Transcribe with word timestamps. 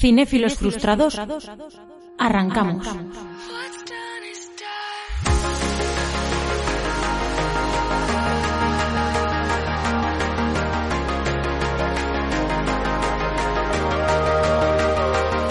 Cinéfilos 0.00 0.54
frustrados, 0.54 1.20
arrancamos. 2.18 2.88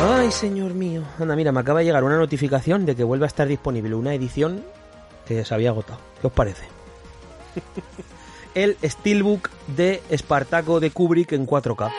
Ay, 0.01 0.31
señor 0.31 0.73
mío. 0.73 1.03
Anda, 1.19 1.35
mira, 1.35 1.51
me 1.51 1.59
acaba 1.59 1.79
de 1.79 1.85
llegar 1.85 2.03
una 2.03 2.17
notificación 2.17 2.87
de 2.87 2.95
que 2.95 3.03
vuelve 3.03 3.25
a 3.25 3.27
estar 3.27 3.47
disponible 3.47 3.93
una 3.93 4.15
edición 4.15 4.63
que 5.27 5.45
se 5.45 5.53
había 5.53 5.69
agotado. 5.69 5.99
¿Qué 6.21 6.25
os 6.25 6.33
parece? 6.33 6.65
El 8.55 8.77
Steelbook 8.83 9.51
de 9.67 10.01
Espartaco 10.09 10.79
de 10.79 10.89
Kubrick 10.89 11.33
en 11.33 11.45
4K. 11.45 11.91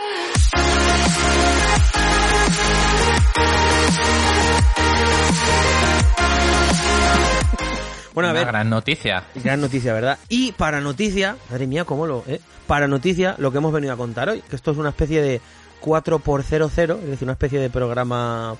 Bueno, 8.14 8.28
a 8.28 8.32
Una 8.32 8.40
ver, 8.40 8.46
gran 8.48 8.70
noticia. 8.70 9.24
gran 9.36 9.60
noticia, 9.60 9.92
¿verdad? 9.94 10.18
Y 10.28 10.52
para 10.52 10.80
noticia, 10.80 11.36
madre 11.50 11.66
mía, 11.66 11.84
cómo 11.84 12.06
lo, 12.06 12.24
¿eh? 12.26 12.40
Para 12.66 12.86
noticia, 12.88 13.34
lo 13.38 13.50
que 13.52 13.58
hemos 13.58 13.72
venido 13.72 13.92
a 13.92 13.96
contar 13.96 14.28
hoy, 14.28 14.42
que 14.48 14.56
esto 14.56 14.70
es 14.72 14.76
una 14.78 14.88
especie 14.90 15.22
de 15.22 15.40
4x00, 15.82 16.98
es 17.02 17.06
decir, 17.10 17.24
una 17.26 17.32
especie 17.32 17.58
de 17.60 17.70
programa 17.70 18.54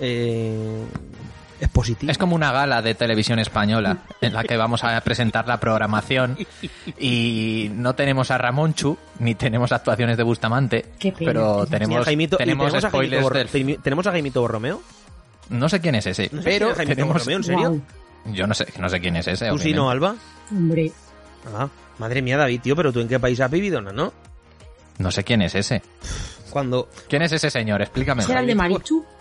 eh, 0.00 0.84
expositivo. 1.60 2.10
Es 2.10 2.18
como 2.18 2.34
una 2.34 2.52
gala 2.52 2.82
de 2.82 2.94
televisión 2.94 3.38
española 3.38 3.98
en 4.20 4.32
la 4.34 4.42
que 4.44 4.56
vamos 4.56 4.82
a 4.84 5.00
presentar 5.02 5.46
la 5.46 5.58
programación 5.60 6.36
y 6.98 7.70
no 7.74 7.94
tenemos 7.94 8.30
a 8.30 8.38
Ramonchu 8.38 8.96
ni 9.18 9.34
tenemos 9.34 9.72
actuaciones 9.72 10.16
de 10.16 10.22
Bustamante, 10.22 10.84
Qué 10.98 11.12
pena. 11.12 11.32
pero 11.32 11.58
Y 11.60 11.62
a 11.62 11.66
tenemos, 11.70 12.06
Jaimito- 12.06 12.36
tenemos 12.38 12.66
tenemos 12.72 12.84
a 12.84 12.90
Jaimito 12.90 13.30
del... 13.30 13.78
¿Tenemos 13.82 14.06
a 14.06 14.10
Jaimito 14.10 14.40
Borromeo? 14.40 14.82
No 15.50 15.68
sé 15.68 15.80
quién 15.80 15.94
es 15.94 16.06
ese, 16.06 16.28
No 16.32 16.42
sé 16.42 16.44
pero 16.48 16.70
es 16.70 16.76
Jaimito 16.76 16.94
tenemos... 16.96 17.12
Borromeo, 17.14 17.36
¿en 17.38 17.44
serio? 17.44 17.80
Yo 18.26 18.46
no 18.46 18.54
sé, 18.54 18.66
no 18.78 18.88
sé 18.88 19.00
quién 19.00 19.16
es 19.16 19.26
ese. 19.26 19.48
¿Tú 19.48 19.58
sí 19.58 19.72
no. 19.72 19.90
Alba? 19.90 20.16
hombre. 20.50 20.92
Ah, 21.54 21.68
madre 21.98 22.22
mía, 22.22 22.36
David, 22.36 22.60
tío, 22.62 22.76
pero 22.76 22.92
¿tú 22.92 23.00
en 23.00 23.08
qué 23.08 23.20
país 23.20 23.40
has 23.40 23.50
vivido, 23.50 23.80
no? 23.80 23.92
no? 23.92 24.12
No 24.98 25.10
sé 25.10 25.24
quién 25.24 25.42
es 25.42 25.54
ese. 25.54 25.82
Cuando 26.50 26.88
¿Quién 27.08 27.22
es 27.22 27.32
ese 27.32 27.50
señor? 27.50 27.82
Explícame. 27.82 28.22
¿Será 28.22 28.40
el 28.40 28.46
de 28.46 28.54
Marichu? 28.54 29.04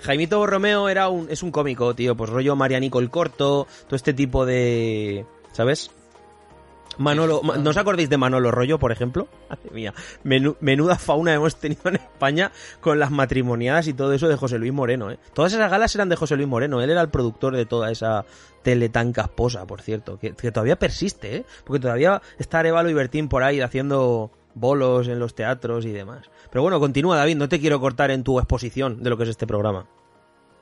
Jaimito 0.00 0.38
Borromeo 0.38 0.88
era 0.88 1.08
un, 1.08 1.30
es 1.30 1.42
un 1.42 1.50
cómico, 1.50 1.94
tío, 1.94 2.16
pues 2.16 2.30
rollo 2.30 2.56
Marianico 2.56 2.98
el 2.98 3.10
Corto, 3.10 3.66
todo 3.86 3.96
este 3.96 4.14
tipo 4.14 4.46
de... 4.46 5.26
¿Sabes? 5.52 5.90
Manolo, 6.98 7.42
Ma- 7.42 7.56
¿no 7.56 7.70
os 7.70 7.76
acordáis 7.76 8.10
de 8.10 8.16
Manolo 8.16 8.50
Rollo, 8.50 8.78
por 8.78 8.92
ejemplo? 8.92 9.28
Madre 9.50 9.70
mía, 9.72 9.94
menú- 10.24 10.56
menuda 10.60 10.96
fauna 10.98 11.32
hemos 11.34 11.56
tenido 11.56 11.82
en 11.88 11.96
España 11.96 12.52
con 12.80 12.98
las 12.98 13.10
matrimoniadas 13.10 13.86
y 13.88 13.94
todo 13.94 14.12
eso 14.12 14.28
de 14.28 14.36
José 14.36 14.58
Luis 14.58 14.72
Moreno, 14.72 15.10
¿eh? 15.10 15.18
Todas 15.32 15.52
esas 15.52 15.70
galas 15.70 15.94
eran 15.94 16.08
de 16.08 16.16
José 16.16 16.36
Luis 16.36 16.48
Moreno, 16.48 16.80
él 16.82 16.90
era 16.90 17.00
el 17.00 17.08
productor 17.08 17.56
de 17.56 17.66
toda 17.66 17.90
esa 17.90 18.24
tele 18.62 18.88
tan 18.88 19.12
casposa, 19.12 19.66
por 19.66 19.80
cierto, 19.80 20.18
que, 20.18 20.34
que 20.34 20.50
todavía 20.52 20.76
persiste, 20.78 21.36
¿eh? 21.36 21.44
Porque 21.64 21.80
todavía 21.80 22.20
está 22.38 22.58
Arevalo 22.58 22.90
y 22.90 22.94
Bertín 22.94 23.28
por 23.28 23.42
ahí 23.42 23.60
haciendo 23.60 24.30
bolos 24.54 25.06
en 25.08 25.18
los 25.20 25.34
teatros 25.34 25.84
y 25.84 25.92
demás. 25.92 26.30
Pero 26.50 26.62
bueno, 26.62 26.80
continúa 26.80 27.16
David, 27.16 27.36
no 27.36 27.48
te 27.48 27.60
quiero 27.60 27.78
cortar 27.80 28.10
en 28.10 28.24
tu 28.24 28.38
exposición 28.38 29.02
de 29.02 29.10
lo 29.10 29.16
que 29.16 29.22
es 29.22 29.28
este 29.28 29.46
programa. 29.46 29.86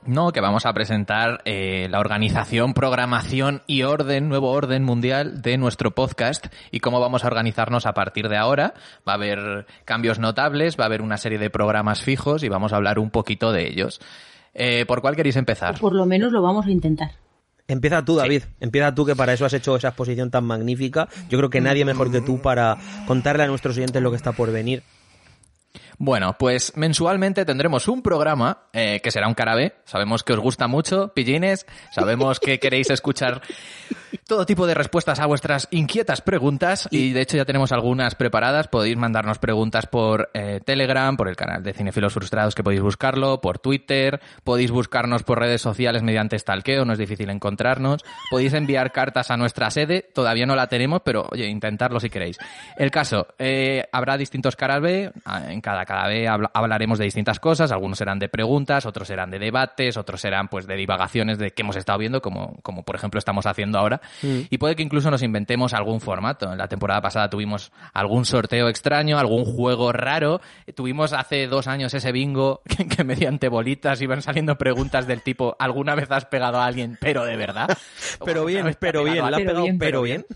No, 0.06 0.30
que 0.30 0.40
vamos 0.40 0.66
a 0.66 0.72
presentar 0.72 1.42
eh, 1.44 1.88
la 1.90 1.98
organización, 1.98 2.74
programación 2.74 3.62
y 3.66 3.82
orden, 3.82 4.28
nuevo 4.28 4.52
orden 4.52 4.84
mundial 4.84 5.42
de 5.42 5.58
nuestro 5.58 5.90
podcast 5.96 6.46
y 6.70 6.78
cómo 6.78 7.00
vamos 7.00 7.24
a 7.24 7.26
organizarnos 7.26 7.86
a 7.86 7.92
partir 7.92 8.28
de 8.28 8.36
ahora. 8.36 8.74
Va 9.06 9.12
a 9.12 9.16
haber 9.16 9.66
cambios 9.84 10.20
notables, 10.20 10.78
va 10.78 10.84
a 10.84 10.86
haber 10.86 11.02
una 11.02 11.16
serie 11.16 11.38
de 11.38 11.50
programas 11.50 12.02
fijos 12.02 12.44
y 12.44 12.48
vamos 12.48 12.72
a 12.72 12.76
hablar 12.76 13.00
un 13.00 13.10
poquito 13.10 13.50
de 13.50 13.66
ellos. 13.66 14.00
Eh, 14.54 14.86
¿Por 14.86 15.00
cuál 15.00 15.16
queréis 15.16 15.36
empezar? 15.36 15.78
Por 15.80 15.94
lo 15.94 16.06
menos 16.06 16.32
lo 16.32 16.40
vamos 16.40 16.66
a 16.66 16.70
intentar. 16.70 17.10
Empieza 17.68 18.04
tú, 18.04 18.14
David. 18.14 18.44
Empieza 18.60 18.94
tú, 18.94 19.04
que 19.04 19.16
para 19.16 19.32
eso 19.32 19.44
has 19.44 19.52
hecho 19.54 19.74
esa 19.74 19.88
exposición 19.88 20.30
tan 20.30 20.44
magnífica. 20.44 21.08
Yo 21.28 21.36
creo 21.38 21.50
que 21.50 21.60
nadie 21.60 21.84
mejor 21.84 22.12
que 22.12 22.20
tú 22.20 22.40
para 22.40 22.76
contarle 23.08 23.42
a 23.42 23.48
nuestros 23.48 23.76
oyentes 23.76 24.00
lo 24.00 24.10
que 24.10 24.16
está 24.16 24.32
por 24.32 24.52
venir. 24.52 24.84
Bueno, 25.98 26.36
pues 26.38 26.76
mensualmente 26.76 27.44
tendremos 27.44 27.88
un 27.88 28.02
programa 28.02 28.68
eh, 28.72 29.00
que 29.02 29.10
será 29.10 29.28
un 29.28 29.34
carabé. 29.34 29.76
Sabemos 29.84 30.22
que 30.22 30.34
os 30.34 30.40
gusta 30.40 30.66
mucho, 30.66 31.14
pillines. 31.14 31.66
Sabemos 31.90 32.38
que 32.38 32.58
queréis 32.58 32.90
escuchar 32.90 33.40
todo 34.18 34.46
tipo 34.46 34.66
de 34.66 34.74
respuestas 34.74 35.20
a 35.20 35.26
vuestras 35.26 35.68
inquietas 35.70 36.20
preguntas 36.20 36.88
y 36.90 37.12
de 37.12 37.20
hecho 37.22 37.36
ya 37.36 37.44
tenemos 37.44 37.72
algunas 37.72 38.14
preparadas. 38.14 38.68
Podéis 38.68 38.96
mandarnos 38.96 39.38
preguntas 39.38 39.86
por 39.86 40.30
eh, 40.34 40.60
Telegram, 40.64 41.16
por 41.16 41.28
el 41.28 41.36
canal 41.36 41.62
de 41.62 41.72
Cinefilos 41.72 42.12
Frustrados 42.12 42.54
que 42.54 42.62
podéis 42.62 42.82
buscarlo, 42.82 43.40
por 43.40 43.58
Twitter, 43.58 44.20
podéis 44.44 44.70
buscarnos 44.70 45.22
por 45.22 45.38
redes 45.38 45.60
sociales 45.62 46.02
mediante 46.02 46.38
stalkeo, 46.38 46.84
no 46.84 46.92
es 46.92 46.98
difícil 46.98 47.30
encontrarnos. 47.30 48.04
Podéis 48.30 48.52
enviar 48.54 48.92
cartas 48.92 49.30
a 49.30 49.36
nuestra 49.36 49.70
sede, 49.70 50.08
todavía 50.14 50.46
no 50.46 50.56
la 50.56 50.66
tenemos, 50.68 51.02
pero 51.04 51.26
oye, 51.30 51.46
intentarlo 51.46 52.00
si 52.00 52.10
queréis. 52.10 52.38
El 52.76 52.90
caso, 52.90 53.26
eh, 53.38 53.84
habrá 53.92 54.16
distintos 54.16 54.56
carabé, 54.56 55.12
en 55.48 55.60
cada 55.60 55.84
carabé 55.84 56.28
habla- 56.28 56.50
hablaremos 56.54 56.98
de 56.98 57.04
distintas 57.04 57.38
cosas, 57.40 57.72
algunos 57.72 57.98
serán 57.98 58.18
de 58.18 58.28
preguntas, 58.28 58.86
otros 58.86 59.08
serán 59.08 59.30
de 59.30 59.38
debates, 59.38 59.96
otros 59.96 60.20
serán 60.20 60.48
pues 60.48 60.66
de 60.66 60.76
divagaciones 60.76 61.38
de 61.38 61.50
que 61.50 61.62
hemos 61.62 61.76
estado 61.76 61.98
viendo, 61.98 62.20
como, 62.22 62.56
como 62.62 62.82
por 62.82 62.96
ejemplo 62.96 63.18
estamos 63.18 63.46
haciendo 63.46 63.78
ahora. 63.78 64.00
Y 64.22 64.58
puede 64.58 64.76
que 64.76 64.82
incluso 64.82 65.10
nos 65.10 65.22
inventemos 65.22 65.74
algún 65.74 66.00
formato. 66.00 66.52
En 66.52 66.58
la 66.58 66.68
temporada 66.68 67.00
pasada 67.00 67.30
tuvimos 67.30 67.72
algún 67.92 68.24
sorteo 68.24 68.68
extraño, 68.68 69.18
algún 69.18 69.44
juego 69.44 69.92
raro. 69.92 70.40
Tuvimos 70.74 71.12
hace 71.12 71.46
dos 71.46 71.66
años 71.66 71.94
ese 71.94 72.12
bingo 72.12 72.62
que, 72.68 72.86
que 72.86 73.04
mediante 73.04 73.48
bolitas 73.48 74.00
iban 74.02 74.22
saliendo 74.22 74.56
preguntas 74.56 75.06
del 75.06 75.22
tipo 75.22 75.56
¿alguna 75.58 75.94
vez 75.94 76.10
has 76.10 76.24
pegado 76.26 76.58
a 76.58 76.66
alguien, 76.66 76.98
pero 77.00 77.24
de 77.24 77.36
verdad? 77.36 77.76
Pero 78.24 78.42
¿O 78.42 78.46
bien, 78.46 78.76
pero 78.78 79.04
bien, 79.04 79.30
la 79.30 79.36
Pero 79.36 79.62
bien. 79.62 79.78
pero 79.78 80.02
bien. 80.02 80.26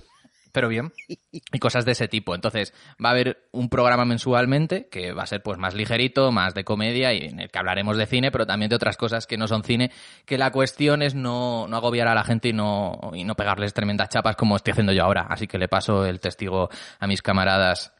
Pero 0.52 0.68
bien 0.68 0.92
y 1.08 1.58
cosas 1.58 1.84
de 1.84 1.92
ese 1.92 2.08
tipo. 2.08 2.34
Entonces 2.34 2.74
va 3.02 3.10
a 3.10 3.12
haber 3.12 3.48
un 3.52 3.68
programa 3.68 4.04
mensualmente 4.04 4.88
que 4.88 5.12
va 5.12 5.22
a 5.22 5.26
ser 5.26 5.42
pues 5.42 5.58
más 5.58 5.74
ligerito 5.74 6.32
más 6.32 6.54
de 6.54 6.64
comedia 6.64 7.12
y 7.12 7.26
en 7.26 7.40
el 7.40 7.50
que 7.50 7.58
hablaremos 7.58 7.96
de 7.96 8.06
cine 8.06 8.30
pero 8.30 8.46
también 8.46 8.68
de 8.68 8.76
otras 8.76 8.96
cosas 8.96 9.26
que 9.26 9.36
no 9.36 9.48
son 9.48 9.62
cine 9.62 9.90
que 10.24 10.38
la 10.38 10.50
cuestión 10.50 11.02
es 11.02 11.14
no, 11.14 11.66
no 11.68 11.76
agobiar 11.76 12.08
a 12.08 12.14
la 12.14 12.24
gente 12.24 12.48
y 12.48 12.52
no 12.52 13.12
y 13.14 13.24
no 13.24 13.34
pegarles 13.34 13.74
tremendas 13.74 14.08
chapas 14.08 14.36
como 14.36 14.56
estoy 14.56 14.72
haciendo 14.72 14.92
yo 14.92 15.04
ahora. 15.04 15.26
Así 15.28 15.46
que 15.46 15.58
le 15.58 15.68
paso 15.68 16.04
el 16.06 16.20
testigo 16.20 16.68
a 16.98 17.06
mis 17.06 17.22
camaradas 17.22 17.92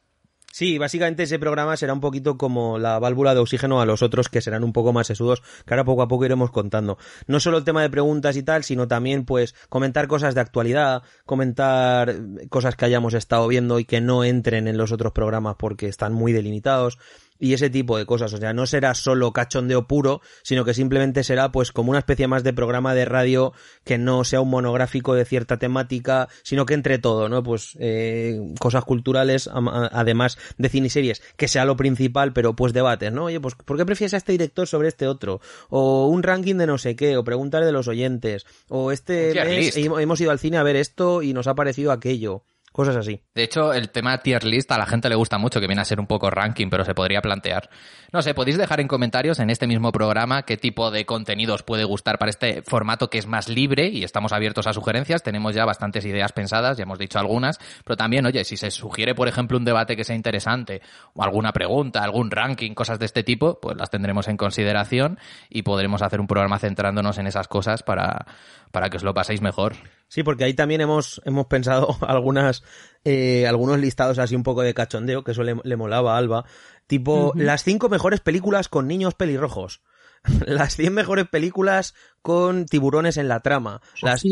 Sí, 0.52 0.78
básicamente 0.78 1.22
ese 1.22 1.38
programa 1.38 1.76
será 1.76 1.92
un 1.92 2.00
poquito 2.00 2.36
como 2.36 2.78
la 2.78 2.98
válvula 2.98 3.34
de 3.34 3.40
oxígeno 3.40 3.80
a 3.80 3.86
los 3.86 4.02
otros 4.02 4.28
que 4.28 4.40
serán 4.40 4.64
un 4.64 4.72
poco 4.72 4.92
más 4.92 5.06
sesudos, 5.06 5.42
que 5.64 5.74
ahora 5.74 5.84
poco 5.84 6.02
a 6.02 6.08
poco 6.08 6.24
iremos 6.24 6.50
contando. 6.50 6.98
No 7.28 7.38
solo 7.38 7.58
el 7.58 7.64
tema 7.64 7.82
de 7.82 7.90
preguntas 7.90 8.36
y 8.36 8.42
tal, 8.42 8.64
sino 8.64 8.88
también 8.88 9.24
pues 9.24 9.54
comentar 9.68 10.08
cosas 10.08 10.34
de 10.34 10.40
actualidad, 10.40 11.02
comentar 11.24 12.16
cosas 12.48 12.74
que 12.74 12.84
hayamos 12.84 13.14
estado 13.14 13.46
viendo 13.46 13.78
y 13.78 13.84
que 13.84 14.00
no 14.00 14.24
entren 14.24 14.66
en 14.66 14.76
los 14.76 14.90
otros 14.90 15.12
programas 15.12 15.54
porque 15.56 15.86
están 15.86 16.12
muy 16.12 16.32
delimitados 16.32 16.98
y 17.40 17.54
ese 17.54 17.70
tipo 17.70 17.98
de 17.98 18.06
cosas. 18.06 18.32
O 18.32 18.36
sea, 18.36 18.52
no 18.52 18.66
será 18.66 18.94
solo 18.94 19.32
cachondeo 19.32 19.88
puro, 19.88 20.20
sino 20.42 20.64
que 20.64 20.74
simplemente 20.74 21.24
será 21.24 21.50
pues 21.50 21.72
como 21.72 21.90
una 21.90 21.98
especie 21.98 22.28
más 22.28 22.44
de 22.44 22.52
programa 22.52 22.94
de 22.94 23.06
radio 23.06 23.52
que 23.84 23.98
no 23.98 24.22
sea 24.24 24.40
un 24.40 24.50
monográfico 24.50 25.14
de 25.14 25.24
cierta 25.24 25.58
temática, 25.58 26.28
sino 26.42 26.66
que 26.66 26.74
entre 26.74 26.98
todo, 26.98 27.28
¿no? 27.28 27.42
Pues 27.42 27.76
eh, 27.80 28.38
cosas 28.60 28.84
culturales, 28.84 29.48
además 29.52 30.38
de 30.58 30.68
cine 30.68 30.88
y 30.88 30.90
series, 30.90 31.22
que 31.36 31.48
sea 31.48 31.64
lo 31.64 31.76
principal, 31.76 32.32
pero 32.32 32.54
pues 32.54 32.72
debates, 32.72 33.12
¿no? 33.12 33.24
Oye, 33.24 33.40
pues 33.40 33.54
¿por 33.54 33.76
qué 33.76 33.86
prefieres 33.86 34.14
a 34.14 34.18
este 34.18 34.32
director 34.32 34.66
sobre 34.66 34.88
este 34.88 35.06
otro? 35.06 35.40
O 35.70 36.06
un 36.06 36.22
ranking 36.22 36.56
de 36.56 36.66
no 36.66 36.78
sé 36.78 36.94
qué, 36.94 37.16
o 37.16 37.24
preguntar 37.24 37.64
de 37.64 37.72
los 37.72 37.88
oyentes, 37.88 38.46
o 38.68 38.92
este 38.92 39.34
mes 39.34 39.76
hemos 39.76 40.20
ido 40.20 40.30
al 40.30 40.38
cine 40.38 40.58
a 40.58 40.62
ver 40.62 40.76
esto 40.76 41.22
y 41.22 41.32
nos 41.32 41.46
ha 41.46 41.54
parecido 41.54 41.92
aquello. 41.92 42.44
Cosas 42.72 42.94
así. 42.94 43.20
De 43.34 43.42
hecho, 43.42 43.72
el 43.72 43.90
tema 43.90 44.18
tier 44.18 44.44
list 44.44 44.70
a 44.70 44.78
la 44.78 44.86
gente 44.86 45.08
le 45.08 45.16
gusta 45.16 45.38
mucho, 45.38 45.60
que 45.60 45.66
viene 45.66 45.82
a 45.82 45.84
ser 45.84 45.98
un 45.98 46.06
poco 46.06 46.30
ranking, 46.30 46.68
pero 46.70 46.84
se 46.84 46.94
podría 46.94 47.20
plantear. 47.20 47.68
No 48.12 48.22
sé, 48.22 48.32
podéis 48.32 48.58
dejar 48.58 48.80
en 48.80 48.86
comentarios 48.86 49.40
en 49.40 49.50
este 49.50 49.66
mismo 49.66 49.90
programa 49.90 50.42
qué 50.42 50.56
tipo 50.56 50.92
de 50.92 51.04
contenidos 51.04 51.64
puede 51.64 51.82
gustar 51.82 52.18
para 52.18 52.30
este 52.30 52.62
formato 52.62 53.10
que 53.10 53.18
es 53.18 53.26
más 53.26 53.48
libre 53.48 53.88
y 53.88 54.04
estamos 54.04 54.32
abiertos 54.32 54.68
a 54.68 54.72
sugerencias. 54.72 55.24
Tenemos 55.24 55.52
ya 55.52 55.64
bastantes 55.64 56.04
ideas 56.04 56.30
pensadas, 56.30 56.76
ya 56.76 56.84
hemos 56.84 57.00
dicho 57.00 57.18
algunas, 57.18 57.58
pero 57.84 57.96
también, 57.96 58.24
oye, 58.24 58.44
si 58.44 58.56
se 58.56 58.70
sugiere, 58.70 59.16
por 59.16 59.26
ejemplo, 59.26 59.58
un 59.58 59.64
debate 59.64 59.96
que 59.96 60.04
sea 60.04 60.14
interesante 60.14 60.80
o 61.14 61.24
alguna 61.24 61.52
pregunta, 61.52 62.04
algún 62.04 62.30
ranking, 62.30 62.74
cosas 62.74 63.00
de 63.00 63.06
este 63.06 63.24
tipo, 63.24 63.58
pues 63.60 63.76
las 63.76 63.90
tendremos 63.90 64.28
en 64.28 64.36
consideración 64.36 65.18
y 65.48 65.62
podremos 65.62 66.02
hacer 66.02 66.20
un 66.20 66.28
programa 66.28 66.60
centrándonos 66.60 67.18
en 67.18 67.26
esas 67.26 67.48
cosas 67.48 67.82
para, 67.82 68.26
para 68.70 68.90
que 68.90 68.98
os 68.98 69.02
lo 69.02 69.12
paséis 69.12 69.42
mejor. 69.42 69.74
Sí, 70.10 70.24
porque 70.24 70.42
ahí 70.42 70.54
también 70.54 70.80
hemos, 70.80 71.22
hemos 71.24 71.46
pensado 71.46 71.96
algunas, 72.02 72.64
eh, 73.04 73.46
algunos 73.46 73.78
listados 73.78 74.18
así 74.18 74.34
un 74.34 74.42
poco 74.42 74.62
de 74.62 74.74
cachondeo, 74.74 75.22
que 75.22 75.30
eso 75.30 75.44
le, 75.44 75.54
le 75.62 75.76
molaba 75.76 76.14
a 76.14 76.18
Alba. 76.18 76.44
Tipo, 76.88 77.32
las 77.36 77.62
cinco 77.62 77.88
mejores 77.88 78.18
películas 78.18 78.68
con 78.68 78.88
niños 78.88 79.14
pelirrojos. 79.14 79.82
las 80.46 80.74
100 80.74 80.92
mejores 80.92 81.28
películas 81.28 81.94
con 82.22 82.66
tiburones 82.66 83.16
en 83.18 83.28
la 83.28 83.40
trama. 83.40 83.80
Las 84.02 84.22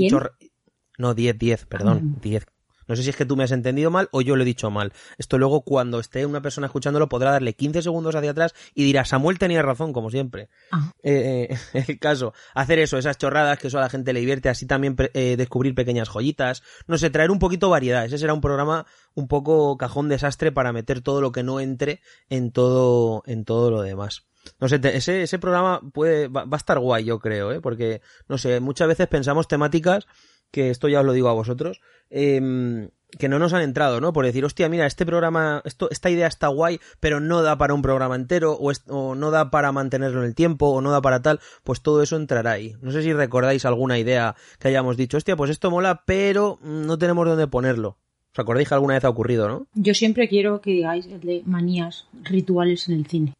No, 0.98 1.14
10, 1.14 1.38
10, 1.38 1.66
perdón, 1.66 2.16
10. 2.20 2.44
No 2.88 2.96
sé 2.96 3.02
si 3.02 3.11
es 3.11 3.17
que 3.17 3.25
tú 3.25 3.37
me 3.37 3.44
has 3.44 3.52
entendido 3.52 3.90
mal 3.90 4.08
o 4.11 4.23
yo 4.23 4.35
lo 4.35 4.43
he 4.43 4.46
dicho 4.46 4.70
mal. 4.70 4.93
Esto 5.19 5.38
luego, 5.38 5.61
cuando 5.61 6.00
esté 6.00 6.26
una 6.26 6.40
persona 6.40 6.67
escuchándolo, 6.67 7.08
podrá 7.08 7.31
darle 7.31 7.52
15 7.52 7.82
segundos 7.82 8.17
hacia 8.17 8.31
atrás 8.31 8.55
y 8.75 8.85
dirá, 8.85 9.05
Samuel 9.05 9.38
tenía 9.38 9.62
razón, 9.62 9.93
como 9.93 10.11
siempre. 10.11 10.49
Ah. 10.73 10.93
Eh, 11.02 11.49
eh, 11.50 11.85
el 11.88 11.99
caso, 11.99 12.32
hacer 12.55 12.79
eso, 12.79 12.99
esas 12.99 13.19
chorradas 13.19 13.58
que 13.58 13.69
eso 13.69 13.79
a 13.79 13.82
la 13.82 13.90
gente 13.90 14.12
le 14.12 14.20
divierte, 14.20 14.49
así 14.49 14.67
también 14.67 14.96
eh, 15.14 15.37
descubrir 15.37 15.75
pequeñas 15.75 16.08
joyitas, 16.08 16.62
no 16.87 16.99
sé, 16.99 17.11
traer 17.11 17.31
un 17.31 17.38
poquito 17.38 17.69
variedad. 17.69 18.05
Ese 18.05 18.19
será 18.19 18.35
un 18.35 18.40
programa 18.40 18.87
un 19.14 19.29
poco 19.29 19.76
cajón 19.76 20.08
desastre 20.08 20.50
para 20.50 20.73
meter 20.73 21.02
todo 21.02 21.20
lo 21.20 21.31
que 21.31 21.43
no 21.43 21.61
entre 21.61 22.00
en 22.31 22.50
todo, 22.50 23.23
en 23.26 23.44
todo 23.44 23.70
lo 23.70 23.82
demás. 23.82 24.25
No 24.61 24.69
sé, 24.69 24.81
ese, 24.82 25.23
ese 25.23 25.38
programa 25.38 25.81
puede, 25.93 26.29
va, 26.29 26.44
va 26.44 26.56
a 26.56 26.58
estar 26.58 26.79
guay, 26.79 27.05
yo 27.05 27.19
creo, 27.19 27.52
¿eh? 27.52 27.61
porque, 27.61 28.00
no 28.29 28.38
sé, 28.38 28.61
muchas 28.61 28.88
veces 28.88 29.06
pensamos 29.08 29.46
temáticas 29.46 30.06
que 30.50 30.70
esto 30.70 30.88
ya 30.88 31.00
os 31.00 31.06
lo 31.06 31.12
digo 31.12 31.28
a 31.28 31.34
vosotros, 31.34 31.80
em, 32.10 32.88
que 33.18 33.28
no 33.28 33.38
nos 33.38 33.54
han 33.54 33.62
entrado, 33.62 34.00
¿no? 34.02 34.12
Por 34.12 34.26
decir, 34.26 34.44
hostia, 34.44 34.68
mira, 34.68 34.86
este 34.86 35.06
programa, 35.06 35.62
esto, 35.64 35.88
esta 35.90 36.10
idea 36.10 36.26
está 36.26 36.48
guay, 36.48 36.78
pero 37.00 37.20
no 37.20 37.42
da 37.42 37.56
para 37.56 37.72
un 37.74 37.80
programa 37.82 38.16
entero, 38.16 38.52
o, 38.52 38.70
es- 38.70 38.84
o 38.88 39.14
no 39.14 39.30
da 39.30 39.50
para 39.50 39.72
mantenerlo 39.72 40.20
en 40.20 40.26
el 40.26 40.34
tiempo, 40.34 40.66
o 40.68 40.80
no 40.82 40.90
da 40.90 41.00
para 41.00 41.22
tal, 41.22 41.40
pues 41.64 41.80
todo 41.80 42.02
eso 42.02 42.16
entrará 42.16 42.52
ahí. 42.52 42.76
No 42.82 42.90
sé 42.92 43.02
si 43.02 43.12
recordáis 43.14 43.64
alguna 43.64 43.98
idea 43.98 44.36
que 44.58 44.68
hayamos 44.68 44.96
dicho, 44.98 45.16
hostia, 45.16 45.36
pues 45.36 45.50
esto 45.50 45.70
mola, 45.70 46.02
pero 46.06 46.58
no 46.62 46.98
tenemos 46.98 47.26
dónde 47.26 47.46
ponerlo. 47.46 47.96
¿Os 48.32 48.38
acordáis 48.38 48.68
que 48.68 48.74
alguna 48.74 48.94
vez 48.94 49.04
ha 49.04 49.08
ocurrido, 49.08 49.48
no? 49.48 49.66
Yo 49.74 49.94
siempre 49.94 50.28
quiero 50.28 50.60
que 50.60 50.70
digáis 50.72 51.06
el 51.06 51.20
de 51.20 51.42
manías 51.46 52.06
rituales 52.24 52.88
en 52.88 52.94
el 52.94 53.06
cine. 53.06 53.34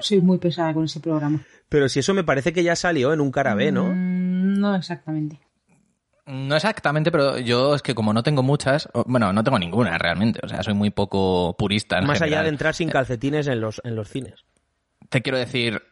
Soy 0.00 0.20
muy 0.20 0.38
pesada 0.38 0.72
con 0.72 0.84
ese 0.84 1.00
programa. 1.00 1.44
Pero 1.68 1.88
si 1.88 2.00
eso 2.00 2.14
me 2.14 2.24
parece 2.24 2.52
que 2.52 2.62
ya 2.62 2.74
salió 2.74 3.12
en 3.12 3.20
un 3.20 3.30
cara 3.30 3.54
B, 3.54 3.70
¿no? 3.70 3.84
Mm, 3.84 4.09
no 4.60 4.76
exactamente. 4.76 5.40
No 6.26 6.54
exactamente, 6.54 7.10
pero 7.10 7.38
yo 7.38 7.74
es 7.74 7.82
que 7.82 7.94
como 7.94 8.12
no 8.12 8.22
tengo 8.22 8.42
muchas, 8.42 8.88
bueno, 9.06 9.32
no 9.32 9.42
tengo 9.42 9.58
ninguna 9.58 9.98
realmente, 9.98 10.38
o 10.42 10.48
sea, 10.48 10.62
soy 10.62 10.74
muy 10.74 10.90
poco 10.90 11.56
purista. 11.58 11.98
en 11.98 12.06
Más 12.06 12.22
allá 12.22 12.42
de 12.42 12.50
entrar 12.50 12.74
sin 12.74 12.88
calcetines 12.88 13.48
en 13.48 13.60
los, 13.60 13.80
en 13.84 13.96
los 13.96 14.08
cines. 14.08 14.44
Te 15.08 15.22
quiero 15.22 15.38
decir, 15.38 15.82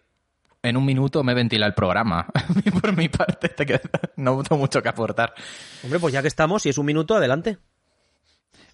en 0.63 0.77
un 0.77 0.85
minuto 0.85 1.25
me 1.25 1.35
ventila 1.35 1.67
el 1.67 1.75
programa. 1.75 2.27
Por 2.81 2.97
mi 2.97 3.09
parte, 3.09 3.49
te 3.49 3.81
no 4.17 4.43
tengo 4.43 4.61
mucho 4.61 4.83
que 4.83 4.89
aportar. 4.89 5.35
Hombre, 5.83 5.99
pues 5.99 6.13
ya 6.13 6.23
que 6.23 6.29
estamos, 6.29 6.63
si 6.63 6.69
es 6.69 6.79
un 6.79 6.87
minuto, 6.87 7.17
adelante. 7.17 7.59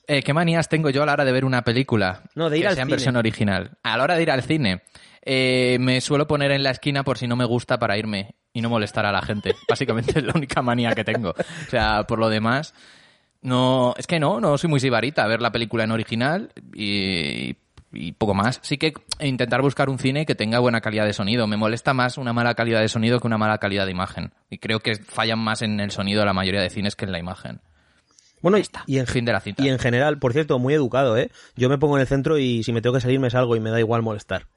Eh, 0.07 0.23
¿Qué 0.23 0.35
manías 0.35 0.69
tengo 0.69 0.91
yo 0.91 1.03
a 1.03 1.07
la 1.07 1.15
hora 1.15 1.25
de 1.25 1.33
ver 1.33 1.47
una 1.47 1.63
película? 1.63 2.25
No, 2.35 2.51
de 2.51 2.59
ir 2.59 2.65
que 2.65 2.69
al 2.69 2.75
sea 2.75 2.83
en 2.83 2.89
cine. 2.89 2.95
versión 2.97 3.17
original. 3.17 3.71
A 3.83 3.97
la 3.97 4.05
hora 4.05 4.17
de 4.17 4.23
ir 4.23 4.31
al 4.31 4.43
cine, 4.43 4.83
eh, 5.25 5.79
me 5.81 6.01
suelo 6.01 6.27
poner 6.27 6.51
en 6.53 6.63
la 6.63 6.71
esquina 6.71 7.03
por 7.03 7.19
si 7.19 7.27
no 7.27 7.35
me 7.37 7.47
gusta 7.47 7.79
para 7.79 7.97
irme 7.97 8.35
y 8.53 8.61
no 8.61 8.69
molestar 8.69 9.07
a 9.07 9.13
la 9.13 9.23
gente. 9.23 9.55
Básicamente 9.69 10.19
es 10.19 10.25
la 10.25 10.33
única 10.35 10.63
manía 10.63 10.95
que 10.95 11.05
tengo. 11.05 11.31
O 11.31 11.71
sea, 11.71 12.05
por 12.05 12.19
lo 12.19 12.29
demás, 12.29 12.75
no, 13.43 13.95
es 13.97 14.07
que 14.07 14.21
no, 14.21 14.41
no 14.41 14.59
soy 14.59 14.69
muy 14.69 14.81
sibarita 14.81 15.25
a 15.25 15.29
ver 15.29 15.41
la 15.41 15.53
película 15.53 15.85
en 15.85 15.93
original 15.93 16.53
y, 16.75 17.57
y 17.93 18.13
poco 18.13 18.35
más. 18.35 18.61
Sí 18.63 18.77
que 18.77 18.93
intentar 19.21 19.63
buscar 19.63 19.89
un 19.89 19.99
cine 19.99 20.27
que 20.27 20.35
tenga 20.35 20.59
buena 20.59 20.81
calidad 20.83 21.07
de 21.07 21.15
sonido. 21.15 21.47
Me 21.47 21.57
molesta 21.57 21.95
más 21.95 22.19
una 22.19 22.33
mala 22.33 22.55
calidad 22.55 22.81
de 22.81 22.89
sonido 22.89 23.19
que 23.19 23.27
una 23.27 23.39
mala 23.39 23.59
calidad 23.59 23.87
de 23.87 23.93
imagen. 23.93 24.33
Y 24.51 24.59
creo 24.59 24.81
que 24.81 24.97
fallan 24.97 25.39
más 25.39 25.63
en 25.63 25.81
el 25.81 25.91
sonido 25.91 26.25
la 26.25 26.35
mayoría 26.35 26.61
de 26.61 26.71
cines 26.71 26.97
que 26.97 27.07
en 27.07 27.13
la 27.13 27.19
imagen. 27.19 27.61
Bueno, 28.43 28.59
y, 28.59 28.65
y 28.87 28.99
en, 28.99 29.07
Fin 29.07 29.25
de 29.25 29.33
la 29.33 29.41
cita. 29.41 29.63
y 29.63 29.71
en 29.71 29.79
general, 29.79 30.19
por 30.19 30.35
cierto, 30.35 30.59
muy 30.59 30.75
educado, 30.75 31.17
¿eh? 31.17 31.31
Yo 31.57 31.71
me 31.71 31.79
pongo 31.79 31.97
en 31.97 32.03
el 32.03 32.07
centro 32.07 32.37
y 32.37 32.63
si 32.63 32.75
me 32.75 32.83
tengo 32.83 32.95
que 32.95 33.01
salir 33.01 33.19
me 33.19 33.31
salgo 33.31 33.57
y 33.57 33.61
me 33.61 33.71
da 33.71 33.81
igual 33.81 34.03
molestar. 34.03 34.49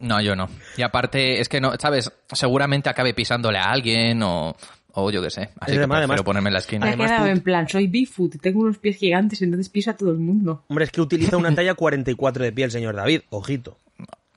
No, 0.00 0.20
yo 0.20 0.34
no. 0.34 0.48
Y 0.76 0.82
aparte, 0.82 1.40
es 1.40 1.48
que 1.48 1.60
no, 1.60 1.72
¿sabes? 1.78 2.10
Seguramente 2.32 2.88
acabe 2.88 3.12
pisándole 3.14 3.58
a 3.58 3.70
alguien 3.70 4.22
o, 4.22 4.56
o 4.92 5.10
yo 5.10 5.22
qué 5.22 5.30
sé. 5.30 5.40
Así 5.60 5.72
Es 5.72 5.72
que 5.72 5.76
además- 5.78 5.98
prefiero 6.00 6.24
ponerme 6.24 6.48
en 6.48 6.54
la 6.54 6.58
esquina. 6.60 6.80
Me 6.86 6.86
he 6.86 6.94
Además, 6.94 7.10
quedado 7.10 7.26
tú- 7.26 7.30
en 7.32 7.40
plan, 7.42 7.68
soy 7.68 7.86
Bigfoot, 7.86 8.40
tengo 8.40 8.60
unos 8.60 8.78
pies 8.78 8.96
gigantes, 8.96 9.42
entonces 9.42 9.68
piso 9.68 9.90
a 9.90 9.94
todo 9.94 10.10
el 10.10 10.18
mundo. 10.18 10.64
Hombre, 10.68 10.84
es 10.86 10.90
que 10.90 11.00
utiliza 11.00 11.36
una 11.36 11.54
talla 11.54 11.74
44 11.74 12.44
de 12.44 12.52
pie 12.52 12.64
el 12.64 12.70
señor 12.70 12.96
David, 12.96 13.22
ojito. 13.30 13.76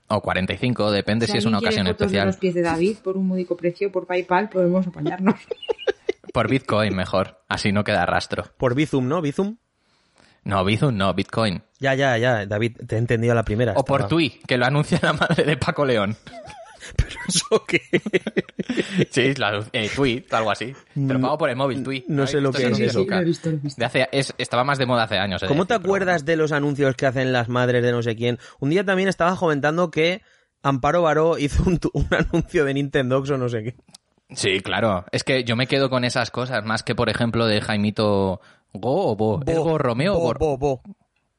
O 0.08 0.20
45, 0.20 0.90
depende 0.92 1.26
si 1.26 1.38
es 1.38 1.46
una 1.46 1.58
ocasión 1.60 1.86
fotos 1.86 1.98
de 1.98 2.04
especial. 2.04 2.26
los 2.26 2.36
pies 2.36 2.54
de 2.54 2.60
David 2.60 2.96
por 3.02 3.16
un 3.16 3.26
módico 3.26 3.56
precio 3.56 3.90
por 3.90 4.06
PayPal, 4.06 4.50
podemos 4.50 4.86
apañarnos. 4.86 5.34
Por 6.32 6.48
Bitcoin 6.50 6.96
mejor, 6.96 7.40
así 7.48 7.70
no 7.70 7.84
queda 7.84 8.04
rastro. 8.06 8.44
Por 8.58 8.74
Bizum, 8.74 9.06
¿no? 9.06 9.22
Bizum. 9.22 9.56
No, 10.44 10.64
Bizum 10.64 10.96
no, 10.96 11.14
Bitcoin. 11.14 11.62
Ya, 11.80 11.94
ya, 11.94 12.16
ya, 12.18 12.46
David, 12.46 12.76
te 12.86 12.96
he 12.96 12.98
entendido 12.98 13.32
a 13.32 13.34
la 13.34 13.44
primera. 13.44 13.72
O 13.76 13.84
por 13.84 14.08
Tui, 14.08 14.40
que 14.46 14.58
lo 14.58 14.66
anuncia 14.66 14.98
la 15.02 15.14
madre 15.14 15.44
de 15.44 15.56
Paco 15.56 15.84
León. 15.84 16.16
¿Pero 16.96 17.18
eso 17.26 17.64
qué? 17.66 17.80
Sí, 19.10 19.34
la, 19.34 19.64
eh, 19.72 19.90
Tui, 19.94 20.24
algo 20.30 20.50
así. 20.50 20.74
Pero 20.94 21.18
pago 21.18 21.38
por 21.38 21.48
el 21.48 21.56
móvil, 21.56 21.82
Tui. 21.82 22.04
no 22.08 22.26
sé 22.26 22.42
lo 22.42 22.50
¿Habéis 22.50 22.76
que 22.76 22.84
es 22.84 22.90
eso. 22.90 23.06
he 23.10 23.24
visto, 23.24 23.48
he 23.48 23.52
visto. 23.56 23.80
De 23.80 23.86
hace, 23.86 24.08
es, 24.12 24.34
estaba 24.36 24.64
más 24.64 24.76
de 24.76 24.84
moda 24.84 25.04
hace 25.04 25.16
años. 25.18 25.40
de 25.40 25.48
¿Cómo 25.48 25.64
te 25.64 25.74
decir, 25.74 25.82
pero 25.82 25.88
acuerdas 25.88 26.24
de 26.26 26.36
los 26.36 26.52
anuncios 26.52 26.94
que 26.94 27.06
hacen 27.06 27.32
las 27.32 27.48
madres 27.48 27.82
de 27.82 27.90
no 27.90 28.02
sé 28.02 28.14
quién? 28.16 28.38
Un 28.60 28.68
día 28.68 28.84
también 28.84 29.08
estaba 29.08 29.34
comentando 29.36 29.90
que 29.90 30.20
Amparo 30.62 31.02
Baró 31.02 31.38
hizo 31.38 31.62
un 31.64 32.06
anuncio 32.10 32.66
de 32.66 32.74
Nintendo 32.74 33.18
o 33.18 33.36
no 33.38 33.48
sé 33.48 33.62
qué. 33.62 33.76
Sí, 34.30 34.60
claro. 34.60 35.04
Es 35.12 35.24
que 35.24 35.44
yo 35.44 35.56
me 35.56 35.66
quedo 35.66 35.90
con 35.90 36.04
esas 36.04 36.30
cosas, 36.30 36.64
más 36.64 36.82
que, 36.82 36.94
por 36.94 37.08
ejemplo, 37.08 37.46
de 37.46 37.60
Jaimito 37.60 38.40
Go 38.74 39.12
o 39.12 39.16
Bo. 39.16 39.40
¿Es 39.46 39.58
Bo 39.58 39.78
Romeo 39.78 40.16
o 40.16 40.20
Bo, 40.20 40.34
Bo? 40.34 40.38
Bo, 40.38 40.58
Bo. 40.58 40.82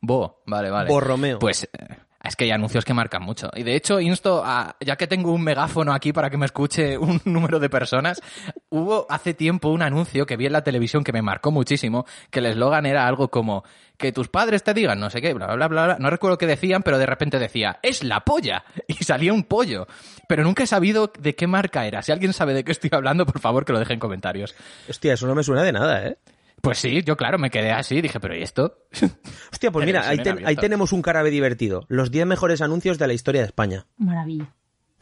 Bo, 0.02 0.42
vale, 0.46 0.70
vale. 0.70 0.90
Bo 0.90 1.00
Romeo. 1.00 1.40
Pues 1.40 1.64
eh, 1.64 1.98
es 2.24 2.36
que 2.36 2.46
hay 2.46 2.52
anuncios 2.52 2.86
que 2.86 2.94
marcan 2.94 3.24
mucho. 3.24 3.50
Y 3.56 3.64
de 3.64 3.76
hecho, 3.76 4.00
insto 4.00 4.42
a, 4.44 4.76
ya 4.80 4.96
que 4.96 5.08
tengo 5.08 5.32
un 5.32 5.44
megáfono 5.44 5.94
aquí 5.94 6.12
para 6.12 6.30
que 6.30 6.38
me 6.38 6.46
escuche 6.46 6.98
un 6.98 7.22
número 7.26 7.60
de 7.60 7.70
personas, 7.70 8.22
hubo 8.70 9.06
hace 9.10 9.34
tiempo 9.34 9.70
un 9.70 9.82
anuncio 9.82 10.26
que 10.26 10.38
vi 10.38 10.46
en 10.46 10.54
la 10.54 10.64
televisión 10.64 11.04
que 11.04 11.14
me 11.14 11.22
marcó 11.22 11.52
muchísimo, 11.52 12.06
que 12.30 12.40
el 12.40 12.48
eslogan 12.48 12.86
era 12.86 13.08
algo 13.08 13.30
como 13.30 13.64
que 13.98 14.12
tus 14.12 14.28
padres 14.28 14.64
te 14.64 14.74
digan 14.74 15.00
no 15.00 15.10
sé 15.10 15.22
qué, 15.22 15.34
bla, 15.34 15.54
bla, 15.56 15.68
bla, 15.68 15.86
bla. 15.86 15.98
No 16.00 16.10
recuerdo 16.10 16.38
qué 16.38 16.48
decían, 16.48 16.84
pero 16.84 16.98
de 16.98 17.06
repente 17.06 17.40
decía, 17.40 17.80
es 17.82 18.04
la 18.04 18.22
polla. 18.22 18.64
Y 18.88 19.04
salía 19.04 19.34
un 19.34 19.44
pollo. 19.44 19.88
Pero 20.28 20.44
nunca 20.44 20.64
he 20.64 20.68
sabido 20.68 21.12
de 21.20 21.36
qué 21.36 21.48
marca 21.48 21.86
era. 21.86 22.02
Si 22.02 22.12
alguien 22.12 22.34
sabe 22.34 22.54
de 22.54 22.64
qué 22.64 22.72
estoy 22.72 22.90
hablando, 22.94 23.26
por 23.26 23.40
favor 23.40 23.66
que 23.66 23.74
lo 23.74 23.80
deje 23.80 23.94
en 23.94 24.00
comentarios. 24.00 24.56
Hostia, 24.90 25.14
eso 25.14 25.28
no 25.28 25.36
me 25.36 25.44
suena 25.44 25.64
de 25.64 25.72
nada, 25.72 26.08
¿eh? 26.08 26.18
Pues 26.62 26.80
sí, 26.80 27.04
yo 27.04 27.16
claro, 27.16 27.38
me 27.38 27.50
quedé 27.52 27.72
así, 27.72 28.02
dije, 28.02 28.20
pero 28.20 28.36
¿y 28.36 28.42
esto? 28.42 28.80
Hostia, 29.52 29.72
pues 29.72 29.86
mira, 29.86 30.08
ahí, 30.08 30.18
ten- 30.18 30.44
tenemos 30.60 30.92
un 30.94 31.02
carabe 31.02 31.30
divertido. 31.30 31.86
Los 31.90 32.10
10 32.12 32.26
mejores 32.26 32.62
anuncios 32.62 32.98
de 32.98 33.08
la 33.08 33.14
historia 33.14 33.42
de 33.42 33.48
España. 33.48 33.86
Maravilla. 33.98 34.48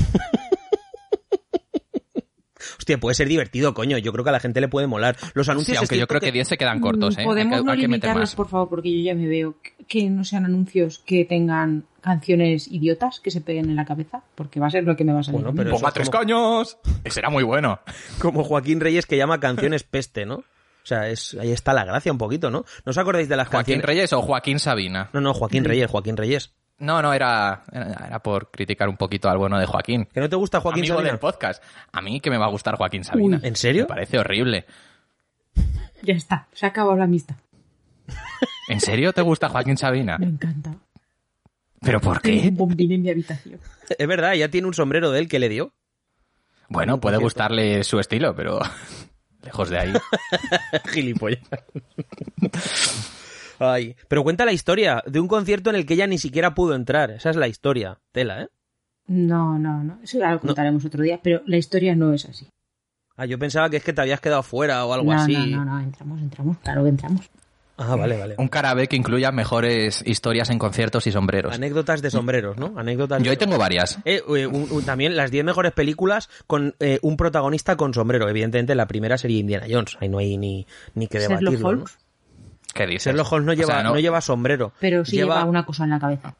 Hostia, 2.78 2.98
puede 2.98 3.14
ser 3.14 3.28
divertido, 3.28 3.72
coño. 3.74 3.98
Yo 3.98 4.10
creo 4.12 4.24
que 4.24 4.30
a 4.30 4.32
la 4.32 4.40
gente 4.40 4.60
le 4.60 4.68
puede 4.68 4.86
molar. 4.86 5.16
Los 5.34 5.46
Sí, 5.46 5.52
anuncios 5.52 5.74
es 5.76 5.80
aunque 5.80 5.98
yo 5.98 6.06
creo 6.06 6.20
que 6.20 6.32
10 6.32 6.48
se 6.48 6.56
quedan 6.58 6.80
cortos, 6.80 7.16
¿eh? 7.18 7.24
Podemos 7.24 7.54
hay 7.54 7.60
que, 7.60 7.64
no 7.66 7.72
hay 7.72 7.78
que 7.80 7.88
meter 7.88 8.08
limitarlos, 8.10 8.34
por 8.34 8.48
favor, 8.48 8.68
porque 8.70 8.90
yo 8.90 9.02
ya 9.04 9.14
me 9.14 9.28
veo 9.28 9.56
que 9.86 10.08
no 10.08 10.24
sean 10.24 10.44
anuncios 10.46 10.98
que 11.00 11.24
tengan 11.26 11.84
canciones 12.00 12.68
idiotas 12.68 13.20
que 13.20 13.30
se 13.30 13.40
peguen 13.42 13.68
en 13.68 13.76
la 13.76 13.84
cabeza, 13.84 14.22
porque 14.34 14.60
va 14.60 14.68
a 14.68 14.70
ser 14.70 14.84
lo 14.84 14.96
que 14.96 15.04
me 15.04 15.12
va 15.12 15.20
a 15.20 15.22
salir. 15.22 15.36
Bueno, 15.42 15.50
a 15.50 15.52
mí. 15.52 15.58
pero- 15.58 15.70
¡Ponga 15.72 15.88
eso 15.88 15.94
tres 15.94 16.08
como- 16.10 16.20
caños! 16.20 16.78
Ese 17.04 17.20
era 17.20 17.28
muy 17.30 17.44
bueno. 17.44 17.80
como 18.18 18.44
Joaquín 18.44 18.80
Reyes 18.80 19.04
que 19.06 19.16
llama 19.18 19.40
canciones 19.40 19.82
peste, 19.82 20.24
¿no? 20.26 20.44
O 20.90 20.92
sea, 20.92 21.08
es, 21.08 21.34
ahí 21.40 21.52
está 21.52 21.72
la 21.72 21.84
gracia 21.84 22.10
un 22.10 22.18
poquito, 22.18 22.50
¿no? 22.50 22.64
¿No 22.84 22.90
os 22.90 22.98
acordáis 22.98 23.28
de 23.28 23.36
las 23.36 23.46
¿Joaquín 23.46 23.76
canciones? 23.76 23.86
Reyes 23.86 24.12
o 24.12 24.22
Joaquín 24.22 24.58
Sabina? 24.58 25.08
No, 25.12 25.20
no, 25.20 25.32
Joaquín 25.34 25.64
Reyes, 25.64 25.88
Joaquín 25.88 26.16
Reyes. 26.16 26.52
No, 26.78 27.00
no, 27.00 27.12
era, 27.12 27.62
era 27.70 28.06
era 28.08 28.18
por 28.20 28.50
criticar 28.50 28.88
un 28.88 28.96
poquito 28.96 29.28
al 29.28 29.38
bueno 29.38 29.56
de 29.56 29.66
Joaquín. 29.66 30.06
¿Que 30.12 30.18
no 30.18 30.28
te 30.28 30.34
gusta 30.34 30.58
Joaquín 30.60 30.80
Amigo 30.80 30.96
Sabina? 30.96 31.10
del 31.12 31.20
podcast. 31.20 31.62
A 31.92 32.00
mí 32.02 32.20
que 32.20 32.28
me 32.30 32.38
va 32.38 32.46
a 32.46 32.50
gustar 32.50 32.74
Joaquín 32.74 33.04
Sabina. 33.04 33.38
Uy, 33.40 33.46
¿en 33.46 33.54
serio? 33.54 33.82
Me 33.82 33.88
parece 33.88 34.18
horrible. 34.18 34.66
Ya 36.02 36.14
está, 36.14 36.48
se 36.54 36.64
ha 36.66 36.70
acabado 36.70 36.96
la 36.96 37.04
amistad. 37.04 37.36
¿En 38.68 38.80
serio 38.80 39.12
te 39.12 39.20
gusta 39.22 39.48
Joaquín 39.48 39.76
Sabina? 39.76 40.16
Me 40.18 40.26
encanta. 40.26 40.74
¿Pero 41.82 42.00
por 42.00 42.20
Tengo 42.20 42.42
qué? 42.42 42.48
un 42.48 42.56
bombín 42.56 42.90
en 42.92 43.02
mi 43.02 43.10
habitación. 43.10 43.60
Es 43.96 44.08
verdad, 44.08 44.32
ya 44.32 44.48
tiene 44.48 44.66
un 44.66 44.74
sombrero 44.74 45.10
de 45.12 45.20
él 45.20 45.28
que 45.28 45.38
le 45.38 45.48
dio. 45.50 45.72
Bueno, 46.68 46.98
puede 47.00 47.18
gustarle 47.18 47.84
su 47.84 47.98
estilo, 48.00 48.34
pero... 48.34 48.60
lejos 49.42 49.70
de 49.70 49.78
ahí. 49.78 49.92
Gilipollas. 50.92 51.40
Ay, 53.58 53.94
pero 54.08 54.22
cuenta 54.22 54.44
la 54.44 54.52
historia 54.52 55.02
de 55.06 55.20
un 55.20 55.28
concierto 55.28 55.70
en 55.70 55.76
el 55.76 55.86
que 55.86 55.94
ella 55.94 56.06
ni 56.06 56.18
siquiera 56.18 56.54
pudo 56.54 56.74
entrar. 56.74 57.10
Esa 57.10 57.30
es 57.30 57.36
la 57.36 57.48
historia. 57.48 58.00
Tela, 58.12 58.42
¿eh? 58.42 58.48
No, 59.06 59.58
no, 59.58 59.82
no. 59.82 59.98
Eso 60.02 60.18
ya 60.18 60.32
lo 60.32 60.40
contaremos 60.40 60.84
otro 60.84 61.02
día, 61.02 61.20
pero 61.22 61.42
la 61.46 61.56
historia 61.56 61.94
no 61.94 62.12
es 62.12 62.24
así. 62.26 62.48
Ah, 63.16 63.26
yo 63.26 63.38
pensaba 63.38 63.68
que 63.68 63.76
es 63.76 63.84
que 63.84 63.92
te 63.92 64.00
habías 64.00 64.20
quedado 64.20 64.42
fuera 64.42 64.84
o 64.86 64.94
algo 64.94 65.12
no, 65.12 65.20
así. 65.20 65.34
no, 65.34 65.46
no, 65.46 65.64
no, 65.64 65.80
entramos, 65.80 66.20
entramos, 66.22 66.58
claro 66.58 66.84
que 66.84 66.88
entramos. 66.88 67.28
Ah, 67.82 67.96
vale, 67.96 68.18
vale. 68.18 68.34
Un 68.36 68.48
carabé 68.48 68.88
que 68.88 68.96
incluya 68.96 69.32
mejores 69.32 70.02
historias 70.06 70.50
en 70.50 70.58
conciertos 70.58 71.06
y 71.06 71.12
sombreros. 71.12 71.54
Anécdotas 71.54 72.02
de 72.02 72.10
sombreros, 72.10 72.58
¿no? 72.58 72.74
Anécdotas. 72.76 73.22
Yo 73.22 73.30
ahí 73.30 73.36
de- 73.36 73.44
tengo 73.46 73.56
varias. 73.56 73.98
Eh, 74.04 74.22
eh, 74.36 74.46
un- 74.46 74.68
un- 74.70 74.84
también 74.84 75.16
las 75.16 75.30
10 75.30 75.44
mejores 75.44 75.72
películas 75.72 76.28
con 76.46 76.74
eh, 76.78 76.98
un 77.00 77.16
protagonista 77.16 77.76
con 77.76 77.94
sombrero. 77.94 78.28
Evidentemente, 78.28 78.74
la 78.74 78.86
primera 78.86 79.16
sería 79.16 79.38
Indiana 79.38 79.66
Jones. 79.70 79.96
Ahí 80.00 80.10
no 80.10 80.18
hay 80.18 80.36
ni, 80.36 80.66
ni 80.94 81.06
que 81.06 81.20
debatirlo. 81.20 81.58
¿no? 81.58 81.68
Holmes, 81.68 81.98
¿Qué 82.74 82.86
dices? 82.86 83.04
Sherlock 83.06 83.32
Holmes 83.32 83.46
no 83.46 83.52
O 83.52 83.54
lleva, 83.54 83.72
sea, 83.72 83.82
no... 83.82 83.98
lleva 83.98 84.20
sombrero. 84.20 84.72
pero 84.78 85.04
sí 85.04 85.16
lleva... 85.16 85.44
una 85.44 85.64
cosa 85.64 85.84
en 85.84 85.90
la 85.90 85.98
cabeza. 85.98 86.34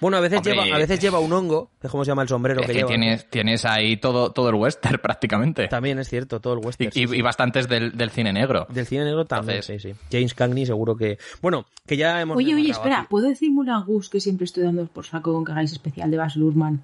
Bueno, 0.00 0.16
a 0.16 0.20
veces, 0.20 0.38
Hombre, 0.38 0.54
lleva, 0.54 0.76
a 0.76 0.78
veces 0.78 0.98
lleva 1.00 1.18
un 1.18 1.32
hongo, 1.32 1.70
que 1.80 1.86
es 1.86 1.90
como 1.90 2.04
se 2.04 2.10
llama 2.10 2.22
el 2.22 2.28
sombrero 2.28 2.60
Es 2.60 2.66
que, 2.66 2.72
que 2.72 2.78
lleva. 2.78 2.88
tienes, 2.88 3.28
tienes 3.28 3.64
ahí 3.66 3.98
todo, 3.98 4.32
todo 4.32 4.48
el 4.48 4.54
western 4.54 4.98
prácticamente. 5.02 5.68
También 5.68 5.98
es 5.98 6.08
cierto, 6.08 6.40
todo 6.40 6.54
el 6.54 6.60
Y, 6.60 6.66
western. 6.66 6.92
sí, 6.92 7.02
y- 7.02 7.06
sí. 7.08 7.16
y 7.16 7.22
bastantes 7.22 7.68
del, 7.68 7.92
del 7.96 8.10
cine 8.10 8.32
negro. 8.32 8.66
Del 8.70 8.86
cine 8.86 9.04
negro 9.04 9.26
también, 9.26 9.58
Entonces- 9.58 9.82
sí, 9.82 9.92
sí. 9.92 9.98
James 10.10 10.32
Cagney 10.34 10.64
seguro 10.64 10.96
que... 10.96 11.18
Bueno, 11.42 11.66
que 11.86 11.96
ya 11.98 12.20
hemos... 12.20 12.36
Oye, 12.36 12.54
oye, 12.54 12.70
espera, 12.70 13.00
aquí. 13.00 13.08
¿puedo 13.10 13.28
decir 13.28 13.50
Mulan 13.52 13.84
Gus 13.84 14.08
que 14.08 14.20
siempre 14.20 14.46
estoy 14.46 14.62
dando 14.64 14.86
por 14.86 15.04
saco 15.04 15.32
con 15.34 15.44
que 15.44 15.52
hagáis 15.52 15.72
especial 15.72 16.10
de 16.10 16.16
Bas 16.16 16.34
Luhrmann? 16.36 16.82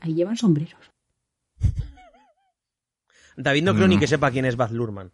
Ahí 0.00 0.14
llevan 0.14 0.36
sombreros. 0.36 0.78
David 3.36 3.62
no 3.64 3.74
creo 3.74 3.88
ni 3.88 3.96
Mm. 3.96 4.00
que 4.00 4.06
sepa 4.06 4.30
quién 4.30 4.44
es 4.44 4.56
Baz 4.56 4.70
Luhrmann. 4.72 5.10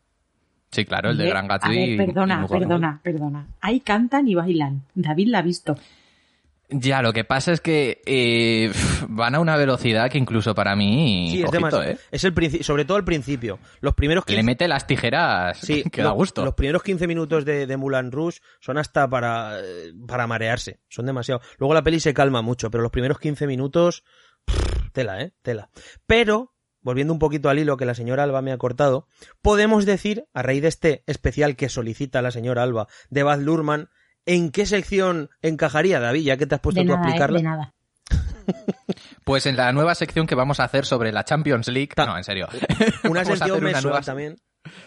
Sí, 0.70 0.84
claro, 0.84 1.10
el 1.10 1.16
de 1.16 1.28
Gran 1.28 1.46
Gatsby. 1.46 1.94
y- 1.94 1.96
perdona, 1.96 2.34
y 2.34 2.38
Mulan. 2.42 2.58
perdona, 2.60 3.00
perdona. 3.02 3.46
Ahí 3.60 3.80
cantan 3.80 4.26
y 4.28 4.34
bailan. 4.34 4.82
David 4.94 5.28
la 5.28 5.38
ha 5.38 5.42
visto. 5.42 5.76
Ya, 6.68 7.00
lo 7.00 7.12
que 7.12 7.22
pasa 7.24 7.52
es 7.52 7.60
que 7.60 8.02
eh, 8.06 8.72
van 9.08 9.34
a 9.36 9.40
una 9.40 9.56
velocidad 9.56 10.10
que 10.10 10.18
incluso 10.18 10.54
para 10.54 10.74
mí, 10.74 11.28
Sí, 11.30 11.42
es 11.42 11.50
demasiado. 11.50 11.84
¿eh? 11.84 11.98
Es 12.10 12.24
el 12.24 12.34
principio, 12.34 12.64
sobre 12.64 12.84
todo 12.84 12.96
al 12.96 13.04
principio. 13.04 13.58
Los 13.80 13.94
primeros 13.94 14.24
15... 14.24 14.36
Le 14.36 14.42
mete 14.42 14.66
las 14.66 14.86
tijeras 14.86 15.58
Sí, 15.58 15.84
que 15.92 16.02
da 16.02 16.10
gusto. 16.10 16.44
Los 16.44 16.54
primeros 16.54 16.82
15 16.82 17.06
minutos 17.06 17.44
de, 17.44 17.66
de 17.66 17.76
Mulan 17.76 18.10
Rouge 18.10 18.40
son 18.60 18.78
hasta 18.78 19.08
para, 19.08 19.58
para 20.08 20.26
marearse. 20.26 20.80
Son 20.88 21.06
demasiado. 21.06 21.40
Luego 21.58 21.72
la 21.74 21.82
peli 21.82 22.00
se 22.00 22.14
calma 22.14 22.42
mucho, 22.42 22.70
pero 22.70 22.82
los 22.82 22.90
primeros 22.90 23.18
15 23.20 23.46
minutos. 23.46 24.02
pff, 24.44 24.90
tela, 24.92 25.20
¿eh? 25.22 25.32
Tela. 25.42 25.70
Pero, 26.06 26.54
volviendo 26.80 27.12
un 27.12 27.20
poquito 27.20 27.48
al 27.48 27.60
hilo 27.60 27.76
que 27.76 27.86
la 27.86 27.94
señora 27.94 28.24
Alba 28.24 28.42
me 28.42 28.50
ha 28.50 28.58
cortado, 28.58 29.06
podemos 29.40 29.86
decir, 29.86 30.24
a 30.34 30.42
raíz 30.42 30.62
de 30.62 30.68
este 30.68 31.04
especial 31.06 31.54
que 31.54 31.68
solicita 31.68 32.22
la 32.22 32.32
señora 32.32 32.64
Alba 32.64 32.88
de 33.08 33.22
Baz 33.22 33.38
Luhrmann, 33.38 33.88
¿en 34.26 34.50
qué 34.50 34.66
sección 34.66 35.30
encajaría, 35.42 35.98
David? 36.00 36.22
Ya 36.22 36.36
que 36.36 36.46
te 36.46 36.54
has 36.56 36.60
puesto 36.60 36.80
De 36.80 36.86
tú 36.86 36.92
a 36.92 36.96
¿eh? 36.96 36.98
explicarla. 37.02 37.38
De 37.38 37.44
nada. 37.44 37.72
Pues 39.24 39.46
en 39.46 39.56
la 39.56 39.72
nueva 39.72 39.94
sección 39.94 40.26
que 40.26 40.34
vamos 40.36 40.60
a 40.60 40.64
hacer 40.64 40.84
sobre 40.84 41.10
la 41.12 41.24
Champions 41.24 41.66
League. 41.68 41.90
Ta- 41.94 42.06
No, 42.06 42.16
en 42.16 42.24
serio. 42.24 42.48
Una 43.04 43.24
sección 43.24 43.50
una 43.58 43.60
mensual 43.60 43.82
nueva- 43.84 44.00
también. 44.02 44.36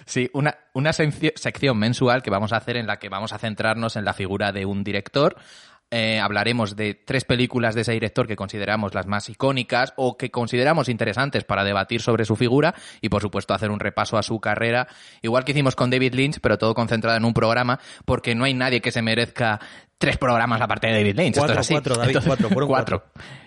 Sí, 0.06 0.30
una, 0.34 0.58
una 0.74 0.92
sección 0.92 1.78
mensual 1.78 2.22
que 2.22 2.30
vamos 2.30 2.52
a 2.52 2.58
hacer 2.58 2.76
en 2.78 2.86
la 2.86 2.98
que 3.00 3.08
vamos 3.08 3.32
a 3.32 3.38
centrarnos 3.38 3.96
en 3.96 4.04
la 4.06 4.14
figura 4.14 4.52
de 4.52 4.66
un 4.66 4.84
director. 4.84 5.36
Eh, 5.92 6.20
hablaremos 6.20 6.76
de 6.76 6.94
tres 6.94 7.26
películas 7.26 7.74
de 7.74 7.82
ese 7.82 7.94
director 7.94 8.28
que 8.28 8.36
consideramos 8.36 8.94
las 8.94 9.08
más 9.08 9.28
icónicas 9.28 9.94
o 9.96 10.18
que 10.18 10.30
consideramos 10.30 10.88
interesantes 10.88 11.44
para 11.46 11.64
debatir 11.64 12.02
sobre 12.02 12.26
su 12.26 12.36
figura 12.36 12.76
y, 13.02 13.10
por 13.10 13.24
supuesto, 13.24 13.56
hacer 13.56 13.72
un 13.72 13.80
repaso 13.80 14.16
a 14.16 14.22
su 14.22 14.40
carrera, 14.40 14.88
igual 15.24 15.46
que 15.46 15.54
hicimos 15.54 15.76
con 15.76 15.90
David 15.90 16.14
Lynch, 16.14 16.40
pero 16.42 16.60
todo 16.60 16.76
concentrado 16.76 17.18
en 17.18 17.26
un 17.26 17.34
programa, 17.34 17.80
porque 18.06 18.36
no 18.36 18.44
hay 18.44 18.54
nadie 18.54 18.82
que 18.82 18.92
se 18.92 19.02
merezca 19.02 19.60
tres 20.00 20.18
programas 20.18 20.62
aparte 20.62 20.88
de 20.88 20.94
David 20.94 21.16
Lynch. 21.16 21.36
Esto 21.36 21.42
Cuatro, 21.42 21.54
es 21.54 21.60
así. 21.60 21.74
cuatro, 21.74 21.96
David, 21.96 22.18
cuatro, 22.26 22.50
fueron 22.50 22.70
cuatro. 22.70 23.04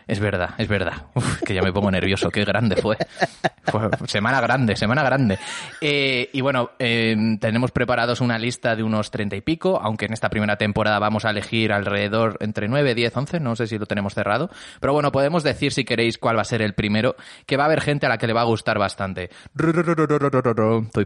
Es 0.06 0.20
verdad, 0.20 0.50
es 0.58 0.68
verdad. 0.68 1.06
Uf, 1.14 1.42
que 1.42 1.54
ya 1.54 1.62
me 1.62 1.72
pongo 1.72 1.90
nervioso. 1.90 2.28
Qué 2.28 2.44
grande 2.44 2.76
fue. 2.76 2.98
Fue 3.64 3.88
semana 4.06 4.40
grande, 4.40 4.76
semana 4.76 5.02
grande. 5.02 5.38
Eh, 5.80 6.28
y 6.32 6.40
bueno, 6.42 6.72
eh, 6.78 7.16
tenemos 7.40 7.70
preparados 7.70 8.20
una 8.20 8.38
lista 8.38 8.76
de 8.76 8.82
unos 8.82 9.10
treinta 9.10 9.36
y 9.36 9.40
pico, 9.40 9.80
aunque 9.82 10.04
en 10.04 10.12
esta 10.12 10.28
primera 10.28 10.56
temporada 10.56 10.98
vamos 10.98 11.24
a 11.24 11.30
elegir 11.30 11.72
alrededor 11.72 12.36
entre 12.40 12.68
nueve, 12.68 12.94
diez, 12.94 13.16
once, 13.16 13.40
no 13.40 13.56
sé 13.56 13.66
si 13.66 13.78
lo 13.78 13.86
tenemos 13.86 14.12
cerrado. 14.12 14.50
Pero 14.80 14.92
bueno, 14.92 15.10
podemos 15.10 15.44
decir 15.44 15.72
si 15.72 15.84
queréis 15.84 16.18
cuál 16.18 16.36
va 16.36 16.42
a 16.42 16.44
ser 16.44 16.60
el 16.60 16.74
primero, 16.74 17.16
que 17.46 17.56
va 17.56 17.62
a 17.62 17.66
haber 17.66 17.80
gente 17.80 18.04
a 18.04 18.10
la 18.10 18.18
que 18.18 18.26
le 18.26 18.34
va 18.34 18.42
a 18.42 18.44
gustar 18.44 18.78
bastante. 18.78 19.30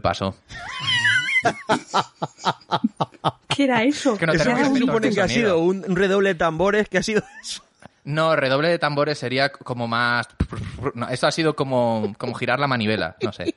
Paso. 0.01 0.35
¿Qué 3.57 3.63
era 3.63 3.81
eso? 3.81 4.15
Que 4.19 4.27
no 4.27 4.33
Eso 4.33 4.43
tenemos 4.43 5.15
que 5.15 5.19
ha 5.19 5.27
sido 5.27 5.57
un 5.57 5.83
un 5.83 5.95
redoble 5.95 6.29
de 6.29 6.35
tambores, 6.35 6.87
que 6.89 6.99
ha 6.99 7.01
sido 7.01 7.23
eso. 7.41 7.63
No, 8.03 8.35
redoble 8.35 8.69
de 8.69 8.77
tambores 8.77 9.17
sería 9.17 9.51
como 9.51 9.87
más... 9.87 10.27
No, 10.93 11.09
eso 11.09 11.25
ha 11.25 11.31
sido 11.31 11.55
como, 11.55 12.13
como 12.19 12.35
girar 12.35 12.59
la 12.59 12.67
manivela, 12.67 13.15
no 13.19 13.33
sé. 13.33 13.55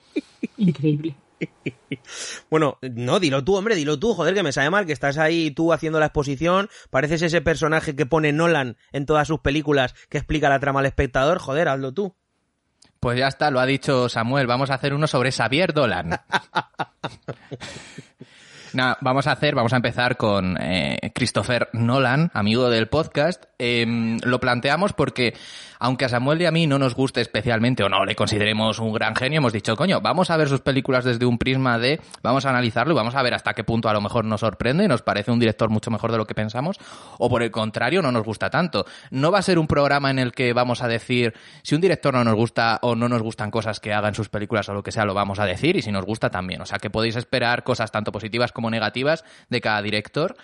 Increíble. 0.57 1.16
Bueno, 2.49 2.78
no, 2.80 3.21
dilo 3.21 3.45
tú, 3.45 3.57
hombre, 3.57 3.75
dilo 3.75 3.99
tú, 3.99 4.14
joder, 4.14 4.33
que 4.33 4.42
me 4.42 4.52
sabe 4.52 4.71
mal 4.71 4.87
que 4.87 4.95
estás 4.95 5.19
ahí 5.19 5.50
tú 5.50 5.71
haciendo 5.71 6.00
la 6.00 6.07
exposición, 6.07 6.71
pareces 6.88 7.21
ese 7.21 7.42
personaje 7.42 7.95
que 7.95 8.07
pone 8.07 8.33
Nolan 8.33 8.78
en 8.92 9.04
todas 9.04 9.28
sus 9.28 9.40
películas 9.40 9.95
que 10.09 10.16
explica 10.16 10.49
la 10.49 10.61
trama 10.61 10.80
al 10.80 10.87
espectador, 10.87 11.40
joder, 11.40 11.69
hazlo 11.69 11.92
tú. 11.92 12.14
Pues 13.00 13.19
ya 13.19 13.28
está, 13.28 13.50
lo 13.50 13.61
ha 13.61 13.66
dicho 13.66 14.09
Samuel. 14.09 14.47
Vamos 14.47 14.71
a 14.71 14.75
hacer 14.76 14.95
uno 14.95 15.07
sobre 15.07 15.30
Xavier 15.30 15.75
Dolan. 15.75 16.19
Vamos 18.72 19.26
a 19.26 19.32
hacer, 19.32 19.54
vamos 19.54 19.72
a 19.72 19.76
empezar 19.76 20.16
con 20.16 20.56
eh, 20.60 21.10
Christopher 21.14 21.68
Nolan, 21.72 22.30
amigo 22.34 22.70
del 22.70 22.88
podcast. 22.88 23.44
Em, 23.58 24.18
lo 24.22 24.38
planteamos 24.38 24.92
porque, 24.92 25.34
aunque 25.78 26.04
a 26.04 26.08
Samuel 26.08 26.40
y 26.40 26.46
a 26.46 26.50
mí 26.50 26.66
no 26.66 26.78
nos 26.78 26.94
guste 26.94 27.20
especialmente 27.20 27.82
o 27.82 27.88
no 27.88 28.04
le 28.04 28.14
consideremos 28.14 28.78
un 28.78 28.92
gran 28.92 29.16
genio, 29.16 29.38
hemos 29.38 29.52
dicho, 29.52 29.76
coño, 29.76 30.00
vamos 30.00 30.30
a 30.30 30.36
ver 30.36 30.48
sus 30.48 30.60
películas 30.60 31.04
desde 31.04 31.26
un 31.26 31.36
prisma 31.36 31.78
de, 31.78 32.00
vamos 32.22 32.46
a 32.46 32.50
analizarlo 32.50 32.94
y 32.94 32.96
vamos 32.96 33.14
a 33.16 33.22
ver 33.22 33.34
hasta 33.34 33.54
qué 33.54 33.64
punto 33.64 33.88
a 33.88 33.92
lo 33.92 34.00
mejor 34.00 34.24
nos 34.24 34.40
sorprende, 34.40 34.86
nos 34.88 35.02
parece 35.02 35.30
un 35.30 35.40
director 35.40 35.68
mucho 35.68 35.90
mejor 35.90 36.12
de 36.12 36.18
lo 36.18 36.26
que 36.26 36.34
pensamos, 36.34 36.78
o 37.18 37.28
por 37.28 37.42
el 37.42 37.50
contrario, 37.50 38.02
no 38.02 38.12
nos 38.12 38.24
gusta 38.24 38.50
tanto. 38.50 38.86
No 39.10 39.32
va 39.32 39.40
a 39.40 39.42
ser 39.42 39.58
un 39.58 39.66
programa 39.66 40.10
en 40.10 40.18
el 40.18 40.32
que 40.32 40.52
vamos 40.52 40.82
a 40.82 40.88
decir, 40.88 41.34
si 41.62 41.74
un 41.74 41.80
director 41.80 42.14
no 42.14 42.24
nos 42.24 42.34
gusta 42.34 42.78
o 42.82 42.94
no 42.94 43.08
nos 43.08 43.22
gustan 43.22 43.50
cosas 43.50 43.80
que 43.80 43.92
haga 43.92 44.08
en 44.08 44.14
sus 44.14 44.28
películas 44.28 44.68
o 44.68 44.74
lo 44.74 44.82
que 44.82 44.92
sea, 44.92 45.04
lo 45.04 45.14
vamos 45.14 45.38
a 45.40 45.44
decir, 45.44 45.76
y 45.76 45.82
si 45.82 45.90
nos 45.90 46.04
gusta 46.04 46.30
también. 46.30 46.60
O 46.60 46.66
sea 46.66 46.78
que 46.78 46.88
podéis 46.88 47.16
esperar 47.16 47.64
cosas 47.64 47.90
tanto 47.90 48.12
positivas 48.12 48.52
como 48.52 48.60
negativas 48.69 49.25
de 49.49 49.61
cada 49.61 49.81
director. 49.81 50.37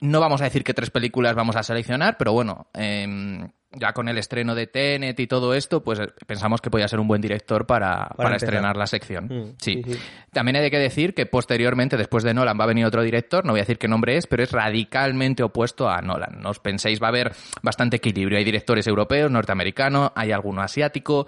No 0.00 0.20
vamos 0.20 0.42
a 0.42 0.44
decir 0.44 0.62
qué 0.62 0.74
tres 0.74 0.90
películas 0.90 1.34
vamos 1.34 1.56
a 1.56 1.62
seleccionar, 1.62 2.18
pero 2.18 2.32
bueno, 2.34 2.68
em, 2.74 3.48
ya 3.72 3.92
con 3.92 4.08
el 4.08 4.18
estreno 4.18 4.54
de 4.54 4.66
Tenet 4.66 5.18
y 5.18 5.26
todo 5.26 5.54
esto, 5.54 5.82
pues 5.82 5.98
eh, 5.98 6.08
pensamos 6.26 6.60
que 6.60 6.70
podía 6.70 6.88
ser 6.88 7.00
un 7.00 7.08
buen 7.08 7.20
director 7.20 7.66
para, 7.66 8.08
para, 8.16 8.36
estrenar 8.36 8.76
la 8.76 8.86
sección. 8.86 9.24
Mm, 9.26 9.54
sí. 9.58 9.82
sí, 9.84 9.94
sí. 9.94 9.98
También 10.32 10.56
hay 10.56 10.70
que 10.70 10.78
decir 10.78 11.14
que 11.14 11.26
posteriormente, 11.26 11.96
después 11.96 12.24
de 12.24 12.34
Nolan, 12.34 12.58
va 12.58 12.64
a 12.64 12.68
venir 12.68 12.86
otro 12.86 13.02
director, 13.02 13.44
no 13.44 13.52
voy 13.52 13.60
a 13.60 13.62
decir 13.62 13.78
qué 13.78 13.88
nombre 13.88 14.16
es, 14.16 14.26
pero 14.26 14.42
es 14.42 14.52
radicalmente 14.52 15.42
opuesto 15.42 15.88
a 15.88 16.00
Nolan. 16.00 16.40
No 16.40 16.50
os 16.50 16.58
penséis, 16.58 17.00
va 17.02 17.06
a 17.06 17.10
haber 17.10 17.32
bastante 17.62 17.96
equilibrio. 17.96 18.38
Hay 18.38 18.44
directores 18.44 18.86
europeos, 18.86 19.30
norteamericanos, 19.30 20.10
hay 20.14 20.32
alguno 20.32 20.62
asiático, 20.62 21.26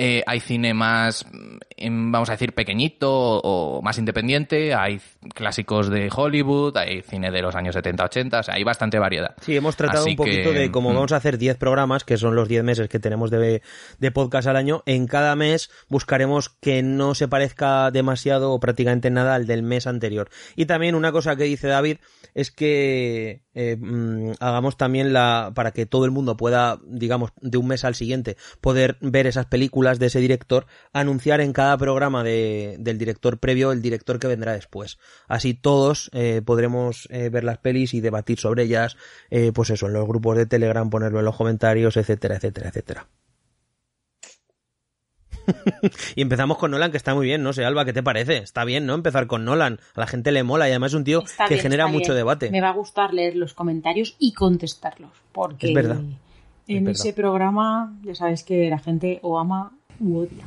eh, 0.00 0.22
hay 0.26 0.38
cine 0.38 0.74
más, 0.74 1.26
mm, 1.30 2.12
vamos 2.12 2.28
a 2.28 2.32
decir, 2.32 2.54
pequeñito 2.54 3.10
o 3.10 3.82
más 3.82 3.98
independiente, 3.98 4.72
hay 4.72 5.00
clásicos 5.34 5.90
de 5.90 6.08
Hollywood, 6.14 6.76
hay 6.76 7.02
cine 7.02 7.32
de 7.32 7.42
los 7.42 7.56
años 7.56 7.74
70-80, 7.74 8.38
o 8.38 8.42
sea, 8.44 8.54
hay 8.54 8.62
bastante 8.62 9.00
variedad. 9.00 9.34
Sí, 9.40 9.56
hemos 9.56 9.74
tratado 9.74 10.02
Así 10.02 10.10
un 10.10 10.16
poquito 10.16 10.52
que, 10.52 10.58
de 10.58 10.70
como 10.70 10.92
mm. 10.92 10.94
vamos 10.94 11.12
a 11.12 11.16
hacer 11.16 11.36
10 11.36 11.56
programas, 11.56 12.04
que 12.04 12.16
son 12.16 12.36
los 12.36 12.48
10 12.48 12.62
meses 12.62 12.88
que 12.88 13.00
tenemos 13.00 13.30
de, 13.30 13.60
de 13.98 14.10
podcast 14.12 14.46
al 14.46 14.56
año, 14.56 14.84
en 14.86 15.08
cada 15.08 15.34
mes 15.34 15.68
buscaremos 15.88 16.48
que 16.48 16.82
no 16.84 17.16
se 17.16 17.26
parezca 17.26 17.90
demasiado 17.90 18.52
o 18.52 18.60
prácticamente 18.60 19.10
nada 19.10 19.34
al 19.34 19.48
del 19.48 19.64
mes 19.64 19.88
anterior. 19.88 20.30
Y 20.54 20.66
también 20.66 20.94
una 20.94 21.10
cosa 21.10 21.34
que 21.34 21.44
dice 21.44 21.66
David 21.66 21.98
es 22.34 22.52
que 22.52 23.42
eh, 23.54 23.76
mm, 23.76 24.34
hagamos 24.38 24.76
también 24.76 25.12
la 25.12 25.50
para 25.54 25.72
que 25.72 25.86
todo 25.86 26.04
el 26.04 26.12
mundo 26.12 26.36
pueda, 26.36 26.78
digamos, 26.86 27.32
de 27.40 27.58
un 27.58 27.66
mes 27.66 27.84
al 27.84 27.96
siguiente 27.96 28.36
poder 28.60 28.96
ver 29.00 29.26
esas 29.26 29.46
películas 29.46 29.87
de 29.98 30.06
ese 30.06 30.20
director, 30.20 30.66
anunciar 30.92 31.40
en 31.40 31.54
cada 31.54 31.78
programa 31.78 32.22
de, 32.22 32.76
del 32.78 32.98
director 32.98 33.38
previo 33.38 33.72
el 33.72 33.80
director 33.80 34.18
que 34.18 34.26
vendrá 34.26 34.52
después. 34.52 34.98
Así 35.26 35.54
todos 35.54 36.10
eh, 36.12 36.42
podremos 36.44 37.08
eh, 37.10 37.30
ver 37.30 37.44
las 37.44 37.56
pelis 37.58 37.94
y 37.94 38.02
debatir 38.02 38.38
sobre 38.38 38.64
ellas, 38.64 38.98
eh, 39.30 39.52
pues 39.54 39.70
eso, 39.70 39.86
en 39.86 39.94
los 39.94 40.06
grupos 40.06 40.36
de 40.36 40.44
Telegram, 40.44 40.90
ponerlo 40.90 41.20
en 41.20 41.24
los 41.24 41.36
comentarios, 41.36 41.96
etcétera, 41.96 42.36
etcétera, 42.36 42.68
etcétera. 42.68 43.06
y 46.14 46.22
empezamos 46.22 46.58
con 46.58 46.70
Nolan, 46.70 46.90
que 46.90 46.96
está 46.96 47.14
muy 47.14 47.26
bien, 47.26 47.42
no 47.42 47.52
sé, 47.52 47.64
Alba, 47.64 47.84
¿qué 47.84 47.92
te 47.92 48.02
parece? 48.02 48.38
Está 48.38 48.64
bien, 48.64 48.86
¿no? 48.86 48.94
Empezar 48.94 49.26
con 49.26 49.44
Nolan. 49.44 49.80
A 49.94 50.00
la 50.00 50.06
gente 50.06 50.32
le 50.32 50.42
mola 50.42 50.68
y 50.68 50.72
además 50.72 50.92
es 50.92 50.96
un 50.96 51.04
tío 51.04 51.22
Está 51.24 51.46
que 51.46 51.54
bien, 51.54 51.62
genera 51.62 51.86
mucho 51.86 52.12
bien. 52.12 52.16
debate. 52.16 52.50
Me 52.50 52.60
va 52.60 52.68
a 52.70 52.74
gustar 52.74 53.14
leer 53.14 53.36
los 53.36 53.54
comentarios 53.54 54.16
y 54.18 54.32
contestarlos. 54.32 55.10
Porque 55.32 55.68
Es 55.68 55.74
verdad. 55.74 56.00
en 56.66 56.88
Es 56.88 57.00
ese 57.00 57.12
programa 57.12 57.96
ya 58.02 58.14
sabes 58.14 58.42
que 58.42 58.68
la 58.68 58.78
gente 58.78 59.20
o 59.22 59.38
ama 59.38 59.77
u 60.00 60.18
odia. 60.18 60.44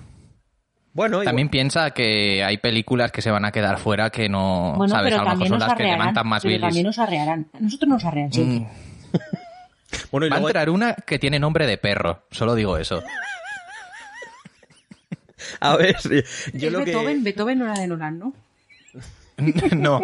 Bueno, 0.93 1.17
igual- 1.17 1.25
También 1.25 1.50
piensa 1.50 1.91
que 1.91 2.43
hay 2.43 2.58
películas 2.58 3.12
que 3.12 3.22
se 3.22 3.31
van 3.31 3.46
a 3.46 3.51
quedar 3.51 3.77
fuera 3.79 4.10
que 4.10 4.27
no, 4.27 4.74
Bueno, 4.75 4.93
¿sabes? 4.93 5.12
pero 5.13 5.22
A 5.22 5.24
lo 5.24 5.24
mejor 5.24 5.31
también 5.34 5.50
son 5.50 5.60
nos 5.60 5.67
las 5.67 5.77
que 5.77 5.84
arrearán. 5.84 6.00
levantan 6.00 6.27
más 6.27 6.43
bilis. 6.43 6.62
también 6.62 6.86
nos 6.86 7.00
arrearán. 7.00 7.48
A 7.53 7.60
nosotros 7.62 7.89
nos 7.89 8.05
arrean 8.05 8.34
siempre. 8.34 8.60
Mm. 8.60 8.67
bueno, 10.12 10.27
y 10.27 10.29
Va 10.29 10.36
a 10.36 10.39
luego- 10.39 10.50
entrar 10.50 10.70
una 10.70 10.93
que 10.96 11.17
tiene 11.20 11.39
nombre 11.39 11.65
de 11.65 11.77
perro, 11.77 12.24
solo 12.31 12.55
digo 12.55 12.77
eso. 12.77 13.01
a 15.60 15.75
ver, 15.77 15.96
yo 16.53 16.67
Es 16.67 16.72
lo 16.74 16.79
que... 16.79 16.86
Beethoven, 16.86 17.24
Beethoven 17.24 17.60
no 17.60 17.65
era 17.65 17.79
de 17.79 17.88
Nolan, 17.88 18.20
¿no? 18.20 18.34
no. 19.75 20.01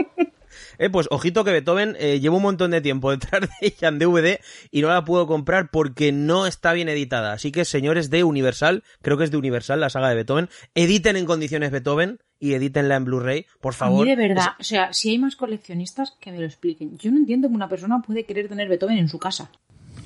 Eh, 0.79 0.89
pues 0.89 1.07
ojito 1.11 1.43
que 1.43 1.51
Beethoven 1.51 1.95
eh, 1.99 2.19
llevo 2.19 2.37
un 2.37 2.43
montón 2.43 2.71
de 2.71 2.81
tiempo 2.81 3.11
detrás 3.17 3.41
de 3.41 3.49
ella 3.61 3.87
en 3.87 3.99
DVD 3.99 4.39
y 4.71 4.81
no 4.81 4.89
la 4.89 5.03
puedo 5.03 5.27
comprar 5.27 5.69
porque 5.71 6.11
no 6.11 6.47
está 6.47 6.73
bien 6.73 6.89
editada. 6.89 7.33
Así 7.33 7.51
que, 7.51 7.65
señores 7.65 8.09
de 8.09 8.23
Universal, 8.23 8.83
creo 9.01 9.17
que 9.17 9.23
es 9.23 9.31
de 9.31 9.37
Universal 9.37 9.79
la 9.79 9.89
saga 9.89 10.09
de 10.09 10.15
Beethoven, 10.15 10.49
editen 10.75 11.15
en 11.17 11.25
condiciones 11.25 11.71
Beethoven 11.71 12.19
y 12.39 12.53
edítenla 12.53 12.95
en 12.95 13.05
Blu-ray, 13.05 13.45
por 13.61 13.73
favor. 13.73 14.05
mí 14.05 14.15
de 14.15 14.27
verdad, 14.27 14.49
o 14.59 14.63
sea, 14.63 14.93
si 14.93 15.09
hay 15.09 15.17
más 15.17 15.35
coleccionistas, 15.35 16.11
que 16.19 16.31
me 16.31 16.37
lo 16.39 16.45
expliquen. 16.45 16.97
Yo 16.99 17.11
no 17.11 17.17
entiendo 17.17 17.47
que 17.49 17.55
una 17.55 17.67
persona 17.67 18.01
puede 18.05 18.25
querer 18.25 18.47
tener 18.47 18.69
Beethoven 18.69 18.97
en 18.99 19.09
su 19.09 19.17
casa. 19.17 19.49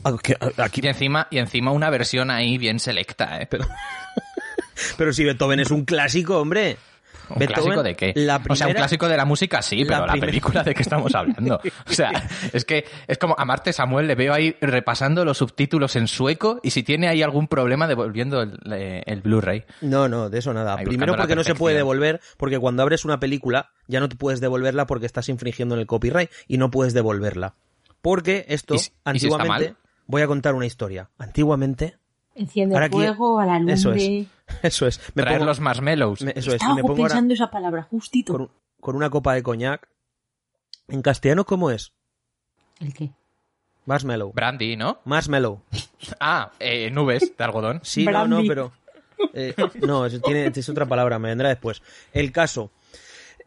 Ah, 0.03 0.15
que- 0.23 0.37
Aquí, 0.57 0.81
Y 0.83 0.87
encima, 0.87 1.27
y 1.29 1.37
encima 1.39 1.71
una 1.71 1.89
versión 1.89 2.31
ahí 2.31 2.57
bien 2.57 2.79
selecta, 2.79 3.41
¿eh? 3.41 3.47
pero... 3.49 3.67
pero 4.97 5.13
si 5.13 5.23
Beethoven 5.23 5.59
es 5.59 5.71
un 5.71 5.85
clásico, 5.85 6.39
hombre. 6.39 6.77
¿Un 7.33 7.39
Beethoven, 7.39 7.63
clásico 7.63 7.83
de 7.83 7.95
qué? 7.95 8.13
La 8.15 8.41
O 8.47 8.55
sea, 8.55 8.67
un 8.67 8.73
clásico 8.73 9.07
de 9.07 9.17
la 9.17 9.25
música 9.25 9.61
sí, 9.61 9.85
pero 9.85 10.05
la, 10.05 10.13
película 10.13 10.63
de 10.63 10.73
qué 10.73 10.81
estamos 10.81 11.13
hablando. 11.15 11.59
O 11.89 11.93
sea, 11.93 12.11
es 12.53 12.65
que 12.65 12.85
es 13.07 13.17
como 13.17 13.35
a 13.37 13.45
Marte 13.45 13.73
Samuel 13.73 14.07
le 14.07 14.15
veo 14.15 14.33
ahí 14.33 14.55
repasando 14.61 15.25
los 15.25 15.37
subtítulos 15.37 15.95
en 15.95 16.07
sueco 16.07 16.59
y 16.63 16.71
si 16.71 16.83
tiene 16.83 17.07
ahí 17.07 17.21
algún 17.21 17.47
problema 17.47 17.87
devolviendo 17.87 18.41
el, 18.41 18.59
eh, 18.71 19.03
el 19.05 19.21
Blu-ray. 19.21 19.65
No, 19.81 20.07
no, 20.07 20.29
de 20.29 20.39
eso 20.39 20.53
nada. 20.53 20.75
Ahí 20.77 20.85
Primero 20.85 21.15
porque 21.15 21.35
no 21.35 21.43
se 21.43 21.55
puede 21.55 21.75
devolver, 21.75 22.21
porque 22.37 22.59
cuando 22.59 22.83
abres 22.83 23.05
una 23.05 23.19
película 23.19 23.71
ya 23.87 23.99
no 23.99 24.09
te 24.09 24.15
puedes 24.15 24.41
devolverla 24.41 24.87
porque 24.87 25.05
estás 25.05 25.29
infringiendo 25.29 25.75
en 25.75 25.81
el 25.81 25.87
copyright 25.87 26.29
y 26.47 26.57
no 26.57 26.71
puedes 26.71 26.93
devolverla. 26.93 27.55
Porque 28.01 28.45
esto, 28.47 28.75
¿Y 28.75 28.79
si- 28.79 28.91
y 29.13 29.19
si 29.19 29.27
está 29.27 29.41
antiguamente, 29.43 29.75
voy 30.07 30.21
a 30.21 30.27
contar 30.27 30.55
una 30.55 30.65
historia. 30.65 31.09
Antiguamente, 31.17 31.97
Enciende 32.35 32.75
Ahora 32.75 32.85
el 32.85 32.91
fuego 32.91 33.39
a 33.39 33.45
la 33.45 33.57
lumbre. 33.57 33.73
eso 33.73 33.91
es, 33.93 34.27
eso 34.63 34.87
es. 34.87 34.99
Me 35.15 35.23
Traer 35.23 35.39
pongo, 35.39 35.49
los 35.49 35.59
marshmallows. 35.59 36.21
me- 36.21 36.31
eso 36.35 36.49
es, 36.49 36.55
Estaba 36.55 36.75
me 36.75 36.81
pongo 36.81 36.95
pensando 36.95 37.33
esa 37.33 37.51
palabra, 37.51 37.83
justito. 37.83 38.33
con, 38.33 38.51
con 38.79 38.95
una 38.95 39.09
copa 39.09 39.33
de 39.33 39.43
coñac. 39.43 39.87
En 40.87 41.01
castellano, 41.01 41.45
¿cómo 41.45 41.71
es? 41.71 41.93
¿El 42.79 42.93
qué? 42.93 43.11
Marshmallow. 43.85 44.31
Brandy, 44.33 44.75
¿no? 44.77 44.99
Marshmallow. 45.05 45.61
Ah, 46.19 46.51
eh, 46.59 46.89
nubes 46.91 47.35
de 47.37 47.43
algodón. 47.43 47.79
Sí, 47.83 48.05
no, 48.05 48.11
no, 48.11 48.27
Brandy. 48.37 48.47
pero. 48.47 48.71
eh, 49.33 49.53
no, 49.85 50.05
es, 50.05 50.19
tiene, 50.21 50.51
es 50.55 50.69
otra 50.69 50.85
palabra, 50.85 51.19
me 51.19 51.29
vendrá 51.29 51.49
después. 51.49 51.81
El 52.11 52.31
caso. 52.31 52.71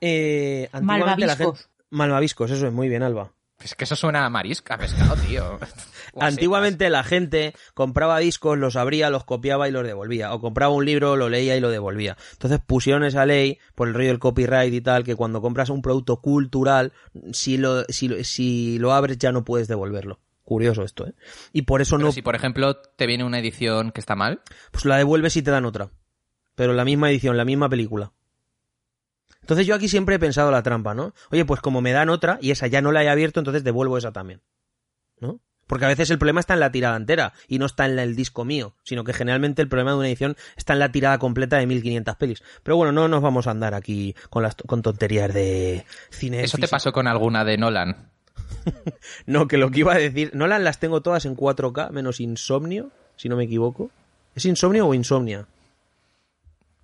Eh, 0.00 0.69
antiguamente 0.73 1.26
la 1.26 1.37
gente. 1.37 1.45
Malvaviscos. 1.45 1.71
Malvaviscos, 1.91 2.50
eso 2.50 2.67
es 2.67 2.73
muy 2.73 2.88
bien, 2.88 3.03
Alba. 3.03 3.33
Es 3.64 3.75
que 3.75 3.85
eso 3.85 3.97
suena 3.97 4.25
a 4.26 4.30
marisca, 4.30 4.75
a 4.75 4.78
pescado, 4.78 5.16
tío. 5.16 5.59
Antiguamente 6.21 6.90
la 6.90 7.02
gente 7.02 7.54
compraba 7.75 8.18
discos, 8.18 8.59
los 8.59 8.76
abría, 8.76 9.11
los 9.11 9.25
copiaba 9.25 9.68
y 9.68 9.73
los 9.73 9.85
devolvía. 9.87 10.33
O 10.35 10.40
compraba 10.40 10.73
un 10.73 10.85
libro, 10.85 11.16
lo 11.16 11.28
leía 11.28 11.56
y 11.56 11.61
lo 11.61 11.71
devolvía. 11.71 12.16
Entonces 12.33 12.61
pusieron 12.64 13.04
esa 13.04 13.26
ley 13.26 13.59
por 13.75 13.88
el 13.88 13.94
rollo 13.94 14.09
del 14.09 14.18
copyright 14.18 14.73
y 14.73 14.80
tal, 14.80 15.02
que 15.02 15.16
cuando 15.16 15.40
compras 15.40 15.71
un 15.71 15.83
producto 15.83 16.21
cultural, 16.21 16.92
si 17.33 17.56
lo, 17.56 17.85
si, 17.88 18.09
lo- 18.09 18.23
si 18.23 18.78
lo 18.78 18.92
abres 18.92 19.18
ya 19.18 19.33
no 19.33 19.44
puedes 19.44 19.66
devolverlo. 19.66 20.21
Curioso 20.44 20.83
esto, 20.83 21.06
¿eh? 21.06 21.14
Y 21.54 21.62
por 21.62 21.80
eso 21.80 21.97
Pero 21.97 22.09
no, 22.09 22.12
si, 22.12 22.21
por 22.21 22.35
ejemplo, 22.37 22.76
te 22.76 23.06
viene 23.06 23.25
una 23.25 23.38
edición 23.38 23.92
que 23.92 24.00
está 24.00 24.14
mal, 24.14 24.42
pues 24.73 24.85
la 24.85 24.99
devuelves 24.99 25.37
y 25.38 25.42
te 25.42 25.50
dan 25.50 25.64
otra. 25.64 25.88
Pero 26.54 26.75
la 26.75 26.85
misma 26.85 27.11
edición, 27.11 27.37
la 27.38 27.47
misma 27.47 27.68
película. 27.71 28.12
Entonces 29.44 29.66
yo 29.66 29.74
aquí 29.74 29.88
siempre 29.88 30.14
he 30.14 30.18
pensado 30.18 30.50
la 30.50 30.62
trampa, 30.62 30.94
¿no? 30.94 31.12
Oye, 31.30 31.44
pues 31.44 31.60
como 31.60 31.82
me 31.82 31.92
dan 31.92 32.08
otra 32.08 32.38
y 32.40 32.50
esa 32.50 32.66
ya 32.66 32.80
no 32.80 32.92
la 32.92 33.04
he 33.04 33.10
abierto, 33.10 33.40
entonces 33.40 33.62
devuelvo 33.62 33.98
esa 33.98 34.10
también. 34.10 34.40
¿No? 35.20 35.38
Porque 35.66 35.84
a 35.84 35.88
veces 35.88 36.08
el 36.08 36.16
problema 36.16 36.40
está 36.40 36.54
en 36.54 36.60
la 36.60 36.72
tirada 36.72 36.96
entera 36.96 37.34
y 37.46 37.58
no 37.58 37.66
está 37.66 37.84
en 37.84 37.98
el 37.98 38.16
disco 38.16 38.46
mío, 38.46 38.74
sino 38.84 39.04
que 39.04 39.12
generalmente 39.12 39.60
el 39.60 39.68
problema 39.68 39.90
de 39.90 39.98
una 39.98 40.08
edición 40.08 40.34
está 40.56 40.72
en 40.72 40.78
la 40.78 40.90
tirada 40.92 41.18
completa 41.18 41.58
de 41.58 41.66
1500 41.66 42.16
pelis. 42.16 42.42
Pero 42.62 42.78
bueno, 42.78 42.92
no 42.92 43.06
nos 43.06 43.20
vamos 43.20 43.46
a 43.46 43.50
andar 43.50 43.74
aquí 43.74 44.14
con 44.30 44.42
las 44.42 44.54
con 44.54 44.80
tonterías 44.80 45.34
de 45.34 45.84
cine. 46.08 46.42
¿eso 46.42 46.56
te 46.56 46.68
pasó 46.68 46.90
con 46.90 47.06
alguna 47.06 47.44
de 47.44 47.58
Nolan? 47.58 48.10
No, 49.26 49.46
que 49.46 49.58
lo 49.58 49.70
que 49.70 49.80
iba 49.80 49.92
a 49.92 49.98
decir, 49.98 50.30
Nolan 50.35 50.64
las 50.64 50.80
tengo 50.80 51.02
todas 51.02 51.26
en 51.26 51.37
4K 51.37 51.90
menos 51.90 52.18
Insomnio, 52.18 52.92
si 53.16 53.28
no 53.28 53.37
me 53.37 53.44
equivoco. 53.44 53.90
¿Es 54.35 54.46
Insomnio 54.46 54.87
o 54.87 54.94
Insomnia? 54.94 55.46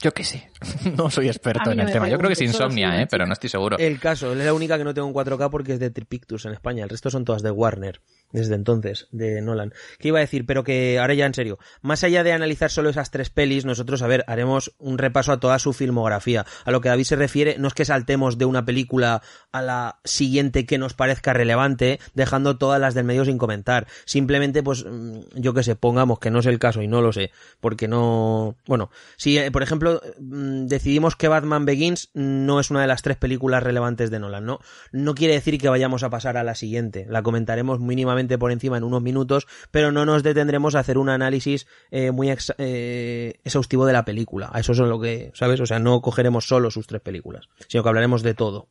Yo 0.01 0.13
qué 0.13 0.25
sé. 0.25 0.51
No 0.97 1.11
soy 1.11 1.29
experto 1.29 1.73
en 1.73 1.81
el 1.81 1.93
tema. 1.93 2.09
Yo 2.09 2.19
creo 2.19 2.29
que 2.29 2.35
es 2.35 2.41
insomnia, 2.41 3.01
¿eh? 3.01 3.07
Pero 3.11 3.27
no 3.27 3.33
estoy 3.33 3.51
seguro. 3.51 3.79
El 3.79 3.99
caso, 3.99 4.33
es 4.33 4.39
la 4.39 4.53
única 4.53 4.79
que 4.79 4.85
no 4.85 4.95
tengo 4.95 5.09
en 5.09 5.15
4K 5.15 5.51
porque 5.51 5.75
es 5.75 5.81
de 5.81 5.91
Tripictus 5.91 6.45
en 6.47 6.53
España. 6.53 6.85
El 6.85 6.91
resto 6.91 7.11
son 7.11 7.25
todas 7.25 7.43
de 7.43 7.51
Warner, 7.51 8.01
desde 8.33 8.55
entonces, 8.55 9.09
de 9.11 9.41
Nolan. 9.41 9.73
¿Qué 9.99 10.09
iba 10.09 10.19
a 10.19 10.21
decir? 10.21 10.47
Pero 10.47 10.65
que 10.65 10.99
ahora 10.99 11.15
ya 11.15 11.27
en 11.27 11.35
serio, 11.35 11.59
más 11.83 12.05
allá 12.05 12.23
de 12.23 12.33
analizar 12.33 12.71
solo 12.71 12.91
esas 12.91 13.11
tres 13.11 13.31
pelis, 13.31 13.65
nosotros, 13.65 14.03
a 14.03 14.07
ver, 14.07 14.25
haremos 14.27 14.75
un 14.79 14.99
repaso 14.99 15.33
a 15.33 15.41
toda 15.41 15.59
su 15.59 15.73
filmografía. 15.73 16.47
A 16.65 16.71
lo 16.71 16.81
que 16.81 16.89
David 16.89 17.05
se 17.05 17.17
refiere, 17.17 17.57
no 17.59 17.69
es 17.69 17.75
que 17.75 17.85
saltemos 17.85 18.39
de 18.39 18.45
una 18.45 18.65
película 18.65 19.23
a 19.53 19.63
la 19.63 20.01
siguiente 20.05 20.67
que 20.67 20.79
nos 20.79 20.95
parezca 20.95 21.33
relevante, 21.33 22.01
dejando 22.15 22.59
todas 22.59 22.81
las 22.81 22.95
del 22.95 23.05
medio 23.05 23.25
sin 23.25 23.39
comentar. 23.39 23.87
Simplemente, 24.05 24.63
pues, 24.63 24.85
mm, 24.85 25.21
yo 25.35 25.55
que 25.55 25.63
sé, 25.63 25.77
pongamos 25.77 26.19
que 26.19 26.31
no 26.31 26.41
es 26.41 26.47
el 26.47 26.59
caso 26.59 26.83
y 26.83 26.89
no 26.89 27.01
lo 27.01 27.13
sé, 27.13 27.31
porque 27.61 27.89
no... 27.89 28.57
Bueno, 28.67 28.91
si, 29.17 29.39
eh, 29.39 29.51
por 29.51 29.63
ejemplo, 29.63 29.90
mm, 30.19 30.67
decidimos 30.67 31.17
que 31.17 31.29
Batman 31.29 31.65
Begins 31.65 32.11
no 32.15 32.61
es 32.61 32.71
una 32.71 32.83
de 32.83 32.87
las 32.87 33.03
tres 33.03 33.17
películas 33.17 33.63
relevantes 33.63 34.11
de 34.11 34.19
Nolan, 34.19 34.45
¿no? 34.45 34.61
No 34.93 35.15
quiere 35.15 35.35
decir 35.35 35.59
que 35.59 35.69
vayamos 35.69 36.03
a 36.03 36.11
pasar 36.11 36.37
a 36.37 36.45
la 36.45 36.55
siguiente. 36.55 37.07
La 37.09 37.23
comentaremos 37.23 37.81
mínimamente 37.81 38.39
por 38.39 38.53
encima 38.53 38.77
en 38.77 38.85
unos 38.85 39.03
minutos, 39.03 39.47
pero 39.71 39.93
no 39.93 40.05
nos 40.05 40.23
detendremos 40.23 40.75
a 40.75 40.81
hacer 40.81 40.99
un 40.99 41.09
análisis 41.09 41.67
eh, 41.91 42.11
muy 42.11 42.31
ex- 42.31 42.55
eh, 42.59 43.41
exhaustivo 43.45 43.87
de 43.87 43.93
la 43.93 44.05
película. 44.05 44.51
A 44.53 44.61
eso 44.61 44.73
es 44.73 44.79
lo 44.79 45.01
que, 45.01 45.33
¿sabes? 45.35 45.61
O 45.61 45.67
sea, 45.67 45.79
no 45.79 46.01
cogeremos 46.03 46.47
solo 46.47 46.71
sus 46.71 46.87
tres 46.87 47.01
películas, 47.01 47.49
sino 47.69 47.83
que 47.83 47.89
hablaremos 47.89 48.23
de 48.23 48.35
todo 48.35 48.69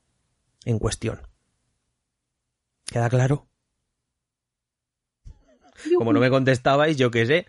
en 0.65 0.79
cuestión. 0.79 1.21
¿Queda 2.86 3.10
claro? 3.10 3.47
Como 5.97 6.12
no 6.12 6.19
me 6.19 6.29
contestabais, 6.29 6.97
yo 6.97 7.10
qué 7.12 7.25
sé. 7.25 7.45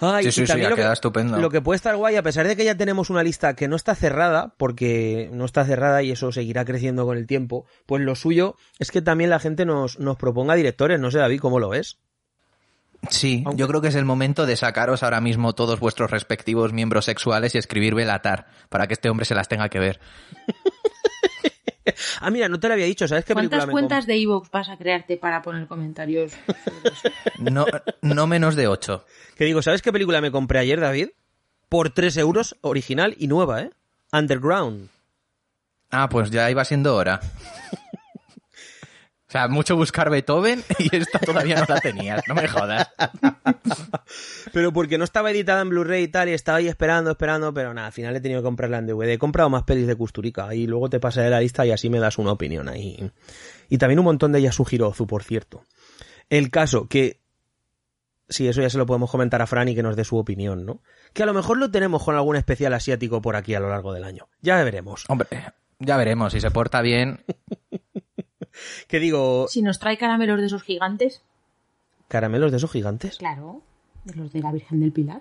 Ay, 0.00 0.24
Sí, 0.24 0.32
sí, 0.32 0.40
sí, 0.42 0.46
también 0.46 0.70
lo 0.70 0.76
que- 0.76 0.80
quedado 0.80 0.92
estupendo. 0.94 1.38
lo 1.38 1.50
que 1.50 1.60
puede 1.62 1.76
estar 1.76 1.96
guay, 1.96 2.16
a 2.16 2.22
pesar 2.22 2.46
de 2.46 2.54
que 2.56 2.64
ya 2.64 2.74
tenemos 2.76 3.08
una 3.10 3.22
lista 3.22 3.54
que 3.56 3.66
no 3.68 3.76
está 3.76 3.94
cerrada, 3.94 4.54
porque 4.58 5.30
no 5.32 5.44
está 5.44 5.64
cerrada 5.64 6.02
y 6.02 6.10
eso 6.10 6.32
seguirá 6.32 6.64
creciendo 6.64 7.06
con 7.06 7.16
el 7.16 7.26
tiempo, 7.26 7.64
pues 7.86 8.02
lo 8.02 8.14
suyo 8.14 8.56
es 8.78 8.90
que 8.90 9.00
también 9.02 9.30
la 9.30 9.38
gente 9.38 9.64
nos, 9.64 9.98
nos 9.98 10.16
proponga 10.16 10.54
directores. 10.54 11.00
No 11.00 11.10
sé, 11.10 11.18
David, 11.18 11.40
¿cómo 11.40 11.58
lo 11.60 11.70
ves? 11.70 11.98
Sí, 13.10 13.42
Aunque- 13.46 13.60
yo 13.60 13.68
creo 13.68 13.80
que 13.80 13.88
es 13.88 13.94
el 13.94 14.04
momento 14.06 14.46
de 14.46 14.56
sacaros 14.56 15.02
ahora 15.02 15.20
mismo 15.20 15.54
todos 15.54 15.78
vuestros 15.80 16.10
respectivos 16.10 16.72
miembros 16.72 17.04
sexuales 17.04 17.54
y 17.54 17.58
escribir 17.58 17.94
Belatar 17.94 18.46
para 18.68 18.86
que 18.88 18.94
este 18.94 19.08
hombre 19.10 19.26
se 19.26 19.34
las 19.34 19.48
tenga 19.48 19.68
que 19.68 19.78
ver. 19.78 20.00
Ah, 22.20 22.30
mira, 22.30 22.48
no 22.48 22.58
te 22.58 22.68
lo 22.68 22.74
había 22.74 22.86
dicho, 22.86 23.06
¿sabes 23.06 23.24
qué 23.24 23.34
película 23.34 23.58
¿Cuántas 23.58 23.66
me 23.66 23.72
cuentas 23.72 24.06
de 24.06 24.16
Evox 24.20 24.50
vas 24.50 24.68
a 24.68 24.76
crearte 24.76 25.16
para 25.16 25.42
poner 25.42 25.66
comentarios? 25.66 26.32
sobre 26.32 26.88
eso? 26.92 27.08
No, 27.38 27.66
no 28.02 28.26
menos 28.26 28.56
de 28.56 28.68
ocho. 28.68 29.04
Que 29.36 29.44
digo, 29.44 29.62
¿sabes 29.62 29.82
qué 29.82 29.92
película 29.92 30.20
me 30.20 30.30
compré 30.30 30.58
ayer, 30.58 30.80
David? 30.80 31.08
Por 31.68 31.90
3 31.90 32.16
euros, 32.16 32.56
original 32.60 33.14
y 33.18 33.26
nueva, 33.28 33.62
¿eh? 33.62 33.70
Underground. 34.12 34.88
Ah, 35.90 36.08
pues 36.08 36.30
ya 36.30 36.50
iba 36.50 36.64
siendo 36.64 36.96
hora. 36.96 37.20
Sea, 39.36 39.48
mucho 39.48 39.76
buscar 39.76 40.08
Beethoven 40.08 40.64
y 40.78 40.96
esta 40.96 41.18
todavía 41.18 41.56
no 41.56 41.66
la 41.68 41.78
tenías, 41.78 42.22
no 42.26 42.34
me 42.34 42.48
jodas. 42.48 42.88
Pero 44.50 44.72
porque 44.72 44.96
no 44.96 45.04
estaba 45.04 45.30
editada 45.30 45.60
en 45.60 45.68
Blu-ray 45.68 46.04
y 46.04 46.08
tal, 46.08 46.30
y 46.30 46.32
estaba 46.32 46.56
ahí 46.56 46.68
esperando, 46.68 47.10
esperando, 47.10 47.52
pero 47.52 47.74
nada, 47.74 47.88
al 47.88 47.92
final 47.92 48.16
he 48.16 48.20
tenido 48.22 48.40
que 48.40 48.44
comprarla 48.44 48.78
en 48.78 48.86
DVD. 48.86 49.10
He 49.10 49.18
comprado 49.18 49.50
más 49.50 49.64
pelis 49.64 49.86
de 49.86 49.94
Kusturica 49.94 50.54
y 50.54 50.66
luego 50.66 50.88
te 50.88 51.00
pasaré 51.00 51.28
la 51.28 51.40
lista 51.40 51.66
y 51.66 51.70
así 51.70 51.90
me 51.90 51.98
das 51.98 52.16
una 52.16 52.32
opinión 52.32 52.66
ahí. 52.70 53.10
Y 53.68 53.76
también 53.76 53.98
un 53.98 54.06
montón 54.06 54.32
de 54.32 54.40
Yasuhiro 54.40 54.88
Ozu, 54.88 55.06
por 55.06 55.22
cierto. 55.22 55.64
El 56.30 56.50
caso 56.50 56.88
que... 56.88 57.20
Sí, 58.30 58.48
eso 58.48 58.62
ya 58.62 58.70
se 58.70 58.78
lo 58.78 58.86
podemos 58.86 59.10
comentar 59.10 59.42
a 59.42 59.46
Fran 59.46 59.68
y 59.68 59.74
que 59.74 59.82
nos 59.82 59.96
dé 59.96 60.04
su 60.04 60.16
opinión, 60.16 60.64
¿no? 60.64 60.80
Que 61.12 61.24
a 61.24 61.26
lo 61.26 61.34
mejor 61.34 61.58
lo 61.58 61.70
tenemos 61.70 62.02
con 62.02 62.16
algún 62.16 62.36
especial 62.36 62.72
asiático 62.72 63.20
por 63.20 63.36
aquí 63.36 63.54
a 63.54 63.60
lo 63.60 63.68
largo 63.68 63.92
del 63.92 64.02
año. 64.02 64.28
Ya 64.40 64.64
veremos. 64.64 65.04
Hombre, 65.08 65.28
ya 65.78 65.96
veremos, 65.98 66.32
si 66.32 66.40
se 66.40 66.50
porta 66.50 66.80
bien. 66.80 67.20
Que 68.88 68.98
digo, 69.00 69.46
Si 69.48 69.62
nos 69.62 69.78
trae 69.78 69.96
caramelos 69.98 70.40
de 70.40 70.46
esos 70.46 70.62
gigantes, 70.62 71.22
caramelos 72.08 72.50
de 72.50 72.56
esos 72.58 72.70
gigantes. 72.70 73.18
claro, 73.18 73.62
de 74.04 74.14
los 74.14 74.32
de 74.32 74.40
la 74.40 74.52
Virgen 74.52 74.80
del 74.80 74.92
Pilar. 74.92 75.20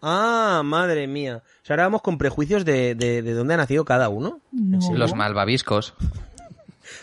Ah, 0.00 0.62
madre 0.64 1.06
mía. 1.08 1.42
O 1.44 1.64
sea, 1.66 1.74
ahora 1.74 1.84
vamos 1.84 2.02
con 2.02 2.18
prejuicios 2.18 2.64
de, 2.64 2.94
de, 2.94 3.22
de 3.22 3.32
dónde 3.32 3.54
ha 3.54 3.56
nacido 3.56 3.84
cada 3.84 4.08
uno. 4.08 4.40
No. 4.52 4.78
Los 4.94 5.14
malvaviscos. 5.14 5.94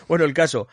Bueno, 0.08 0.24
el 0.24 0.32
caso, 0.34 0.66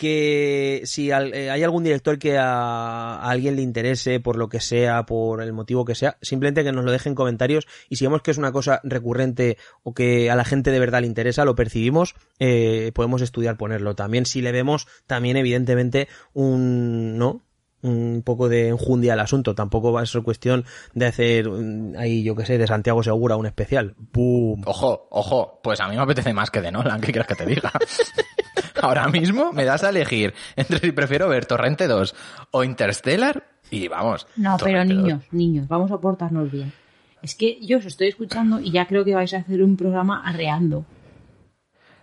que 0.00 0.80
si 0.86 1.10
al- 1.12 1.34
eh, 1.34 1.50
hay 1.50 1.62
algún 1.62 1.84
director 1.84 2.18
que 2.18 2.38
a, 2.38 3.20
alguien 3.20 3.54
le 3.56 3.60
interese 3.60 4.18
por 4.18 4.36
lo 4.36 4.48
que 4.48 4.58
sea, 4.58 5.04
por 5.04 5.42
el 5.42 5.52
motivo 5.52 5.84
que 5.84 5.94
sea, 5.94 6.16
simplemente 6.22 6.64
que 6.64 6.72
nos 6.72 6.86
lo 6.86 6.90
deje 6.90 7.10
en 7.10 7.14
comentarios 7.14 7.66
y 7.90 7.96
si 7.96 8.06
vemos 8.06 8.22
que 8.22 8.30
es 8.30 8.38
una 8.38 8.50
cosa 8.50 8.80
recurrente 8.82 9.58
o 9.82 9.92
que 9.92 10.30
a 10.30 10.36
la 10.36 10.46
gente 10.46 10.70
de 10.70 10.80
verdad 10.80 11.02
le 11.02 11.06
interesa, 11.06 11.44
lo 11.44 11.54
percibimos, 11.54 12.14
eh, 12.38 12.92
podemos 12.94 13.20
estudiar 13.20 13.58
ponerlo. 13.58 13.94
También 13.94 14.24
si 14.24 14.40
le 14.40 14.52
vemos, 14.52 14.86
también 15.06 15.36
evidentemente 15.36 16.08
un, 16.32 17.18
¿no? 17.18 17.42
un 17.82 18.22
poco 18.24 18.48
de 18.48 18.68
enjundia 18.68 19.12
al 19.12 19.20
asunto. 19.20 19.54
Tampoco 19.54 19.92
va 19.92 20.00
a 20.00 20.06
ser 20.06 20.22
cuestión 20.22 20.64
de 20.94 21.06
hacer 21.06 21.46
ahí, 21.98 22.22
yo 22.22 22.34
que 22.34 22.46
sé, 22.46 22.56
de 22.56 22.66
Santiago 22.66 23.02
Segura 23.02 23.36
un 23.36 23.44
especial. 23.46 23.94
¡Bum! 24.12 24.62
Ojo, 24.64 25.08
ojo, 25.10 25.60
pues 25.62 25.78
a 25.80 25.88
mí 25.88 25.96
me 25.96 26.02
apetece 26.02 26.32
más 26.32 26.50
que 26.50 26.62
de 26.62 26.72
Nolan, 26.72 27.00
¿qué 27.02 27.12
quieres 27.12 27.26
que 27.26 27.34
te 27.34 27.44
diga? 27.46 27.70
Ahora 28.82 29.08
mismo 29.08 29.52
me 29.52 29.64
das 29.64 29.84
a 29.84 29.90
elegir 29.90 30.34
entre 30.56 30.78
si 30.78 30.92
prefiero 30.92 31.28
ver 31.28 31.46
Torrente 31.46 31.86
2 31.86 32.14
o 32.52 32.64
Interstellar 32.64 33.44
y 33.70 33.88
vamos. 33.88 34.26
No, 34.36 34.56
pero 34.58 34.70
Torrente 34.72 34.94
2. 34.94 35.02
niños, 35.02 35.22
niños, 35.32 35.68
vamos 35.68 35.90
a 35.92 35.98
portarnos 35.98 36.50
bien. 36.50 36.72
Es 37.22 37.34
que 37.34 37.58
yo 37.60 37.78
os 37.78 37.84
estoy 37.84 38.08
escuchando 38.08 38.60
y 38.60 38.70
ya 38.70 38.86
creo 38.86 39.04
que 39.04 39.14
vais 39.14 39.32
a 39.34 39.38
hacer 39.38 39.62
un 39.62 39.76
programa 39.76 40.22
arreando. 40.24 40.84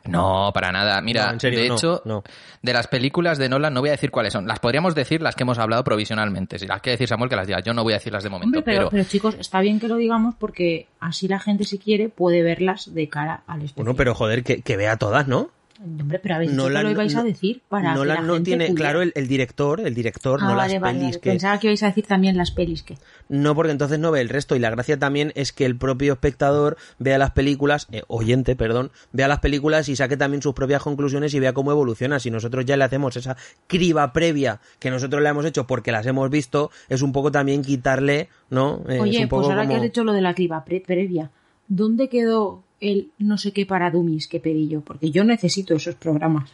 No, 0.06 0.52
para 0.54 0.72
nada. 0.72 1.02
Mira, 1.02 1.26
No, 1.28 1.34
en 1.34 1.40
serio, 1.42 1.60
de 1.60 1.68
no, 1.68 1.76
hecho, 1.76 2.02
no. 2.06 2.24
de 2.62 2.72
las 2.74 2.88
películas 2.88 3.38
de 3.38 3.50
Nolan 3.50 3.74
no 3.74 3.82
voy 3.82 3.90
a 3.90 3.92
decir 3.92 4.10
cuáles 4.10 4.32
son. 4.32 4.48
Las 4.48 4.60
podríamos 4.60 4.96
decir 4.96 5.22
las 5.22 5.36
que 5.36 5.44
hemos 5.44 5.58
hablado 5.60 5.84
provisionalmente. 5.84 6.60
Si 6.60 6.66
las 6.66 6.80
quiere 6.82 6.94
decir 6.94 7.10
Samuel, 7.10 7.30
que 7.30 7.36
las 7.36 7.46
diga. 7.46 7.60
Yo 7.60 7.74
no 7.74 7.84
voy 7.84 7.92
a 7.92 7.98
decirlas 7.98 8.24
de 8.24 8.30
momento, 8.30 8.60
Hombre, 8.60 8.62
pero, 8.64 8.78
pero... 8.78 8.90
pero 8.92 9.04
chicos, 9.04 9.36
está 9.38 9.60
bien 9.60 9.82
que 9.82 9.90
lo 9.90 9.98
digamos 9.98 10.36
porque 10.36 10.88
así 11.02 11.28
la 11.28 11.40
gente, 11.40 11.66
si 11.66 11.78
quiere, 11.78 12.08
puede 12.08 12.42
verlas 12.42 12.94
de 12.94 13.10
cara 13.10 13.42
al 13.48 13.64
especial. 13.64 13.84
Bueno, 13.84 13.98
pero 13.98 14.16
joder, 14.16 14.44
que, 14.46 14.62
que 14.62 14.78
vea 14.78 14.96
todas, 14.96 15.28
¿no? 15.28 15.50
Hombre, 15.80 16.18
pero 16.20 16.36
habéis 16.36 16.52
dicho 16.52 16.64
Nolan 16.64 16.82
que 16.82 16.84
lo 16.86 16.92
ibais 16.92 17.14
no- 17.14 17.20
a 17.22 17.24
decir 17.24 17.62
para 17.70 17.90
que 17.94 18.00
Nolan 18.00 18.16
la 18.18 18.22
no 18.24 18.34
gente 18.34 18.46
tiene, 18.50 18.66
pudiera. 18.66 18.82
claro, 18.84 19.02
el, 19.04 19.12
el 19.16 19.28
director, 19.28 19.80
el 19.80 19.94
director, 19.94 20.40
Ah, 20.42 20.48
no 20.50 20.56
vale, 20.56 20.74
las 20.74 20.82
vale, 20.82 20.94
pelis 21.00 21.10
vale. 21.16 21.20
que... 21.22 21.30
Pensaba 21.32 21.60
que 21.60 21.68
ibais 21.68 21.84
a 21.84 21.88
decir 21.88 22.06
también 22.08 22.36
las 22.36 22.50
pelis 22.52 22.82
que... 22.82 22.98
No, 23.30 23.54
porque 23.54 23.72
entonces 23.72 24.00
no 24.00 24.10
ve 24.12 24.22
el 24.22 24.30
resto. 24.30 24.56
Y 24.56 24.60
la 24.60 24.70
gracia 24.72 24.98
también 24.98 25.34
es 25.36 25.54
que 25.54 25.66
el 25.66 25.78
propio 25.78 26.14
espectador 26.14 26.78
vea 26.98 27.18
las 27.20 27.32
películas, 27.32 27.88
eh, 27.92 28.02
oyente, 28.08 28.56
perdón, 28.56 28.90
vea 29.12 29.28
las 29.28 29.40
películas 29.40 29.88
y 29.90 29.96
saque 29.96 30.18
también 30.18 30.42
sus 30.42 30.54
propias 30.56 30.82
conclusiones 30.82 31.34
y 31.36 31.40
vea 31.40 31.54
cómo 31.54 31.72
evoluciona. 31.72 32.20
Si 32.20 32.32
nosotros 32.32 32.66
ya 32.66 32.76
le 32.78 32.84
hacemos 32.84 33.16
esa 33.16 33.38
criba 33.68 34.14
previa 34.14 34.60
que 34.80 34.90
nosotros 34.90 35.22
le 35.22 35.30
hemos 35.30 35.46
hecho 35.46 35.68
porque 35.68 35.92
las 35.92 36.06
hemos 36.08 36.30
visto, 36.32 36.72
es 36.90 37.02
un 37.04 37.12
poco 37.12 37.32
también 37.32 37.62
quitarle, 37.62 38.30
¿no? 38.50 38.82
Eh, 38.88 38.96
es 38.96 39.02
Oye, 39.02 39.20
un 39.24 39.30
poco 39.30 39.42
pues 39.44 39.50
ahora 39.52 39.64
como- 39.64 39.74
que 39.76 39.80
has 39.82 39.86
hecho 39.86 40.04
lo 40.04 40.14
de 40.14 40.22
la 40.22 40.34
criba 40.34 40.64
pre- 40.66 40.82
previa, 40.82 41.30
¿dónde 41.68 42.10
quedó 42.10 42.64
el 42.80 43.12
no 43.18 43.38
sé 43.38 43.52
qué 43.54 43.66
para 43.66 43.90
dummies 43.92 44.28
que 44.28 44.40
pedí 44.40 44.68
yo? 44.68 44.82
Porque 44.82 45.12
yo 45.12 45.24
necesito 45.24 45.76
esos 45.76 45.96
programas. 45.96 46.52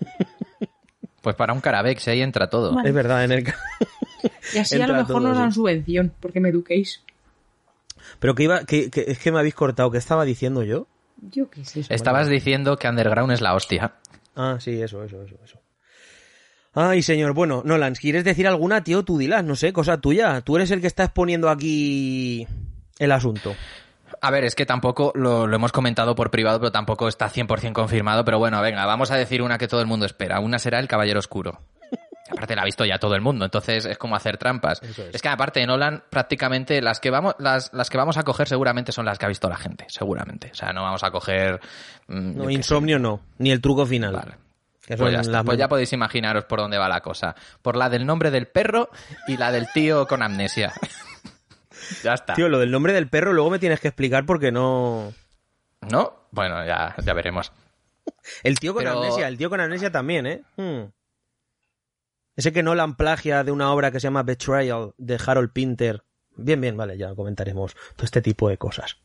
Pues 1.20 1.34
para 1.34 1.52
un 1.52 1.60
Carabex, 1.60 2.06
ahí 2.08 2.22
entra 2.22 2.48
todo. 2.48 2.74
Vale. 2.74 2.88
Es 2.88 2.94
verdad, 2.94 3.24
en 3.24 3.32
el... 3.32 3.52
Y 4.54 4.58
así 4.58 4.80
a 4.80 4.86
lo 4.86 4.94
mejor 4.94 5.06
todo, 5.08 5.20
nos 5.20 5.36
dan 5.36 5.50
sí. 5.50 5.56
subvención, 5.56 6.12
porque 6.20 6.38
me 6.40 6.48
eduquéis. 6.50 7.02
Pero 8.20 8.34
que 8.36 8.44
iba, 8.44 8.64
que, 8.64 8.88
que- 8.88 9.04
es 9.08 9.18
que 9.18 9.32
me 9.32 9.40
habéis 9.40 9.54
cortado. 9.54 9.90
¿Qué 9.90 9.98
estaba 9.98 10.24
diciendo 10.24 10.62
yo? 10.62 10.86
Yo 11.20 11.50
qué 11.50 11.64
sé. 11.64 11.82
Estabas 11.90 12.28
diciendo 12.28 12.76
que 12.76 12.88
Underground 12.88 13.32
es 13.32 13.40
la 13.40 13.54
hostia. 13.54 13.94
Ah, 14.36 14.58
sí, 14.60 14.80
eso, 14.80 15.02
eso, 15.02 15.20
eso, 15.22 15.34
eso. 15.44 15.60
Ay, 16.72 17.02
señor. 17.02 17.34
Bueno, 17.34 17.62
Nolan, 17.64 17.94
¿quieres 17.96 18.22
decir 18.22 18.46
alguna, 18.46 18.84
tío? 18.84 19.02
Tú 19.02 19.18
dilas, 19.18 19.44
no 19.44 19.56
sé, 19.56 19.72
cosa 19.72 20.00
tuya. 20.00 20.40
Tú 20.42 20.56
eres 20.56 20.70
el 20.70 20.80
que 20.80 20.86
está 20.86 21.04
exponiendo 21.04 21.50
aquí 21.50 22.46
el 23.00 23.10
asunto. 23.12 23.54
A 24.20 24.30
ver, 24.30 24.44
es 24.44 24.54
que 24.54 24.66
tampoco 24.66 25.12
lo, 25.14 25.46
lo 25.46 25.56
hemos 25.56 25.72
comentado 25.72 26.14
por 26.14 26.30
privado, 26.30 26.58
pero 26.60 26.72
tampoco 26.72 27.08
está 27.08 27.30
100% 27.30 27.72
confirmado. 27.72 28.24
Pero 28.24 28.38
bueno, 28.38 28.60
venga, 28.60 28.84
vamos 28.86 29.10
a 29.10 29.16
decir 29.16 29.42
una 29.42 29.58
que 29.58 29.68
todo 29.68 29.80
el 29.80 29.86
mundo 29.86 30.06
espera. 30.06 30.40
Una 30.40 30.58
será 30.58 30.78
El 30.80 30.88
Caballero 30.88 31.18
Oscuro. 31.18 31.60
Aparte 32.30 32.54
la 32.56 32.62
ha 32.62 32.64
visto 32.64 32.84
ya 32.84 32.98
todo 32.98 33.14
el 33.14 33.22
mundo, 33.22 33.44
entonces 33.46 33.86
es 33.86 33.96
como 33.96 34.14
hacer 34.14 34.36
trampas. 34.36 34.82
Es. 34.82 34.98
es. 34.98 35.22
que 35.22 35.28
aparte 35.28 35.60
de 35.60 35.66
Nolan, 35.66 36.04
prácticamente 36.10 36.82
las 36.82 37.00
que 37.00 37.10
vamos, 37.10 37.34
las, 37.38 37.72
las 37.72 37.88
que 37.88 37.96
vamos 37.96 38.18
a 38.18 38.22
coger 38.22 38.46
seguramente 38.48 38.92
son 38.92 39.06
las 39.06 39.18
que 39.18 39.24
ha 39.24 39.28
visto 39.28 39.48
la 39.48 39.56
gente, 39.56 39.86
seguramente. 39.88 40.50
O 40.52 40.54
sea, 40.54 40.72
no 40.74 40.82
vamos 40.82 41.02
a 41.04 41.10
coger. 41.10 41.58
mm, 42.08 42.36
No, 42.36 42.50
insomnio 42.50 42.98
no, 42.98 43.20
ni 43.38 43.50
el 43.50 43.62
truco 43.62 43.86
final. 43.86 44.12
Vale. 44.12 44.34
Que 44.86 44.96
Pues 44.96 45.12
ya, 45.12 45.20
está. 45.20 45.42
Pues 45.42 45.58
ya 45.58 45.68
podéis 45.68 45.92
imaginaros 45.94 46.44
por 46.44 46.60
dónde 46.60 46.76
va 46.76 46.88
la 46.88 47.00
cosa. 47.00 47.34
Por 47.62 47.76
la 47.76 47.88
del 47.88 48.04
nombre 48.04 48.30
del 48.30 48.46
perro 48.46 48.90
y 49.26 49.36
la 49.38 49.50
del 49.50 49.66
tío 49.72 50.06
con 50.06 50.22
amnesia. 50.22 50.72
ya 52.02 52.14
está. 52.14 52.34
Tío, 52.34 52.48
lo 52.48 52.58
del 52.58 52.70
nombre 52.70 52.92
del 52.92 53.08
perro 53.08 53.32
luego 53.32 53.50
me 53.50 53.58
tienes 53.58 53.80
que 53.80 53.88
explicar 53.88 54.26
porque 54.26 54.52
no... 54.52 55.12
¿No? 55.90 56.14
Bueno, 56.30 56.64
ya, 56.66 56.94
ya 57.04 57.12
veremos. 57.14 57.52
El 58.42 58.58
tío 58.58 58.74
con 58.74 58.84
Pero- 58.84 58.98
amnesia, 58.98 59.28
el 59.28 59.38
tío 59.38 59.50
con 59.50 59.60
amnesia 59.60 59.92
también, 59.92 60.26
¿eh? 60.26 60.42
Hmm. 60.56 60.90
Ese 62.36 62.52
que 62.52 62.62
Nolan 62.62 62.96
plagia 62.96 63.42
de 63.44 63.50
una 63.50 63.72
obra 63.72 63.90
que 63.90 64.00
se 64.00 64.04
llama 64.04 64.22
Betrayal 64.22 64.94
de 64.96 65.20
Harold 65.24 65.52
Pinter. 65.52 66.04
Bien, 66.36 66.60
bien, 66.60 66.76
vale, 66.76 66.96
ya 66.96 67.14
comentaremos 67.14 67.74
todo 67.96 68.04
este 68.04 68.22
tipo 68.22 68.48
de 68.48 68.56
cosas. 68.58 68.96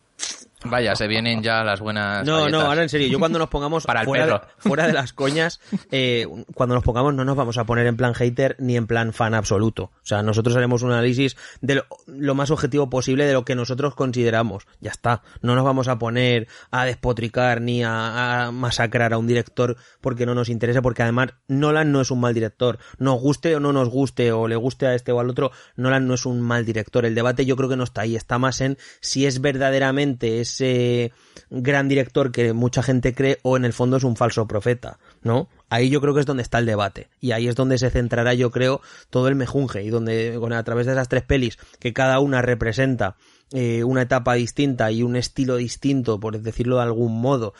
Vaya, 0.65 0.95
se 0.95 1.08
vienen 1.08 1.41
ya 1.43 1.63
las 1.63 1.80
buenas. 1.80 2.26
No, 2.26 2.49
no, 2.49 2.62
ahora 2.62 2.84
en 2.84 2.89
serio, 2.89 3.08
yo 3.08 3.19
cuando 3.19 3.39
nos 3.39 3.49
pongamos 3.49 3.84
Para 3.86 4.02
el 4.02 4.06
fuera, 4.06 4.26
de, 4.26 4.32
perro. 4.34 4.47
fuera 4.58 4.88
de 4.88 4.93
las 4.93 5.13
coñas, 5.13 5.60
eh, 5.91 6.28
cuando 6.54 6.76
nos 6.76 6.84
pongamos 6.84 7.13
no 7.13 7.26
nos 7.26 7.36
vamos 7.36 7.58
a 7.58 7.65
poner 7.65 7.88
en 7.88 7.97
plan 7.97 8.13
hater 8.13 8.56
ni 8.60 8.78
en 8.78 8.88
plan 8.88 9.13
fan 9.13 9.34
absoluto. 9.34 9.84
O 9.84 10.06
sea, 10.06 10.23
nosotros 10.23 10.56
haremos 10.56 10.82
un 10.82 10.91
análisis 10.91 11.38
de 11.62 11.76
lo, 11.76 11.86
lo 12.08 12.36
más 12.36 12.52
objetivo 12.52 12.89
posible 12.89 13.26
de 13.26 13.34
lo 13.34 13.45
que 13.45 13.56
nosotros 13.56 13.95
consideramos. 13.95 14.67
Ya 14.80 14.91
está. 14.91 15.21
No 15.41 15.56
nos 15.56 15.63
vamos 15.63 15.88
a 15.88 15.99
poner 15.99 16.47
a 16.71 16.86
despotricar 16.86 17.62
ni 17.62 17.84
a, 17.84 18.45
a 18.45 18.52
masacrar 18.52 19.13
a 19.13 19.17
un 19.17 19.28
director 19.28 19.78
porque 20.02 20.26
no 20.26 20.36
nos 20.36 20.49
interesa, 20.49 20.82
porque 20.82 21.04
además 21.04 21.34
Nolan 21.47 21.91
no 21.91 22.02
es 22.02 22.12
un 22.12 22.19
mal 22.19 22.34
director. 22.34 22.80
Nos 22.97 23.19
guste 23.19 23.56
o 23.56 23.60
no 23.60 23.73
nos 23.73 23.89
guste, 23.89 24.32
o 24.32 24.47
le 24.47 24.56
guste 24.56 24.88
a 24.88 24.95
este 24.95 25.12
o 25.12 25.19
al 25.19 25.30
otro, 25.30 25.52
Nolan 25.76 26.08
no 26.08 26.13
es 26.13 26.26
un 26.26 26.41
mal 26.41 26.65
director. 26.65 27.06
El 27.06 27.15
debate 27.15 27.45
yo 27.45 27.56
creo 27.56 27.69
que 27.69 27.76
no 27.76 27.84
está 27.84 28.02
ahí, 28.02 28.15
está 28.15 28.38
más 28.38 28.62
en 28.62 28.78
si 29.02 29.26
es 29.26 29.41
verdaderamente 29.41 30.41
ese 30.54 31.12
gran 31.50 31.88
director 31.88 32.32
que 32.32 32.54
mucha 32.54 32.82
gente 32.84 33.13
cree 33.13 33.39
o 33.44 33.58
en 33.58 33.66
el 33.66 33.74
fondo 33.74 33.98
es 33.98 34.04
un 34.04 34.16
falso 34.16 34.48
profeta, 34.48 34.98
¿no? 35.22 35.50
Ahí 35.70 35.89
yo 35.89 36.00
creo 36.02 36.13
que 36.13 36.20
es 36.20 36.26
donde 36.26 36.44
está 36.44 36.60
el 36.60 36.66
debate 36.66 37.10
y 37.20 37.32
ahí 37.32 37.48
es 37.48 37.56
donde 37.56 37.78
se 37.78 37.89
centrará 37.89 38.34
yo 38.34 38.52
creo 38.52 38.82
todo 39.10 39.28
el 39.28 39.36
mejunje 39.36 39.84
y 39.84 39.89
donde 39.89 40.36
con- 40.39 40.54
a 40.54 40.63
través 40.63 40.86
de 40.86 40.94
esas 40.94 41.10
tres 41.10 41.24
pelis 41.24 41.58
que 41.80 41.94
cada 41.94 42.20
una 42.20 42.42
representa 42.42 43.16
eh, 43.52 43.84
una 43.84 44.04
etapa 44.04 44.34
distinta 44.34 44.92
y 44.92 45.04
un 45.04 45.16
estilo 45.16 45.58
distinto, 45.58 46.20
por 46.20 46.39
decirlo 46.39 46.78
de 46.78 46.84
algún 46.84 47.20
modo, 47.22 47.54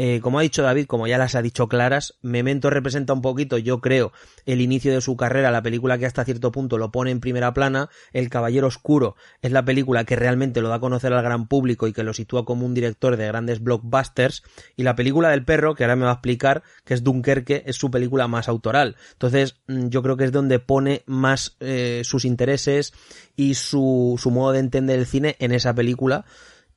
eh, 0.00 0.20
como 0.20 0.38
ha 0.38 0.42
dicho 0.42 0.62
David, 0.62 0.86
como 0.86 1.08
ya 1.08 1.18
las 1.18 1.34
ha 1.34 1.42
dicho 1.42 1.68
claras, 1.68 2.14
Memento 2.22 2.70
representa 2.70 3.12
un 3.12 3.20
poquito, 3.20 3.58
yo 3.58 3.80
creo, 3.80 4.12
el 4.46 4.60
inicio 4.60 4.92
de 4.92 5.00
su 5.00 5.16
carrera, 5.16 5.50
la 5.50 5.60
película 5.60 5.98
que 5.98 6.06
hasta 6.06 6.24
cierto 6.24 6.52
punto 6.52 6.78
lo 6.78 6.92
pone 6.92 7.10
en 7.10 7.18
primera 7.18 7.52
plana, 7.52 7.90
El 8.12 8.30
Caballero 8.30 8.68
Oscuro 8.68 9.16
es 9.42 9.50
la 9.50 9.64
película 9.64 10.04
que 10.04 10.14
realmente 10.14 10.60
lo 10.60 10.68
da 10.68 10.76
a 10.76 10.80
conocer 10.80 11.12
al 11.12 11.24
gran 11.24 11.48
público 11.48 11.88
y 11.88 11.92
que 11.92 12.04
lo 12.04 12.14
sitúa 12.14 12.44
como 12.44 12.64
un 12.64 12.74
director 12.74 13.16
de 13.16 13.26
grandes 13.26 13.60
blockbusters, 13.60 14.44
y 14.76 14.84
la 14.84 14.94
película 14.94 15.30
del 15.30 15.44
perro, 15.44 15.74
que 15.74 15.82
ahora 15.82 15.96
me 15.96 16.04
va 16.04 16.10
a 16.12 16.14
explicar, 16.14 16.62
que 16.84 16.94
es 16.94 17.02
Dunkerque, 17.02 17.64
es 17.66 17.74
su 17.74 17.90
película 17.90 18.28
más 18.28 18.48
autoral. 18.48 18.94
Entonces, 19.14 19.56
mm, 19.66 19.88
yo 19.88 20.04
creo 20.04 20.16
que 20.16 20.24
es 20.24 20.32
donde 20.32 20.60
pone 20.60 21.02
más 21.06 21.56
eh, 21.58 22.02
sus 22.04 22.24
intereses 22.24 22.92
y 23.34 23.54
su, 23.54 24.14
su 24.16 24.30
modo 24.30 24.52
de 24.52 24.60
entender 24.60 25.00
el 25.00 25.06
cine 25.06 25.34
en 25.40 25.50
esa 25.50 25.74
película, 25.74 26.24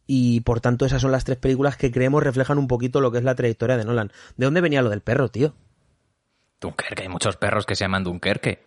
y 0.07 0.41
por 0.41 0.59
tanto 0.61 0.85
esas 0.85 1.01
son 1.01 1.11
las 1.11 1.23
tres 1.23 1.37
películas 1.37 1.77
que 1.77 1.91
creemos 1.91 2.23
reflejan 2.23 2.57
un 2.57 2.67
poquito 2.67 2.99
lo 3.01 3.11
que 3.11 3.17
es 3.19 3.23
la 3.23 3.35
trayectoria 3.35 3.77
de 3.77 3.85
Nolan. 3.85 4.11
¿De 4.37 4.45
dónde 4.45 4.61
venía 4.61 4.81
lo 4.81 4.89
del 4.89 5.01
perro, 5.01 5.29
tío? 5.29 5.53
Dunkerque, 6.59 7.03
hay 7.03 7.09
muchos 7.09 7.37
perros 7.37 7.65
que 7.65 7.75
se 7.75 7.83
llaman 7.85 8.03
Dunkerque. 8.03 8.65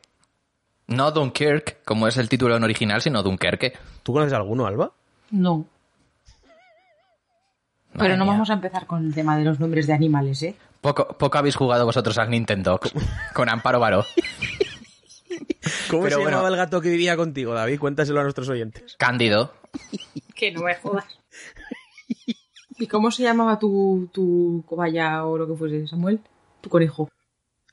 No 0.87 1.11
Dunkirk, 1.13 1.83
como 1.85 2.09
es 2.09 2.17
el 2.19 2.29
título 2.29 2.57
en 2.57 2.65
original, 2.65 3.01
sino 3.01 3.23
Dunkerque. 3.23 3.73
¿Tú 4.03 4.13
conoces 4.13 4.35
alguno, 4.35 4.67
Alba? 4.67 4.93
No. 5.31 5.65
Madre 7.95 7.99
Pero 8.09 8.17
no 8.17 8.25
mía. 8.25 8.33
vamos 8.35 8.51
a 8.51 8.55
empezar 8.55 8.87
con 8.87 9.07
el 9.07 9.15
tema 9.15 9.37
de 9.39 9.45
los 9.45 9.61
nombres 9.61 9.87
de 9.87 9.93
animales, 9.95 10.43
¿eh? 10.43 10.57
Poco, 10.81 11.09
poco 11.17 11.39
habéis 11.39 11.57
jugado 11.57 11.87
vosotros 11.87 12.19
al 12.19 12.29
Nintendo 12.31 12.79
con 13.33 13.49
Amparo 13.49 13.81
Baró. 13.81 14.05
¿Cómo 15.91 16.03
Pero 16.03 16.17
se 16.17 16.23
bueno. 16.23 16.31
llamaba 16.31 16.49
el 16.49 16.57
gato 16.57 16.81
que 16.81 16.91
vivía 16.91 17.17
contigo, 17.17 17.55
David? 17.55 17.79
Cuéntaselo 17.79 18.21
a 18.21 18.23
nuestros 18.25 18.49
oyentes. 18.49 18.97
Cándido. 18.99 19.53
Que 20.35 20.51
no 20.51 20.63
me 20.63 20.75
jodas. 20.75 21.05
¿Y 22.79 22.87
cómo 22.89 23.11
se 23.11 23.23
llamaba 23.23 23.59
tu, 23.59 24.09
tu 24.13 24.65
cobaya 24.67 25.25
o 25.27 25.39
lo 25.39 25.47
que 25.47 25.55
fuese, 25.55 25.87
Samuel? 25.87 26.21
Tu 26.61 26.69
conejo. 26.69 27.09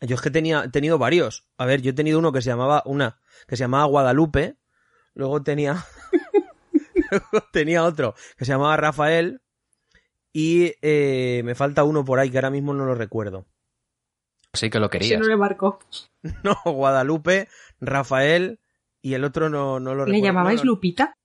Yo 0.02 0.16
es 0.16 0.22
que 0.22 0.32
tenía, 0.32 0.64
he 0.66 0.70
tenido 0.70 0.98
varios. 0.98 1.46
A 1.58 1.66
ver, 1.66 1.82
yo 1.82 1.92
he 1.92 1.94
tenido 1.94 2.20
uno 2.20 2.32
que 2.32 2.42
se 2.42 2.50
llamaba, 2.50 2.84
una, 2.86 3.20
que 3.48 3.56
se 3.56 3.64
llamaba 3.64 3.86
Guadalupe. 3.86 4.58
Luego 5.14 5.44
tenía, 5.44 5.86
luego 7.12 7.46
tenía 7.52 7.84
otro 7.84 8.16
que 8.38 8.46
se 8.46 8.52
llamaba 8.52 8.78
Rafael. 8.78 9.42
Y 10.34 10.74
eh, 10.82 11.42
me 11.44 11.56
falta 11.56 11.84
uno 11.84 12.06
por 12.06 12.20
ahí 12.20 12.30
que 12.32 12.38
ahora 12.38 12.50
mismo 12.50 12.74
no 12.74 12.86
lo 12.86 12.96
recuerdo. 12.96 13.46
Sí 14.54 14.70
que 14.70 14.80
lo 14.80 14.90
querías. 14.90 15.20
no 15.20 15.28
le 15.28 15.38
marcó. 15.38 15.80
No, 16.44 16.56
Guadalupe, 16.64 17.48
Rafael 17.80 18.60
y 19.02 19.16
el 19.16 19.24
otro 19.24 19.50
no, 19.50 19.80
no 19.80 19.96
lo 19.96 20.06
¿Le 20.06 20.12
recuerdo. 20.14 20.26
llamabais 20.26 20.60
No, 20.60 20.66
no, 20.66 20.72
Lupita? 20.72 21.16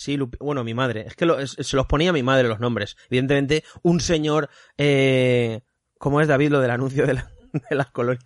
Sí, 0.00 0.16
Lupi- 0.16 0.38
bueno, 0.40 0.64
mi 0.64 0.72
madre. 0.72 1.04
Es 1.06 1.14
que 1.14 1.26
lo- 1.26 1.38
es- 1.38 1.56
se 1.60 1.76
los 1.76 1.84
ponía 1.84 2.10
mi 2.10 2.22
madre 2.22 2.48
los 2.48 2.58
nombres. 2.58 2.96
Evidentemente, 3.10 3.64
un 3.82 4.00
señor, 4.00 4.48
eh, 4.78 5.60
¿cómo 5.98 6.22
es 6.22 6.28
David 6.28 6.48
lo 6.52 6.60
del 6.60 6.70
anuncio 6.70 7.06
de 7.06 7.12
la, 7.14 7.30
de 7.68 7.76
las 7.76 7.90
colonias. 7.90 8.24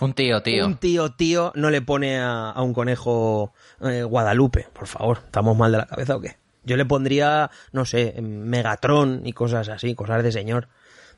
Un 0.00 0.14
tío, 0.14 0.42
tío. 0.42 0.64
Un 0.66 0.78
tío, 0.78 1.12
tío, 1.12 1.52
no 1.56 1.68
le 1.68 1.82
pone 1.82 2.18
a, 2.18 2.48
a 2.52 2.62
un 2.62 2.72
conejo 2.72 3.52
eh, 3.82 4.02
Guadalupe, 4.02 4.66
por 4.72 4.86
favor. 4.86 5.18
¿Estamos 5.26 5.54
mal 5.58 5.72
de 5.72 5.76
la 5.78 5.86
cabeza 5.86 6.16
o 6.16 6.22
qué? 6.22 6.36
Yo 6.64 6.78
le 6.78 6.86
pondría, 6.86 7.50
no 7.72 7.84
sé, 7.84 8.14
Megatron 8.22 9.26
y 9.26 9.34
cosas 9.34 9.68
así, 9.68 9.94
cosas 9.94 10.22
de 10.22 10.32
señor. 10.32 10.68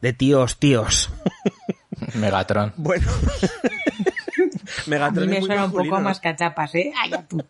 De 0.00 0.12
tíos, 0.12 0.58
tíos. 0.58 1.12
Megatron. 2.14 2.72
Bueno. 2.76 3.06
A 4.86 4.90
Megatron 4.90 5.24
mí 5.26 5.30
me 5.30 5.34
es 5.36 5.40
muy 5.42 5.46
suena 5.46 5.64
un 5.66 5.72
poco 5.72 6.00
más 6.00 6.18
cachapas, 6.18 6.74
¿eh? 6.74 6.92
Ay, 7.00 7.12
tú. 7.28 7.40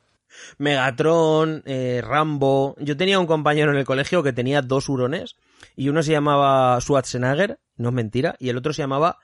Megatron, 0.59 1.63
eh, 1.67 2.01
Rambo. 2.03 2.75
Yo 2.79 2.97
tenía 2.97 3.19
un 3.19 3.27
compañero 3.27 3.71
en 3.73 3.79
el 3.79 3.85
colegio 3.85 4.23
que 4.23 4.33
tenía 4.33 4.63
dos 4.63 4.89
hurones 4.89 5.37
y 5.77 5.89
uno 5.89 6.03
se 6.03 6.13
llamaba 6.13 6.81
Schwarzenegger, 6.81 7.59
no 7.77 7.89
es 7.89 7.95
mentira, 7.95 8.37
y 8.39 8.49
el 8.49 8.57
otro 8.57 8.73
se 8.73 8.83
llamaba 8.83 9.19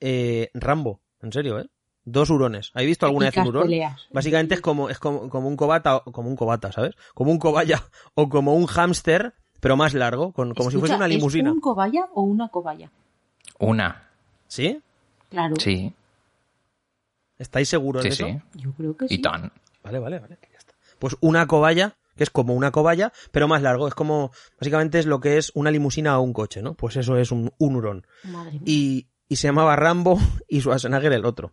eh, 0.00 0.50
Rambo. 0.54 1.00
En 1.22 1.32
serio, 1.32 1.60
¿eh? 1.60 1.68
Dos 2.04 2.30
hurones. 2.30 2.70
¿Habéis 2.74 2.90
visto 2.90 3.06
alguna 3.06 3.26
vez 3.26 3.36
un 3.36 3.46
hurón? 3.46 3.62
peleas. 3.64 4.08
Básicamente 4.10 4.54
es 4.54 4.60
como, 4.60 4.88
es 4.88 4.98
como, 4.98 5.28
como 5.28 5.48
un 5.48 5.56
cobata, 5.56 6.00
como 6.00 6.28
un 6.28 6.36
cobata, 6.36 6.72
¿sabes? 6.72 6.94
Como 7.14 7.30
un 7.30 7.38
cobaya 7.38 7.84
o 8.14 8.28
como 8.28 8.54
un 8.54 8.66
hámster, 8.66 9.34
pero 9.60 9.76
más 9.76 9.92
largo, 9.92 10.32
con, 10.32 10.54
como 10.54 10.70
si 10.70 10.78
fuese 10.78 10.94
una 10.94 11.08
limusina. 11.08 11.50
¿Es 11.50 11.54
un 11.54 11.60
cobaya 11.60 12.08
o 12.14 12.22
una 12.22 12.48
cobaya? 12.48 12.90
Una. 13.58 14.08
¿Sí? 14.48 14.80
Claro. 15.28 15.54
Sí, 15.56 15.94
¿Estáis 17.40 17.70
seguros 17.70 18.02
sí, 18.02 18.08
de 18.08 18.14
eso? 18.14 18.26
sí. 18.26 18.60
Yo 18.60 18.72
creo 18.72 18.94
que 18.94 19.08
sí. 19.08 19.14
Y 19.14 19.22
tan. 19.22 19.50
Vale, 19.82 19.98
vale, 19.98 20.18
vale. 20.18 20.38
Pues 21.00 21.16
una 21.20 21.48
cobaya, 21.48 21.96
que 22.16 22.22
es 22.22 22.30
como 22.30 22.54
una 22.54 22.70
cobaya, 22.70 23.12
pero 23.32 23.48
más 23.48 23.62
largo. 23.62 23.88
Es 23.88 23.94
como, 23.94 24.30
básicamente 24.60 25.00
es 25.00 25.06
lo 25.06 25.18
que 25.18 25.38
es 25.38 25.50
una 25.54 25.72
limusina 25.72 26.18
o 26.18 26.22
un 26.22 26.32
coche, 26.32 26.62
¿no? 26.62 26.74
Pues 26.74 26.96
eso 26.96 27.16
es 27.16 27.32
un, 27.32 27.52
un 27.58 27.74
hurón. 27.74 28.06
Madre 28.22 28.52
mía. 28.52 28.62
Y, 28.64 29.08
y 29.28 29.36
se 29.36 29.48
llamaba 29.48 29.74
Rambo 29.74 30.20
y 30.48 30.60
Schwarzenegger 30.60 31.12
el 31.12 31.24
otro. 31.24 31.52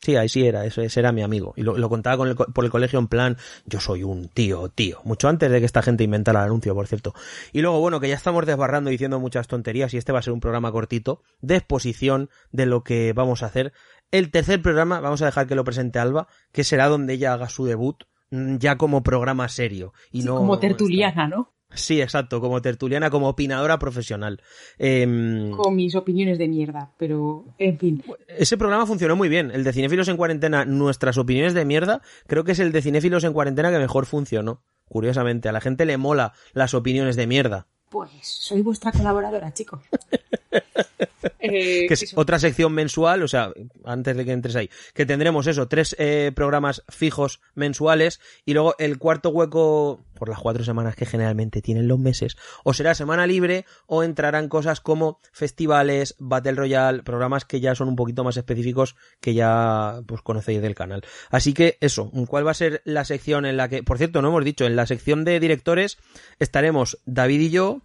Sí, 0.00 0.14
ahí 0.14 0.28
sí 0.28 0.46
era, 0.46 0.64
ese, 0.64 0.88
era 1.00 1.10
mi 1.10 1.22
amigo. 1.22 1.54
Y 1.56 1.62
lo, 1.62 1.76
lo 1.76 1.88
contaba 1.88 2.18
con 2.18 2.28
el 2.28 2.36
por 2.36 2.64
el 2.64 2.70
colegio 2.70 2.98
en 2.98 3.08
plan, 3.08 3.36
yo 3.64 3.80
soy 3.80 4.04
un 4.04 4.28
tío, 4.28 4.68
tío. 4.68 5.00
Mucho 5.04 5.28
antes 5.28 5.50
de 5.50 5.58
que 5.58 5.66
esta 5.66 5.82
gente 5.82 6.04
inventara 6.04 6.40
el 6.40 6.46
anuncio, 6.46 6.74
por 6.74 6.86
cierto. 6.86 7.14
Y 7.52 7.60
luego, 7.60 7.80
bueno, 7.80 7.98
que 7.98 8.08
ya 8.08 8.14
estamos 8.14 8.44
desbarrando 8.46 8.90
diciendo 8.90 9.18
muchas 9.18 9.48
tonterías 9.48 9.94
y 9.94 9.96
este 9.96 10.12
va 10.12 10.20
a 10.20 10.22
ser 10.22 10.32
un 10.32 10.40
programa 10.40 10.70
cortito 10.70 11.22
de 11.40 11.56
exposición 11.56 12.30
de 12.52 12.66
lo 12.66 12.84
que 12.84 13.12
vamos 13.14 13.42
a 13.42 13.46
hacer. 13.46 13.72
El 14.10 14.30
tercer 14.30 14.62
programa, 14.62 15.00
vamos 15.00 15.22
a 15.22 15.26
dejar 15.26 15.46
que 15.46 15.54
lo 15.54 15.64
presente 15.64 15.98
Alba, 15.98 16.28
que 16.52 16.62
será 16.62 16.88
donde 16.88 17.14
ella 17.14 17.32
haga 17.32 17.48
su 17.48 17.64
debut, 17.64 18.04
ya 18.30 18.76
como 18.76 19.02
programa 19.02 19.48
serio. 19.48 19.92
Y 20.12 20.22
Sí, 20.22 20.26
no 20.26 20.36
como 20.36 20.58
tertuliana, 20.58 21.28
¿no? 21.28 21.52
Sí, 21.74 22.00
exacto, 22.00 22.40
como 22.40 22.62
tertuliana, 22.62 23.10
como 23.10 23.28
opinadora 23.28 23.78
profesional. 23.78 24.40
Em, 24.78 25.50
Con 25.50 25.74
mis 25.74 25.94
opiniones 25.96 26.38
de 26.38 26.48
mierda, 26.48 26.92
pero 26.96 27.44
en 27.58 27.78
fin. 27.78 28.04
ese 28.28 28.56
programa 28.56 28.86
funcionó 28.86 29.16
muy 29.16 29.28
bien. 29.28 29.50
El 29.50 29.64
de 29.64 29.72
Cinéfilos 29.72 30.08
en 30.08 30.16
Cuarentena, 30.16 30.64
nuestras 30.64 31.18
opiniones 31.18 31.54
de 31.54 31.64
mierda, 31.64 32.02
creo 32.28 32.44
que 32.44 32.52
es 32.52 32.60
el 32.60 32.72
de 32.72 32.82
Cinéfilos 32.82 33.24
en 33.24 33.32
Cuarentena 33.32 33.70
que 33.72 33.78
mejor 33.78 34.06
funcionó. 34.06 34.62
Curiosamente, 34.88 35.48
a 35.48 35.52
la 35.52 35.60
gente 35.60 35.84
le 35.86 35.96
mola 35.96 36.32
las 36.52 36.72
opiniones 36.72 37.16
de 37.16 37.26
mierda. 37.26 37.66
Pues 37.90 38.10
soy 38.22 38.62
vuestra 38.62 38.92
colaboradora, 38.92 39.52
chicos. 39.52 39.80
Eh, 41.40 41.86
Que 41.88 41.94
es 41.94 42.02
eso. 42.04 42.20
otra 42.20 42.38
sección 42.38 42.72
mensual, 42.72 43.22
o 43.22 43.28
sea, 43.28 43.52
antes 43.84 44.16
de 44.16 44.24
que 44.24 44.32
entres 44.32 44.56
ahí, 44.56 44.70
que 44.94 45.06
tendremos 45.06 45.46
eso, 45.46 45.68
tres 45.68 45.94
eh, 45.98 46.32
programas 46.34 46.82
fijos 46.88 47.40
mensuales 47.54 48.20
y 48.44 48.54
luego 48.54 48.74
el 48.78 48.98
cuarto 48.98 49.30
hueco, 49.30 50.04
por 50.14 50.28
las 50.28 50.38
cuatro 50.38 50.64
semanas 50.64 50.96
que 50.96 51.04
generalmente 51.06 51.62
tienen 51.62 51.88
los 51.88 51.98
meses, 51.98 52.36
o 52.64 52.72
será 52.72 52.94
semana 52.94 53.26
libre 53.26 53.64
o 53.86 54.02
entrarán 54.02 54.48
cosas 54.48 54.80
como 54.80 55.20
festivales, 55.32 56.14
Battle 56.18 56.52
Royale, 56.52 57.02
programas 57.02 57.44
que 57.44 57.60
ya 57.60 57.74
son 57.74 57.88
un 57.88 57.96
poquito 57.96 58.24
más 58.24 58.36
específicos 58.36 58.96
que 59.20 59.34
ya 59.34 60.00
pues 60.06 60.22
conocéis 60.22 60.62
del 60.62 60.74
canal. 60.74 61.02
Así 61.30 61.52
que 61.54 61.76
eso, 61.80 62.10
¿cuál 62.28 62.46
va 62.46 62.52
a 62.52 62.54
ser 62.54 62.82
la 62.84 63.04
sección 63.04 63.46
en 63.46 63.56
la 63.56 63.68
que, 63.68 63.82
por 63.82 63.98
cierto, 63.98 64.22
no 64.22 64.28
hemos 64.28 64.44
dicho, 64.44 64.64
en 64.64 64.76
la 64.76 64.86
sección 64.86 65.24
de 65.24 65.40
directores 65.40 65.98
estaremos 66.38 66.98
David 67.04 67.40
y 67.40 67.50
yo, 67.50 67.82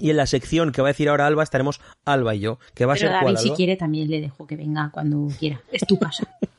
y 0.00 0.10
en 0.10 0.16
la 0.16 0.26
sección 0.26 0.72
que 0.72 0.82
va 0.82 0.88
a 0.88 0.92
decir 0.92 1.08
ahora 1.08 1.26
Alba 1.26 1.42
estaremos 1.42 1.80
Alba 2.04 2.34
y 2.34 2.40
yo, 2.40 2.58
que 2.74 2.86
va 2.86 2.94
a 2.94 2.96
Pero 2.96 3.08
ser 3.08 3.12
David, 3.12 3.24
cuál, 3.24 3.38
si 3.38 3.50
quiere, 3.50 3.76
también 3.76 4.10
le 4.10 4.20
dejo 4.20 4.46
que 4.46 4.56
venga 4.56 4.90
cuando 4.92 5.28
quiera. 5.38 5.60
Es 5.72 5.86
tu 5.86 5.98
casa. 5.98 6.26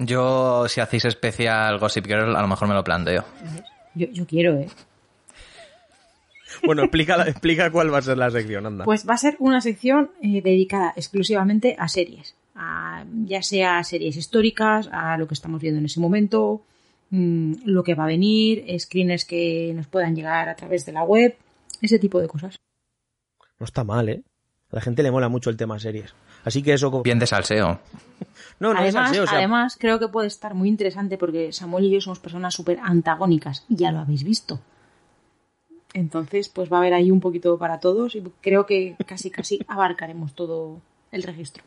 Yo, 0.00 0.68
si 0.68 0.80
hacéis 0.80 1.06
especial 1.06 1.78
Gossip 1.80 2.06
Girl, 2.06 2.36
a 2.36 2.40
lo 2.40 2.46
mejor 2.46 2.68
me 2.68 2.74
lo 2.74 2.84
planteo. 2.84 3.24
Yo, 3.96 4.06
yo 4.12 4.26
quiero, 4.26 4.56
¿eh? 4.56 4.68
Bueno, 6.64 6.82
explica, 6.82 7.22
explica 7.28 7.70
cuál 7.70 7.92
va 7.92 7.98
a 7.98 8.02
ser 8.02 8.16
la 8.16 8.30
sección, 8.30 8.64
anda. 8.66 8.84
Pues 8.84 9.08
va 9.08 9.14
a 9.14 9.18
ser 9.18 9.36
una 9.40 9.60
sección 9.60 10.10
eh, 10.22 10.40
dedicada 10.40 10.92
exclusivamente 10.96 11.74
a 11.78 11.88
series. 11.88 12.34
A, 12.54 13.04
ya 13.26 13.42
sea 13.42 13.82
series 13.84 14.16
históricas, 14.16 14.88
a 14.92 15.16
lo 15.18 15.26
que 15.26 15.34
estamos 15.34 15.60
viendo 15.60 15.78
en 15.78 15.86
ese 15.86 16.00
momento, 16.00 16.62
mm, 17.10 17.54
lo 17.64 17.82
que 17.82 17.94
va 17.94 18.04
a 18.04 18.08
venir, 18.08 18.64
screeners 18.78 19.24
que 19.24 19.72
nos 19.74 19.86
puedan 19.88 20.14
llegar 20.14 20.48
a 20.48 20.54
través 20.54 20.86
de 20.86 20.92
la 20.92 21.02
web, 21.02 21.36
ese 21.80 21.98
tipo 21.98 22.20
de 22.20 22.28
cosas. 22.28 22.58
No 23.58 23.64
está 23.64 23.84
mal, 23.84 24.08
¿eh? 24.08 24.22
A 24.70 24.76
la 24.76 24.82
gente 24.82 25.02
le 25.02 25.10
mola 25.10 25.28
mucho 25.28 25.50
el 25.50 25.56
tema 25.56 25.78
series. 25.78 26.14
Así 26.44 26.62
que 26.62 26.74
eso... 26.74 27.02
Bien 27.02 27.18
de 27.18 27.26
salseo. 27.26 27.80
No, 28.60 28.74
no 28.74 28.80
es 28.80 28.94
además, 28.94 29.06
salseo, 29.06 29.22
o 29.22 29.26
sea, 29.26 29.38
además, 29.38 29.76
creo 29.78 30.00
que 30.00 30.08
puede 30.08 30.26
estar 30.26 30.54
muy 30.54 30.68
interesante 30.68 31.16
porque 31.16 31.52
Samuel 31.52 31.84
y 31.84 31.90
yo 31.90 32.00
somos 32.00 32.18
personas 32.18 32.54
súper 32.54 32.80
antagónicas 32.82 33.64
y 33.68 33.76
ya 33.76 33.92
lo 33.92 34.00
habéis 34.00 34.24
visto. 34.24 34.60
Entonces, 35.94 36.48
pues 36.48 36.70
va 36.70 36.78
a 36.78 36.80
haber 36.80 36.94
ahí 36.94 37.10
un 37.10 37.20
poquito 37.20 37.56
para 37.56 37.78
todos 37.78 38.16
y 38.16 38.22
creo 38.40 38.66
que 38.66 38.96
casi 39.06 39.30
casi 39.30 39.60
abarcaremos 39.68 40.34
todo 40.34 40.80
el 41.12 41.22
registro. 41.22 41.62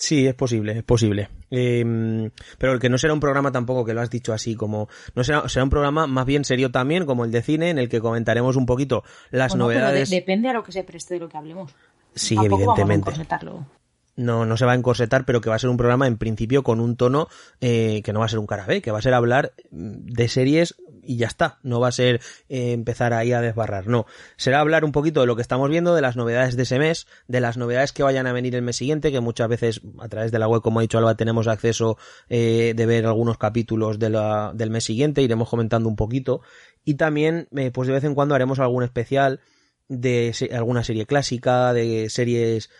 Sí, 0.00 0.26
es 0.26 0.34
posible, 0.34 0.78
es 0.78 0.82
posible. 0.82 1.28
Eh, 1.50 2.30
pero 2.56 2.72
el 2.72 2.80
que 2.80 2.88
no 2.88 2.96
será 2.96 3.12
un 3.12 3.20
programa 3.20 3.52
tampoco, 3.52 3.84
que 3.84 3.92
lo 3.92 4.00
has 4.00 4.08
dicho 4.08 4.32
así, 4.32 4.54
como... 4.54 4.88
No 5.14 5.22
será, 5.24 5.46
será 5.46 5.62
un 5.62 5.68
programa 5.68 6.06
más 6.06 6.24
bien 6.24 6.42
serio 6.46 6.70
también, 6.70 7.04
como 7.04 7.26
el 7.26 7.30
de 7.30 7.42
cine, 7.42 7.68
en 7.68 7.78
el 7.78 7.90
que 7.90 8.00
comentaremos 8.00 8.56
un 8.56 8.64
poquito 8.64 9.04
las 9.30 9.52
Bueno, 9.52 9.66
pero 9.66 9.78
de- 9.80 9.84
novedades... 9.84 10.08
depende 10.10 10.48
a 10.48 10.54
lo 10.54 10.62
que 10.64 10.72
se 10.72 10.84
preste 10.84 11.14
de 11.14 11.20
lo 11.20 11.28
que 11.28 11.36
hablemos. 11.36 11.74
Sí, 12.14 12.34
Tampoco 12.34 12.64
vamos 12.64 12.78
a 12.78 12.82
evidentemente. 12.82 13.79
No, 14.20 14.44
no 14.44 14.56
se 14.56 14.66
va 14.66 14.72
a 14.72 14.74
encorsetar, 14.74 15.24
pero 15.24 15.40
que 15.40 15.48
va 15.48 15.56
a 15.56 15.58
ser 15.58 15.70
un 15.70 15.76
programa 15.76 16.06
en 16.06 16.18
principio 16.18 16.62
con 16.62 16.78
un 16.78 16.96
tono 16.96 17.28
eh, 17.60 18.02
que 18.04 18.12
no 18.12 18.20
va 18.20 18.26
a 18.26 18.28
ser 18.28 18.38
un 18.38 18.46
cara 18.46 18.66
B, 18.66 18.82
que 18.82 18.90
va 18.90 18.98
a 18.98 19.02
ser 19.02 19.14
hablar 19.14 19.54
mm, 19.70 20.06
de 20.06 20.28
series 20.28 20.76
y 21.02 21.16
ya 21.16 21.26
está. 21.26 21.58
No 21.62 21.80
va 21.80 21.88
a 21.88 21.92
ser 21.92 22.20
eh, 22.48 22.72
empezar 22.72 23.14
ahí 23.14 23.32
a 23.32 23.40
desbarrar, 23.40 23.86
no. 23.86 24.06
Será 24.36 24.60
hablar 24.60 24.84
un 24.84 24.92
poquito 24.92 25.20
de 25.20 25.26
lo 25.26 25.36
que 25.36 25.42
estamos 25.42 25.70
viendo, 25.70 25.94
de 25.94 26.02
las 26.02 26.16
novedades 26.16 26.56
de 26.56 26.64
ese 26.64 26.78
mes, 26.78 27.06
de 27.26 27.40
las 27.40 27.56
novedades 27.56 27.92
que 27.92 28.02
vayan 28.02 28.26
a 28.26 28.32
venir 28.32 28.54
el 28.54 28.62
mes 28.62 28.76
siguiente, 28.76 29.10
que 29.10 29.20
muchas 29.20 29.48
veces 29.48 29.80
a 29.98 30.08
través 30.08 30.30
de 30.32 30.38
la 30.38 30.48
web, 30.48 30.60
como 30.60 30.80
ha 30.80 30.82
dicho 30.82 30.98
Alba, 30.98 31.14
tenemos 31.14 31.48
acceso 31.48 31.96
eh, 32.28 32.74
de 32.76 32.86
ver 32.86 33.06
algunos 33.06 33.38
capítulos 33.38 33.98
del 33.98 34.70
mes 34.70 34.84
siguiente, 34.84 35.22
iremos 35.22 35.48
comentando 35.48 35.88
un 35.88 35.96
poquito. 35.96 36.42
Y 36.84 36.94
también, 36.94 37.48
pues 37.72 37.88
de 37.88 37.94
vez 37.94 38.04
en 38.04 38.14
cuando 38.14 38.34
haremos 38.34 38.58
algún 38.58 38.82
especial 38.82 39.40
de 39.88 40.32
alguna 40.52 40.84
serie 40.84 41.04
clásica, 41.04 41.72
de 41.72 42.08
series 42.08 42.70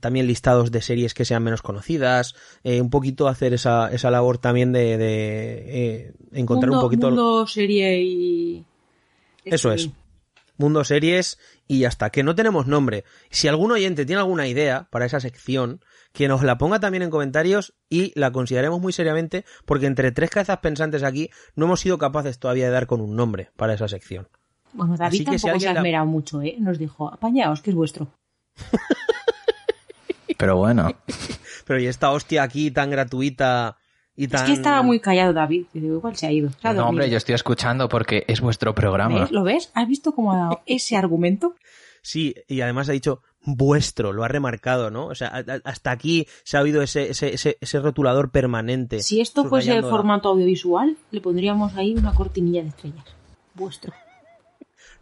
también 0.00 0.26
listados 0.26 0.70
de 0.70 0.80
series 0.82 1.14
que 1.14 1.24
sean 1.24 1.42
menos 1.42 1.62
conocidas, 1.62 2.34
eh, 2.64 2.80
un 2.80 2.90
poquito 2.90 3.28
hacer 3.28 3.52
esa, 3.54 3.90
esa 3.92 4.10
labor 4.10 4.38
también 4.38 4.72
de, 4.72 4.96
de, 4.96 5.64
eh, 5.66 6.12
encontrar 6.32 6.70
mundo, 6.70 6.80
un 6.84 6.86
poquito 6.86 7.06
Mundo, 7.08 7.46
serie 7.46 8.02
y... 8.02 8.64
eso 9.44 9.72
es. 9.72 9.90
Mundo 10.56 10.84
series 10.84 11.38
y 11.66 11.84
hasta 11.84 12.10
que 12.10 12.22
no 12.22 12.34
tenemos 12.34 12.66
nombre. 12.66 13.04
Si 13.30 13.48
algún 13.48 13.72
oyente 13.72 14.04
tiene 14.04 14.20
alguna 14.20 14.46
idea 14.46 14.88
para 14.90 15.06
esa 15.06 15.18
sección, 15.20 15.80
que 16.12 16.28
nos 16.28 16.42
la 16.42 16.58
ponga 16.58 16.80
también 16.80 17.02
en 17.02 17.08
comentarios 17.10 17.72
y 17.88 18.12
la 18.18 18.30
consideremos 18.32 18.80
muy 18.80 18.92
seriamente, 18.92 19.44
porque 19.64 19.86
entre 19.86 20.12
tres 20.12 20.28
cabezas 20.28 20.58
pensantes 20.58 21.02
aquí 21.02 21.30
no 21.54 21.64
hemos 21.66 21.80
sido 21.80 21.96
capaces 21.98 22.38
todavía 22.38 22.66
de 22.66 22.72
dar 22.72 22.86
con 22.86 23.00
un 23.00 23.16
nombre 23.16 23.50
para 23.56 23.72
esa 23.74 23.88
sección. 23.88 24.28
Bueno, 24.72 24.96
David 24.96 25.16
Así 25.16 25.24
que 25.24 25.38
si 25.38 25.44
tampoco 25.46 25.60
se 25.60 25.68
ha 25.68 25.72
la- 25.72 25.80
esmerado 25.80 26.06
mucho, 26.06 26.42
¿eh? 26.42 26.56
Nos 26.58 26.78
dijo, 26.78 27.10
apañaos, 27.12 27.62
que 27.62 27.70
es 27.70 27.76
vuestro. 27.76 28.08
Pero 30.40 30.56
bueno, 30.56 30.90
Pero 31.66 31.78
y 31.80 31.86
esta 31.86 32.10
hostia 32.10 32.42
aquí 32.42 32.70
tan 32.72 32.90
gratuita 32.90 33.76
y 34.16 34.26
tan... 34.26 34.40
Es 34.40 34.46
que 34.46 34.52
estaba 34.54 34.82
muy 34.82 34.98
callado 34.98 35.32
David. 35.32 35.66
Y 35.72 35.80
digo, 35.80 35.96
igual 35.96 36.16
se 36.16 36.26
ha 36.26 36.32
ido. 36.32 36.50
Se 36.50 36.66
ha 36.66 36.72
no, 36.72 36.88
hombre, 36.88 37.08
yo 37.10 37.16
estoy 37.16 37.34
escuchando 37.36 37.88
porque 37.88 38.24
es 38.26 38.40
vuestro 38.40 38.74
programa. 38.74 39.20
¿Ves? 39.20 39.30
¿Lo 39.30 39.44
ves? 39.44 39.70
¿Has 39.74 39.86
visto 39.86 40.12
cómo 40.12 40.32
ha 40.32 40.36
dado 40.38 40.62
ese 40.66 40.96
argumento? 40.96 41.54
Sí, 42.02 42.34
y 42.48 42.62
además 42.62 42.88
ha 42.88 42.92
dicho 42.92 43.22
vuestro, 43.44 44.12
lo 44.12 44.24
ha 44.24 44.28
remarcado, 44.28 44.90
¿no? 44.90 45.06
O 45.06 45.14
sea, 45.14 45.44
hasta 45.64 45.90
aquí 45.90 46.26
se 46.44 46.56
ha 46.56 46.62
oído 46.62 46.82
ese, 46.82 47.10
ese, 47.10 47.34
ese, 47.34 47.58
ese 47.60 47.78
rotulador 47.80 48.30
permanente. 48.30 49.00
Si 49.02 49.20
esto 49.20 49.44
fuese 49.44 49.80
la- 49.80 49.88
formato 49.88 50.30
audiovisual, 50.30 50.96
le 51.10 51.20
pondríamos 51.20 51.76
ahí 51.76 51.94
una 51.94 52.12
cortinilla 52.14 52.62
de 52.62 52.68
estrellas. 52.68 53.04
Vuestro. 53.54 53.92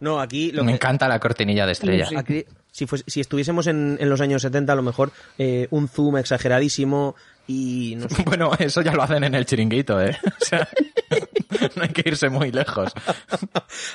No, 0.01 0.19
aquí 0.19 0.51
lo 0.51 0.63
Me 0.63 0.71
que- 0.71 0.75
encanta 0.75 1.07
la 1.07 1.19
cortinilla 1.19 1.65
de 1.65 1.71
estrella. 1.73 2.05
Sí. 2.05 2.15
Aquí, 2.15 2.45
si, 2.71 2.85
fuese- 2.85 3.03
si 3.07 3.19
estuviésemos 3.21 3.67
en, 3.67 3.97
en 3.99 4.09
los 4.09 4.21
años 4.21 4.41
70, 4.41 4.73
a 4.73 4.75
lo 4.75 4.81
mejor 4.83 5.11
eh, 5.37 5.67
un 5.71 5.87
zoom 5.87 6.17
exageradísimo 6.17 7.15
y 7.47 7.95
no 7.97 8.07
sé. 8.09 8.23
Bueno, 8.25 8.51
eso 8.59 8.81
ya 8.81 8.93
lo 8.93 9.03
hacen 9.03 9.23
en 9.23 9.35
el 9.35 9.45
chiringuito, 9.45 10.01
¿eh? 10.01 10.17
O 10.41 10.45
sea, 10.45 10.67
no 11.75 11.83
hay 11.83 11.89
que 11.89 12.03
irse 12.09 12.29
muy 12.29 12.51
lejos. 12.51 12.91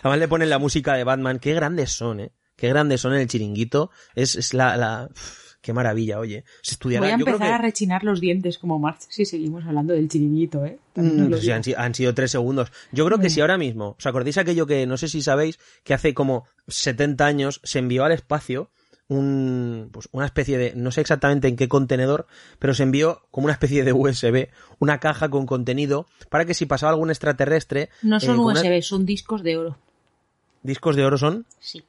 Además 0.02 0.18
le 0.18 0.28
ponen 0.28 0.50
la 0.50 0.58
música 0.58 0.94
de 0.94 1.04
Batman. 1.04 1.38
Qué 1.38 1.54
grandes 1.54 1.92
son, 1.92 2.20
¿eh? 2.20 2.32
Qué 2.56 2.68
grandes 2.68 3.00
son 3.00 3.14
en 3.14 3.20
el 3.20 3.28
chiringuito. 3.28 3.90
Es, 4.14 4.36
es 4.36 4.54
la, 4.54 4.76
la... 4.76 5.08
Qué 5.64 5.72
maravilla, 5.72 6.18
oye. 6.18 6.44
Se 6.60 6.72
estudiará, 6.72 7.06
Voy 7.06 7.12
a 7.14 7.16
yo 7.16 7.24
creo 7.24 7.36
empezar 7.36 7.48
que- 7.58 7.64
a 7.64 7.66
rechinar 7.66 8.04
los 8.04 8.20
dientes 8.20 8.58
como 8.58 8.78
Marx 8.78 9.06
si 9.08 9.24
seguimos 9.24 9.64
hablando 9.64 9.94
del 9.94 10.10
chiringuito, 10.10 10.62
¿eh? 10.66 10.78
Mm, 10.94 11.32
sí, 11.32 11.40
digo. 11.40 11.54
han, 11.54 11.64
si- 11.64 11.72
han 11.74 11.94
sido 11.94 12.12
tres 12.14 12.30
segundos. 12.32 12.70
Yo 12.92 13.06
creo 13.06 13.18
que 13.18 13.30
si 13.30 13.40
ahora 13.40 13.56
mismo, 13.56 13.96
¿os 13.98 14.04
acordáis 14.06 14.36
aquello 14.36 14.66
que 14.66 14.86
no 14.86 14.98
sé 14.98 15.08
si 15.08 15.22
sabéis 15.22 15.58
que 15.82 15.94
hace 15.94 16.12
como 16.12 16.44
70 16.68 17.24
años 17.24 17.62
se 17.64 17.78
envió 17.78 18.04
al 18.04 18.12
espacio 18.12 18.68
un, 19.08 19.88
pues 19.90 20.08
una 20.12 20.26
especie 20.26 20.58
de, 20.58 20.74
no 20.76 20.90
sé 20.90 21.00
exactamente 21.00 21.48
en 21.48 21.56
qué 21.56 21.66
contenedor, 21.68 22.26
pero 22.58 22.74
se 22.74 22.82
envió 22.82 23.22
como 23.30 23.46
una 23.46 23.52
especie 23.54 23.84
de 23.84 23.92
USB, 23.94 24.48
una 24.80 25.00
caja 25.00 25.30
con 25.30 25.46
contenido 25.46 26.06
para 26.28 26.44
que 26.44 26.52
si 26.54 26.66
pasaba 26.66 26.90
algún 26.92 27.08
extraterrestre... 27.10 27.88
No 28.02 28.18
eh, 28.18 28.20
son 28.20 28.38
una- 28.38 28.60
USB, 28.60 28.82
son 28.82 29.06
discos 29.06 29.42
de 29.42 29.56
oro. 29.56 29.78
discos 30.62 30.96
de 30.96 31.04
oro 31.04 31.16
son, 31.18 31.46
Sí. 31.58 31.82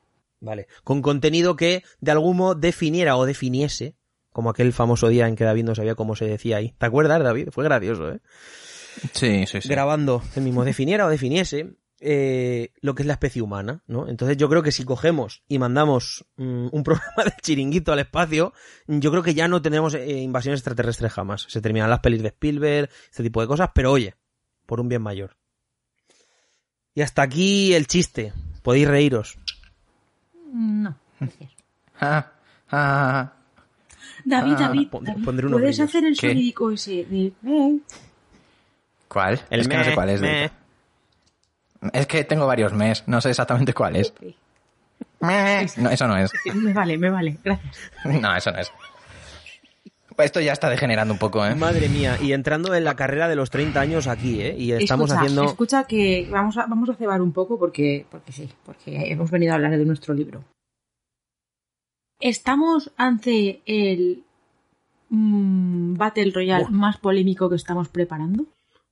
Vale, 0.46 0.68
con 0.84 1.02
contenido 1.02 1.56
que 1.56 1.84
de 2.00 2.12
algún 2.12 2.38
modo 2.38 2.56
definiera 2.56 3.18
o 3.18 3.26
definiese, 3.26 3.96
como 4.32 4.50
aquel 4.50 4.72
famoso 4.72 5.10
día 5.10 5.28
en 5.28 5.36
que 5.36 5.44
David 5.44 5.66
no 5.66 5.76
sabía 5.76 5.96
cómo 5.96 6.16
se 6.16 6.26
decía 6.26 6.58
ahí. 6.58 6.74
¿Te 6.78 6.86
acuerdas, 6.86 7.22
David? 7.22 7.50
Fue 7.52 7.64
gracioso, 7.64 8.12
¿eh? 8.12 8.20
Sí, 9.12 9.46
sí, 9.46 9.60
sí. 9.60 9.68
grabando 9.68 10.24
el 10.36 10.44
mismo 10.44 10.64
definiera 10.64 11.06
o 11.06 11.10
definiese 11.10 11.76
eh, 12.00 12.72
lo 12.82 12.94
que 12.94 13.04
es 13.04 13.08
la 13.08 13.14
especie 13.14 13.42
humana, 13.42 13.84
¿no? 13.88 14.08
Entonces 14.08 14.38
yo 14.38 14.48
creo 14.50 14.62
que 14.62 14.72
si 14.72 14.84
cogemos 14.84 15.44
y 15.48 15.60
mandamos 15.60 16.26
mm, 16.38 16.68
un 16.72 16.84
programa 16.84 17.24
de 17.26 17.34
chiringuito 17.42 17.92
al 17.92 18.00
espacio, 18.00 18.54
yo 18.88 19.12
creo 19.12 19.24
que 19.24 19.34
ya 19.34 19.48
no 19.48 19.62
tendremos 19.62 19.96
eh, 19.96 20.20
invasiones 20.20 20.60
extraterrestres 20.60 21.12
jamás. 21.12 21.46
Se 21.50 21.62
terminan 21.62 21.90
las 21.90 22.00
pelis 22.00 22.22
de 22.22 22.30
Spielberg, 22.30 22.90
este 23.10 23.24
tipo 23.24 23.42
de 23.42 23.48
cosas, 23.48 23.70
pero 23.74 23.92
oye, 23.92 24.16
por 24.66 24.80
un 24.80 24.90
bien 24.90 25.02
mayor. 25.02 25.38
Y 26.94 27.02
hasta 27.02 27.22
aquí 27.24 27.74
el 27.74 27.88
chiste. 27.88 28.34
Podéis 28.62 28.88
reíros. 28.88 29.38
No, 30.52 30.96
gracias. 31.20 31.52
Ah, 32.02 32.26
ah, 32.72 33.32
David, 34.26 34.54
Ah, 34.54 34.60
David, 34.60 34.88
pon- 34.90 35.04
David, 35.06 35.24
¿puedes 35.24 35.46
brillos. 35.62 35.80
hacer 35.80 36.04
el 36.06 36.18
¿Qué? 36.20 36.30
sonidico 36.32 36.72
ese 36.72 37.06
de... 37.06 37.32
¿Cuál? 39.08 39.42
El 39.50 39.62
es 39.62 39.68
que 39.70 39.78
no 39.78 39.84
sé 39.86 39.94
cuál 39.94 40.10
es. 40.10 40.22
Es 41.94 42.08
que 42.08 42.24
tengo 42.26 42.48
varios 42.48 42.74
mes, 42.74 43.04
no 43.08 43.22
sé 43.22 43.30
exactamente 43.30 43.74
cuál 43.74 43.96
es. 43.96 44.14
No, 45.22 45.90
eso 45.90 46.08
no 46.08 46.18
es. 46.18 46.32
Me 46.56 46.74
vale, 46.74 46.98
me 46.98 47.10
vale, 47.10 47.38
gracias. 47.44 47.80
No, 48.04 48.36
eso 48.36 48.52
no 48.52 48.60
es. 48.60 48.72
Esto 50.18 50.40
ya 50.40 50.54
está 50.54 50.70
degenerando 50.70 51.14
un 51.14 51.20
poco, 51.20 51.46
¿eh? 51.46 51.56
Madre 51.56 51.90
mía, 51.90 52.18
y 52.22 52.32
entrando 52.34 52.74
en 52.74 52.84
la 52.84 52.96
carrera 52.96 53.28
de 53.28 53.36
los 53.36 53.50
30 53.50 53.80
años 53.80 54.08
aquí, 54.08 54.42
¿eh? 54.42 54.56
Y 54.58 54.72
estamos 54.72 55.10
escucha, 55.10 55.22
haciendo... 55.22 55.44
escucha 55.46 55.84
que 55.86 56.28
vamos 56.32 56.58
a, 56.58 56.66
vamos 56.68 56.90
a 56.90 56.96
cebar 56.96 57.22
un 57.22 57.34
poco 57.34 57.60
porque, 57.60 58.06
porque 58.10 58.32
sí, 58.32 58.50
porque 58.66 59.12
hemos 59.12 59.30
venido 59.30 59.52
a 59.52 59.56
hablar 59.56 59.78
de 59.78 59.86
nuestro 59.86 60.14
libro. 60.14 60.44
Estamos 62.20 62.92
ante 62.96 63.62
el 63.66 64.24
mm, 65.10 65.96
Battle 65.98 66.32
Royale 66.34 66.64
Buah. 66.64 66.72
más 66.72 66.98
polémico 66.98 67.50
que 67.50 67.58
estamos 67.58 67.90
preparando. 67.90 68.46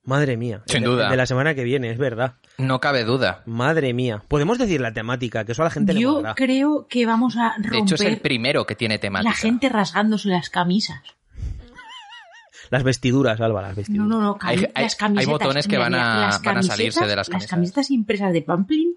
Madre 0.04 0.36
mía. 0.36 0.62
Sin 0.66 0.78
el 0.84 0.90
duda. 0.90 1.04
el 1.06 1.10
de 1.12 1.16
la 1.16 1.26
semana 1.26 1.54
que 1.54 1.64
viene, 1.64 1.90
es 1.90 1.96
verdad. 1.98 2.34
No 2.58 2.78
cabe 2.80 3.04
duda. 3.04 3.42
Madre 3.46 3.94
mía. 3.94 4.22
Podemos 4.28 4.58
decir 4.58 4.80
la 4.80 4.92
temática, 4.92 5.44
que 5.44 5.52
eso 5.52 5.62
a 5.62 5.64
la 5.64 5.70
gente 5.70 5.94
le 5.94 6.00
Yo 6.00 6.22
creo 6.36 6.86
que 6.88 7.06
vamos 7.06 7.36
a 7.38 7.54
De 7.58 7.78
hecho, 7.78 7.94
es 7.94 8.00
el 8.02 8.06
romper 8.08 8.22
primero 8.22 8.66
que 8.66 8.74
tiene 8.76 8.98
temática. 8.98 9.30
la 9.30 9.34
gente 9.36 9.68
rasgándose 9.70 10.28
las 10.28 10.50
camisas. 10.50 11.00
Las 12.70 12.82
vestiduras, 12.82 13.40
Alba, 13.40 13.60
las 13.62 13.70
No, 13.72 13.76
vestiduras. 13.76 14.08
no, 14.08 14.20
no, 14.20 14.38
cami- 14.38 14.48
Hay- 14.48 14.68
hay- 14.74 14.82
las 14.84 14.96
camisetas. 14.96 15.26
hay 15.28 15.32
botones 15.32 15.68
que 15.68 15.78
van 15.78 15.94
a- 15.94 15.98
mira, 15.98 16.26
las 16.26 16.42
van 16.42 16.58
a 16.58 16.62
salirse 16.62 17.00
camisetas- 17.00 17.08
de 17.08 17.16
las 17.16 17.28
Las 17.28 17.32
camisas. 17.32 17.50
camisetas 17.50 17.90
impresas 17.90 18.32
de 18.32 18.42
Pamplin 18.42 18.94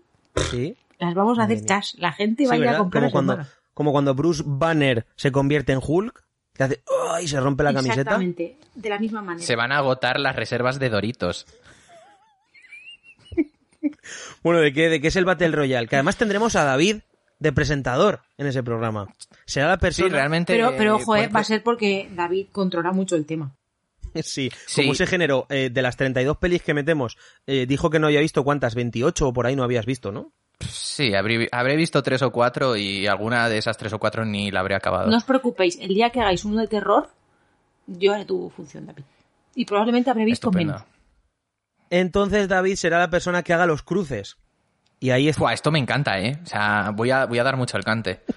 Sí. 0.51 0.77
las 0.99 1.13
vamos 1.13 1.37
a 1.39 1.43
hacer 1.43 1.65
chas. 1.65 1.95
La 1.97 2.11
gente 2.13 2.45
Sí, 2.45 2.49
¿verdad? 2.57 2.75
a 2.75 2.77
comprar 2.79 3.03
como 3.03 3.07
a 3.09 3.11
cuando, 3.11 3.33
hermana. 3.33 3.49
como 3.73 3.91
cuando 3.91 4.15
Bruce 4.15 4.43
Banner 4.45 5.05
se 5.15 5.31
convierte 5.31 5.73
en 5.73 5.79
Hulk, 5.85 6.23
que 6.57 6.63
hace 6.63 6.81
se 7.25 7.39
rompe 7.39 7.63
la 7.63 7.73
camiseta. 7.73 8.01
Exactamente, 8.01 8.57
de 8.75 8.89
la 8.89 8.99
misma 8.99 9.21
manera. 9.21 9.45
Se 9.45 9.55
van 9.55 9.71
a 9.71 9.77
agotar 9.77 10.19
las 10.19 10.35
reservas 10.35 10.79
de 10.79 10.89
Doritos. 10.89 11.45
Bueno, 14.43 14.59
¿de 14.61 14.73
qué, 14.73 14.89
¿de 14.89 15.01
qué 15.01 15.07
es 15.09 15.15
el 15.15 15.25
Battle 15.25 15.51
Royale? 15.51 15.87
Que 15.87 15.95
además 15.95 16.17
tendremos 16.17 16.55
a 16.55 16.63
David 16.63 16.97
de 17.39 17.51
presentador 17.51 18.21
en 18.37 18.47
ese 18.47 18.63
programa. 18.63 19.13
Será 19.45 19.67
la 19.67 19.75
Sí, 19.75 19.79
persona... 19.81 20.09
realmente. 20.09 20.53
Pero, 20.53 20.73
pero 20.77 20.95
ojo, 20.95 21.15
eh, 21.15 21.27
va 21.27 21.41
a 21.41 21.43
ser 21.43 21.61
porque 21.63 22.09
David 22.15 22.47
controla 22.51 22.91
mucho 22.91 23.15
el 23.15 23.25
tema. 23.25 23.53
Sí, 24.23 24.49
Sí. 24.65 24.81
como 24.81 24.93
ese 24.93 25.05
género 25.05 25.45
eh, 25.49 25.69
de 25.71 25.81
las 25.81 25.95
32 25.97 26.37
pelis 26.37 26.63
que 26.63 26.73
metemos, 26.73 27.17
eh, 27.45 27.65
dijo 27.67 27.89
que 27.89 27.99
no 27.99 28.07
había 28.07 28.21
visto 28.21 28.43
cuántas, 28.43 28.73
28 28.73 29.27
o 29.27 29.33
por 29.33 29.45
ahí 29.45 29.55
no 29.55 29.63
habías 29.63 29.85
visto, 29.85 30.11
¿no? 30.11 30.31
Sí, 30.59 31.13
habré, 31.13 31.47
habré 31.51 31.75
visto 31.75 32.01
tres 32.01 32.21
o 32.23 32.31
cuatro 32.31 32.75
y 32.75 33.05
alguna 33.07 33.47
de 33.49 33.57
esas 33.59 33.77
tres 33.77 33.93
o 33.93 33.99
cuatro 33.99 34.25
ni 34.25 34.49
la 34.51 34.61
habré 34.61 34.75
acabado. 34.75 35.09
No 35.09 35.17
os 35.17 35.23
preocupéis, 35.23 35.77
el 35.79 35.89
día 35.89 36.09
que 36.09 36.19
hagáis 36.19 36.43
uno 36.45 36.59
de 36.61 36.67
terror, 36.67 37.09
yo 37.85 38.13
haré 38.13 38.25
tu 38.25 38.49
función, 38.49 38.85
David. 38.87 39.03
Y 39.55 39.65
probablemente 39.65 40.09
habré 40.09 40.25
visto 40.25 40.49
Estupendo. 40.49 40.73
menos. 40.73 40.87
Entonces 41.89 42.47
David 42.47 42.75
será 42.75 42.99
la 42.99 43.09
persona 43.09 43.43
que 43.43 43.53
haga 43.53 43.65
los 43.65 43.83
cruces. 43.83 44.37
Y 44.99 45.11
ahí 45.11 45.29
es... 45.29 45.37
Fua, 45.37 45.53
esto 45.53 45.71
me 45.71 45.77
encanta, 45.79 46.19
¿eh? 46.19 46.39
O 46.43 46.45
sea, 46.47 46.91
voy 46.93 47.11
a, 47.11 47.25
voy 47.25 47.37
a 47.37 47.43
dar 47.43 47.55
mucho 47.55 47.77
al 47.77 47.83
cante. 47.83 48.21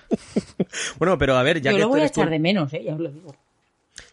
Bueno, 0.99 1.19
pero 1.19 1.37
a 1.37 1.43
ver, 1.43 1.61
ya 1.61 1.73
yo 1.73 1.79
que 1.79 1.83
lo 1.83 1.89
voy 1.89 2.01
a 2.01 2.09
tú 2.09 2.21
echar 2.21 2.31
de 2.31 2.39
menos, 2.39 2.73
eh, 2.75 2.85
ya 2.85 2.95
os 2.95 3.01
lo 3.01 3.11
digo. 3.11 3.35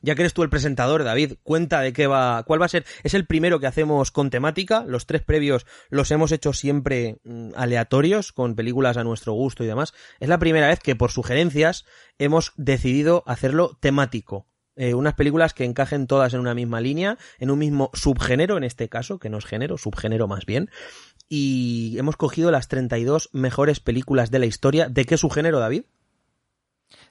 Ya 0.01 0.15
que 0.15 0.21
eres 0.21 0.33
tú 0.33 0.43
el 0.43 0.49
presentador, 0.49 1.03
David, 1.03 1.33
cuenta 1.43 1.81
de 1.81 1.93
qué 1.93 2.07
va, 2.07 2.43
cuál 2.43 2.61
va 2.61 2.65
a 2.65 2.69
ser. 2.69 2.85
Es 3.03 3.13
el 3.13 3.25
primero 3.25 3.59
que 3.59 3.67
hacemos 3.67 4.11
con 4.11 4.29
temática. 4.29 4.83
Los 4.87 5.05
tres 5.05 5.21
previos 5.23 5.65
los 5.89 6.11
hemos 6.11 6.31
hecho 6.31 6.53
siempre 6.53 7.17
mm, 7.23 7.51
aleatorios, 7.55 8.31
con 8.31 8.55
películas 8.55 8.97
a 8.97 9.03
nuestro 9.03 9.33
gusto 9.33 9.63
y 9.63 9.67
demás. 9.67 9.93
Es 10.19 10.29
la 10.29 10.39
primera 10.39 10.67
vez 10.67 10.79
que 10.79 10.95
por 10.95 11.11
sugerencias 11.11 11.85
hemos 12.17 12.53
decidido 12.57 13.23
hacerlo 13.25 13.77
temático. 13.79 14.47
Eh, 14.77 14.93
unas 14.93 15.15
películas 15.15 15.55
que 15.55 15.65
encajen 15.65 16.05
todas 16.05 16.35
en 16.35 16.39
una 16.39 16.53
misma 16.53 16.79
línea, 16.79 17.17
en 17.39 17.49
un 17.49 17.57
mismo 17.57 17.89
subgénero, 17.93 18.57
en 18.57 18.63
este 18.63 18.89
caso, 18.89 19.17
que 19.17 19.29
no 19.29 19.39
es 19.39 19.45
género, 19.45 19.79
subgénero 19.79 20.27
más 20.27 20.45
bien. 20.45 20.69
Y 21.27 21.95
hemos 21.97 22.15
cogido 22.15 22.51
las 22.51 22.67
32 22.67 23.29
mejores 23.33 23.79
películas 23.79 24.29
de 24.29 24.39
la 24.39 24.45
historia. 24.45 24.87
¿De 24.87 25.05
qué 25.05 25.17
subgénero, 25.17 25.59
David? 25.59 25.83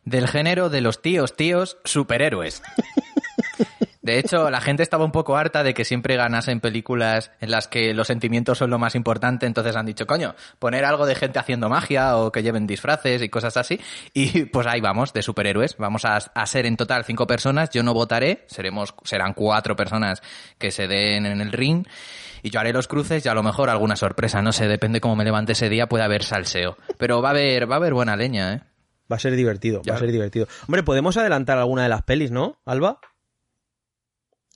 Del 0.06 0.28
género 0.28 0.70
de 0.70 0.80
los 0.80 1.02
tíos, 1.02 1.34
tíos, 1.34 1.78
superhéroes. 1.84 2.62
De 4.02 4.20
hecho, 4.20 4.50
la 4.50 4.60
gente 4.60 4.84
estaba 4.84 5.04
un 5.04 5.10
poco 5.10 5.36
harta 5.36 5.64
de 5.64 5.74
que 5.74 5.84
siempre 5.84 6.14
ganasen 6.14 6.60
películas 6.60 7.32
en 7.40 7.50
las 7.50 7.66
que 7.66 7.92
los 7.92 8.06
sentimientos 8.06 8.58
son 8.58 8.70
lo 8.70 8.78
más 8.78 8.94
importante, 8.94 9.46
entonces 9.46 9.74
han 9.74 9.84
dicho, 9.84 10.06
coño, 10.06 10.36
poner 10.60 10.84
algo 10.84 11.06
de 11.06 11.16
gente 11.16 11.40
haciendo 11.40 11.68
magia 11.68 12.16
o 12.18 12.30
que 12.30 12.44
lleven 12.44 12.68
disfraces 12.68 13.20
y 13.20 13.28
cosas 13.28 13.56
así. 13.56 13.80
Y 14.14 14.44
pues 14.44 14.68
ahí 14.68 14.80
vamos, 14.80 15.12
de 15.12 15.22
superhéroes. 15.22 15.76
Vamos 15.76 16.04
a, 16.04 16.18
a 16.18 16.46
ser 16.46 16.66
en 16.66 16.76
total 16.76 17.04
cinco 17.04 17.26
personas, 17.26 17.70
yo 17.70 17.82
no 17.82 17.92
votaré, 17.92 18.44
seremos, 18.46 18.94
serán 19.02 19.34
cuatro 19.34 19.74
personas 19.74 20.22
que 20.56 20.70
se 20.70 20.86
den 20.86 21.26
en 21.26 21.40
el 21.40 21.50
ring. 21.50 21.84
Y 22.44 22.50
yo 22.50 22.60
haré 22.60 22.72
los 22.72 22.86
cruces 22.86 23.26
y 23.26 23.28
a 23.28 23.34
lo 23.34 23.42
mejor 23.42 23.70
alguna 23.70 23.96
sorpresa, 23.96 24.40
no 24.40 24.52
sé, 24.52 24.68
depende 24.68 25.00
cómo 25.00 25.16
me 25.16 25.24
levante 25.24 25.50
ese 25.50 25.68
día, 25.68 25.88
puede 25.88 26.04
haber 26.04 26.22
salseo. 26.22 26.76
Pero 26.96 27.20
va 27.22 27.30
a 27.30 27.32
haber, 27.32 27.68
va 27.68 27.74
a 27.74 27.78
haber 27.78 27.92
buena 27.92 28.14
leña, 28.14 28.52
¿eh? 28.52 28.60
Va 29.10 29.16
a 29.16 29.20
ser 29.20 29.36
divertido, 29.36 29.82
Ya. 29.84 29.92
va 29.92 29.96
a 29.96 30.00
ser 30.00 30.12
divertido. 30.12 30.46
Hombre, 30.66 30.82
podemos 30.82 31.16
adelantar 31.16 31.58
alguna 31.58 31.82
de 31.84 31.88
las 31.88 32.02
pelis, 32.02 32.30
¿no, 32.30 32.60
Alba? 32.64 33.00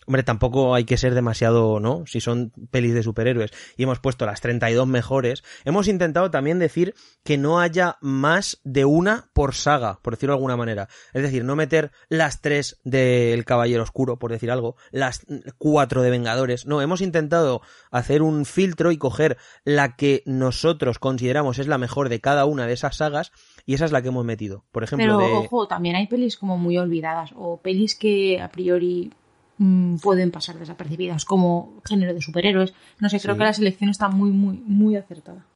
Hombre, 0.07 0.23
tampoco 0.25 0.75
hay 0.75 0.85
que 0.85 0.97
ser 0.97 1.15
demasiado, 1.15 1.79
¿no? 1.79 2.05
Si 2.07 2.21
son 2.21 2.53
pelis 2.73 2.95
de 2.95 3.03
superhéroes 3.05 3.53
y 3.77 3.85
hemos 3.85 4.01
puesto 4.01 4.27
las 4.27 4.41
32 4.41 4.89
mejores, 4.89 5.45
hemos 5.65 5.87
intentado 5.87 6.33
también 6.33 6.59
decir 6.59 6.95
que 7.23 7.39
no 7.39 7.61
haya 7.61 7.97
más 8.01 8.61
de 8.65 8.85
una 8.87 9.31
por 9.35 9.55
saga, 9.55 10.01
por 10.03 10.15
decirlo 10.15 10.33
de 10.33 10.39
alguna 10.39 10.57
manera. 10.57 10.89
Es 11.13 11.23
decir, 11.23 11.45
no 11.45 11.55
meter 11.55 11.93
las 12.09 12.41
tres 12.41 12.81
del 12.83 13.45
Caballero 13.45 13.85
Oscuro, 13.85 14.19
por 14.19 14.33
decir 14.33 14.51
algo, 14.51 14.75
las 14.91 15.27
cuatro 15.59 16.03
de 16.03 16.11
Vengadores. 16.11 16.67
No, 16.67 16.83
hemos 16.83 17.03
intentado 17.03 17.61
hacer 17.93 18.23
un 18.23 18.47
filtro 18.47 18.91
y 18.91 18.99
coger 18.99 19.37
la 19.65 19.95
que 19.95 20.25
nosotros 20.27 20.99
consideramos 20.99 21.61
es 21.61 21.69
la 21.69 21.79
mejor 21.79 22.09
de 22.09 22.21
cada 22.21 22.47
una 22.47 22.67
de 22.67 22.73
esas 22.73 22.97
sagas 22.97 23.31
y 23.67 23.75
esa 23.75 23.85
es 23.85 23.93
la 23.93 24.03
que 24.03 24.09
hemos 24.09 24.25
metido. 24.25 24.65
Por 24.73 24.85
ejemplo, 24.85 25.19
Pero 25.19 25.19
de... 25.19 25.47
ojo, 25.47 25.67
también 25.69 25.97
hay 25.97 26.07
pelis 26.07 26.37
como 26.37 26.59
muy 26.59 26.77
olvidadas 26.79 27.31
o 27.37 27.59
pelis 27.59 27.95
que 27.95 28.41
a 28.41 28.49
priori 28.51 29.13
mm, 29.59 29.97
pueden 29.99 30.31
pasar 30.31 30.59
desapercibidas 30.59 31.25
como 31.25 31.81
género 31.89 32.15
de 32.15 32.21
superhéroes. 32.23 32.75
No 32.99 33.09
sé, 33.09 33.21
creo 33.21 33.35
Sí. 33.35 33.39
que 33.39 33.45
la 33.45 33.53
selección 33.53 33.91
está 33.91 34.09
muy, 34.09 34.31
muy, 34.31 34.57
muy 34.65 34.97
acertada. 34.97 35.47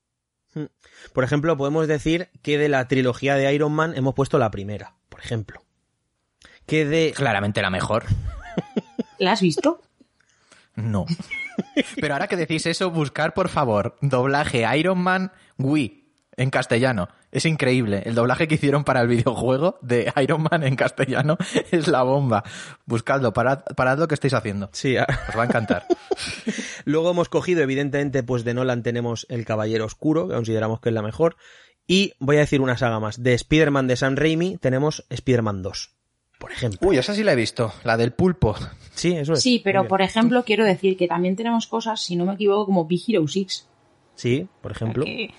Por 1.12 1.24
ejemplo, 1.24 1.56
podemos 1.56 1.88
decir 1.88 2.28
que 2.42 2.58
de 2.58 2.68
la 2.68 2.86
trilogía 2.86 3.34
de 3.34 3.52
Iron 3.52 3.72
Man 3.72 3.92
hemos 3.96 4.14
puesto 4.14 4.38
la 4.38 4.52
primera, 4.52 4.94
por 5.08 5.18
ejemplo. 5.20 5.60
Que 6.66 6.84
de... 6.84 7.12
Claramente 7.14 7.60
la 7.60 7.70
mejor. 7.70 8.04
¿La 9.18 9.32
has 9.32 9.40
visto? 9.40 9.80
No. 10.76 11.06
Pero 12.00 12.14
ahora 12.14 12.28
que 12.28 12.36
decís 12.36 12.66
eso, 12.66 12.90
buscar 12.90 13.34
por 13.34 13.48
favor 13.48 13.96
doblaje 14.00 14.64
Iron 14.78 14.98
Man 14.98 15.32
Wii 15.58 16.03
en 16.36 16.50
castellano. 16.50 17.08
Es 17.32 17.44
increíble. 17.46 18.02
El 18.06 18.14
doblaje 18.14 18.48
que 18.48 18.54
hicieron 18.56 18.84
para 18.84 19.00
el 19.00 19.08
videojuego 19.16 19.78
de 19.82 20.12
Iron 20.22 20.42
Man 20.50 20.62
en 20.62 20.76
castellano 20.76 21.36
es 21.70 21.88
la 21.88 22.02
bomba. 22.02 22.44
Buscadlo, 22.86 23.32
parad, 23.32 23.60
parad 23.76 23.98
lo 23.98 24.08
que 24.08 24.14
estáis 24.14 24.34
haciendo. 24.34 24.68
Sí, 24.72 24.96
a- 24.96 25.06
Os 25.30 25.36
va 25.38 25.42
a 25.42 25.46
encantar. 25.46 25.86
luego 26.84 27.10
hemos 27.10 27.28
cogido, 27.28 27.62
evidentemente, 27.62 28.22
pues 28.22 28.44
de 28.44 28.54
Nolan 28.54 28.82
tenemos 28.82 29.26
El 29.28 29.44
Caballero 29.44 29.84
Oscuro, 29.84 30.28
que 30.28 30.34
consideramos 30.34 30.80
que 30.80 30.88
es 30.90 30.94
la 30.94 31.02
mejor. 31.02 31.36
Y 31.86 32.14
voy 32.18 32.36
a 32.36 32.40
decir 32.40 32.60
una 32.60 32.78
saga 32.78 32.98
más. 33.00 33.22
De 33.22 33.34
Spider-Man 33.34 33.86
de 33.86 33.96
Sam 33.96 34.16
Raimi 34.16 34.56
tenemos 34.58 35.04
Spider-Man 35.10 35.62
2. 35.62 35.90
por 36.38 36.50
ejemplo. 36.52 36.88
Uy, 36.88 36.96
esa 36.98 37.14
sí 37.14 37.22
la 37.22 37.32
he 37.32 37.36
visto, 37.36 37.72
la 37.84 37.96
del 37.96 38.12
pulpo. 38.12 38.54
Sí, 38.94 39.12
eso 39.16 39.34
es. 39.34 39.42
Sí, 39.42 39.60
pero 39.62 39.86
por 39.88 40.00
ejemplo, 40.02 40.44
quiero 40.44 40.64
decir 40.64 40.96
que 40.96 41.08
también 41.08 41.36
tenemos 41.36 41.66
cosas, 41.66 42.00
si 42.02 42.16
no 42.16 42.24
me 42.24 42.34
equivoco, 42.34 42.66
como 42.66 42.86
Big 42.86 43.02
Hero 43.08 43.26
6. 43.28 43.66
Sí, 44.14 44.46
por 44.62 44.72
ejemplo. 44.72 45.04
que- 45.04 45.32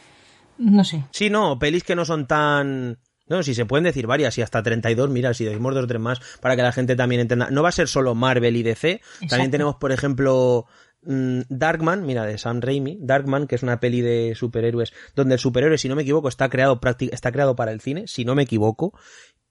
no 0.57 0.83
sé. 0.83 1.03
Sí, 1.11 1.29
no, 1.29 1.59
pelis 1.59 1.83
que 1.83 1.95
no 1.95 2.05
son 2.05 2.27
tan... 2.27 2.99
No, 3.27 3.41
si 3.41 3.55
se 3.55 3.65
pueden 3.65 3.83
decir 3.83 4.05
varias 4.05 4.37
y 4.37 4.43
hasta 4.43 4.61
32, 4.61 5.09
mira, 5.09 5.33
si 5.33 5.45
decimos 5.45 5.73
dos 5.73 5.85
o 5.85 5.87
tres 5.87 5.99
más 5.99 6.21
para 6.41 6.55
que 6.55 6.61
la 6.61 6.71
gente 6.71 6.95
también 6.95 7.21
entienda. 7.21 7.49
No 7.49 7.63
va 7.63 7.69
a 7.69 7.71
ser 7.71 7.87
solo 7.87 8.13
Marvel 8.13 8.55
y 8.55 8.61
DC, 8.61 9.01
también 9.27 9.49
tenemos, 9.49 9.77
por 9.77 9.91
ejemplo, 9.91 10.67
mm, 11.01 11.41
Darkman, 11.49 12.05
mira, 12.05 12.23
de 12.23 12.37
Sam 12.37 12.61
Raimi, 12.61 12.99
Darkman, 13.01 13.47
que 13.47 13.55
es 13.55 13.63
una 13.63 13.79
peli 13.79 14.01
de 14.01 14.35
superhéroes, 14.35 14.93
donde 15.15 15.35
el 15.35 15.39
superhéroe, 15.39 15.79
si 15.79 15.89
no 15.89 15.95
me 15.95 16.03
equivoco, 16.03 16.27
está 16.29 16.49
creado, 16.49 16.79
está 17.11 17.31
creado 17.31 17.55
para 17.55 17.71
el 17.71 17.81
cine, 17.81 18.07
si 18.07 18.25
no 18.25 18.35
me 18.35 18.43
equivoco. 18.43 18.93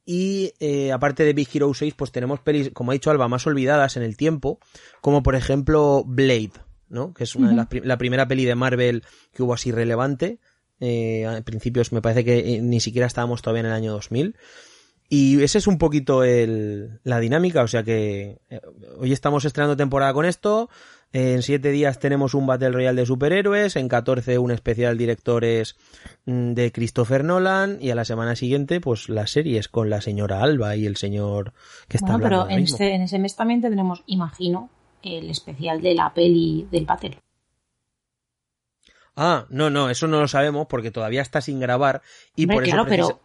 Y 0.06 0.52
eh, 0.60 0.92
aparte 0.92 1.24
de 1.24 1.32
Big 1.32 1.48
Hero 1.52 1.72
6, 1.72 1.94
pues 1.94 2.12
tenemos 2.12 2.40
pelis, 2.40 2.70
como 2.72 2.90
ha 2.90 2.94
dicho 2.94 3.10
Alba, 3.10 3.28
más 3.28 3.46
olvidadas 3.46 3.96
en 3.96 4.02
el 4.02 4.16
tiempo, 4.16 4.58
como 5.00 5.22
por 5.22 5.34
ejemplo 5.34 6.04
Blade, 6.06 6.52
¿no? 6.88 7.14
Que 7.14 7.24
es 7.24 7.34
una 7.34 7.48
de 7.48 7.56
las 7.56 7.68
la 7.72 7.96
primera 7.96 8.28
peli 8.28 8.44
de 8.44 8.54
Marvel 8.54 9.02
que 9.32 9.42
hubo 9.42 9.54
así 9.54 9.72
relevante. 9.72 10.40
Eh, 10.84 11.26
a 11.26 11.40
principios 11.42 11.92
me 11.92 12.02
parece 12.02 12.24
que 12.24 12.56
eh, 12.56 12.60
ni 12.60 12.78
siquiera 12.80 13.06
estábamos 13.06 13.40
todavía 13.42 13.60
en 13.60 13.66
el 13.66 13.72
año 13.72 13.92
2000. 13.92 14.36
Y 15.08 15.42
ese 15.42 15.58
es 15.58 15.66
un 15.66 15.78
poquito 15.78 16.24
el, 16.24 17.00
la 17.04 17.20
dinámica, 17.20 17.62
o 17.62 17.68
sea 17.68 17.82
que 17.82 18.38
eh, 18.50 18.60
hoy 18.98 19.12
estamos 19.12 19.44
estrenando 19.44 19.76
temporada 19.76 20.12
con 20.14 20.24
esto, 20.24 20.70
en 21.12 21.42
siete 21.42 21.70
días 21.70 21.98
tenemos 22.00 22.34
un 22.34 22.46
Battle 22.46 22.70
Royale 22.70 23.02
de 23.02 23.06
superhéroes, 23.06 23.76
en 23.76 23.88
14 23.88 24.38
un 24.38 24.50
especial 24.50 24.96
directores 24.98 25.76
mm, 26.24 26.54
de 26.54 26.72
Christopher 26.72 27.22
Nolan 27.22 27.78
y 27.80 27.90
a 27.90 27.94
la 27.94 28.04
semana 28.04 28.34
siguiente 28.34 28.80
pues 28.80 29.08
las 29.08 29.30
series 29.30 29.68
con 29.68 29.90
la 29.90 30.00
señora 30.00 30.42
Alba 30.42 30.74
y 30.74 30.86
el 30.86 30.96
señor 30.96 31.52
que 31.86 31.98
está 31.98 32.14
Bueno, 32.14 32.14
hablando 32.14 32.40
pero 32.40 32.40
ahora 32.40 32.54
en, 32.54 32.60
mismo. 32.62 32.74
este, 32.76 32.94
en 32.94 33.02
ese 33.02 33.18
mes 33.18 33.36
también 33.36 33.60
tendremos, 33.60 34.02
imagino, 34.06 34.70
el 35.02 35.30
especial 35.30 35.82
de 35.82 35.94
la 35.94 36.12
peli 36.14 36.66
del 36.72 36.86
Battle. 36.86 37.18
Ah, 39.16 39.46
no, 39.48 39.70
no, 39.70 39.90
eso 39.90 40.08
no 40.08 40.20
lo 40.20 40.28
sabemos 40.28 40.66
porque 40.68 40.90
todavía 40.90 41.22
está 41.22 41.40
sin 41.40 41.60
grabar 41.60 42.02
y 42.34 42.44
Hombre, 42.44 42.56
por 42.56 42.68
eso 42.68 42.84
pero 42.88 43.20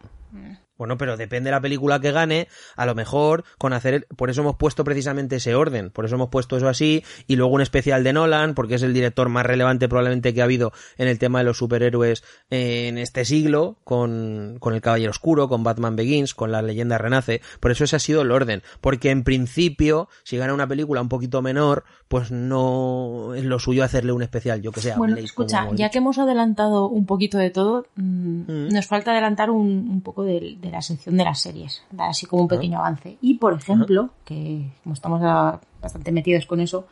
Bueno, 0.80 0.96
pero 0.96 1.18
depende 1.18 1.48
de 1.48 1.52
la 1.52 1.60
película 1.60 2.00
que 2.00 2.10
gane, 2.10 2.48
a 2.74 2.86
lo 2.86 2.94
mejor 2.94 3.44
con 3.58 3.74
hacer, 3.74 3.92
el- 3.92 4.06
por 4.16 4.30
eso 4.30 4.40
hemos 4.40 4.56
puesto 4.56 4.82
precisamente 4.82 5.36
ese 5.36 5.54
orden, 5.54 5.90
por 5.90 6.06
eso 6.06 6.14
hemos 6.14 6.30
puesto 6.30 6.56
eso 6.56 6.68
así, 6.70 7.04
y 7.26 7.36
luego 7.36 7.52
un 7.52 7.60
especial 7.60 8.02
de 8.02 8.14
Nolan, 8.14 8.54
porque 8.54 8.76
es 8.76 8.82
el 8.82 8.94
director 8.94 9.28
más 9.28 9.44
relevante 9.44 9.90
probablemente 9.90 10.32
que 10.32 10.40
ha 10.40 10.44
habido 10.44 10.72
en 10.96 11.06
el 11.08 11.18
tema 11.18 11.40
de 11.40 11.44
los 11.44 11.58
superhéroes 11.58 12.24
en 12.48 12.96
este 12.96 13.26
siglo, 13.26 13.76
con, 13.84 14.56
con 14.58 14.72
El 14.72 14.80
Caballero 14.80 15.10
Oscuro, 15.10 15.50
con 15.50 15.62
Batman 15.64 15.96
Begins, 15.96 16.34
con 16.34 16.50
La 16.50 16.62
Leyenda 16.62 16.96
Renace, 16.96 17.42
por 17.60 17.72
eso 17.72 17.84
ese 17.84 17.96
ha 17.96 17.98
sido 17.98 18.22
el 18.22 18.30
orden, 18.32 18.62
porque 18.80 19.10
en 19.10 19.22
principio, 19.22 20.08
si 20.22 20.38
gana 20.38 20.54
una 20.54 20.66
película 20.66 21.02
un 21.02 21.10
poquito 21.10 21.42
menor, 21.42 21.84
pues 22.08 22.30
no 22.30 23.34
es 23.34 23.44
lo 23.44 23.58
suyo 23.58 23.84
hacerle 23.84 24.12
un 24.12 24.22
especial, 24.22 24.62
yo 24.62 24.72
que 24.72 24.80
sé. 24.80 24.92
a 24.92 24.96
Bueno, 24.96 25.12
Blade, 25.12 25.26
escucha, 25.26 25.68
ya 25.74 25.90
que 25.90 25.98
hemos 25.98 26.18
adelantado 26.18 26.88
un 26.88 27.04
poquito 27.06 27.36
de 27.38 27.50
todo, 27.50 27.86
mm, 27.96 28.40
Mm. 28.50 28.68
nos 28.72 28.86
falta 28.86 29.10
adelantar 29.12 29.50
un, 29.50 29.66
un 29.90 30.00
poco 30.00 30.24
de, 30.24 30.56
de 30.70 30.76
la 30.76 30.82
sección 30.82 31.16
de 31.16 31.24
las 31.24 31.40
series, 31.40 31.82
dar 31.90 32.10
así 32.10 32.26
como 32.26 32.42
un 32.42 32.48
pequeño 32.48 32.78
avance. 32.78 33.16
Y, 33.20 33.34
por 33.34 33.54
ejemplo, 33.54 34.10
que 34.24 34.66
como 34.82 34.94
estamos 34.94 35.20
a- 35.24 35.60
bastante 35.82 36.12
metidos 36.12 36.46
con 36.46 36.60
eso, 36.60 36.86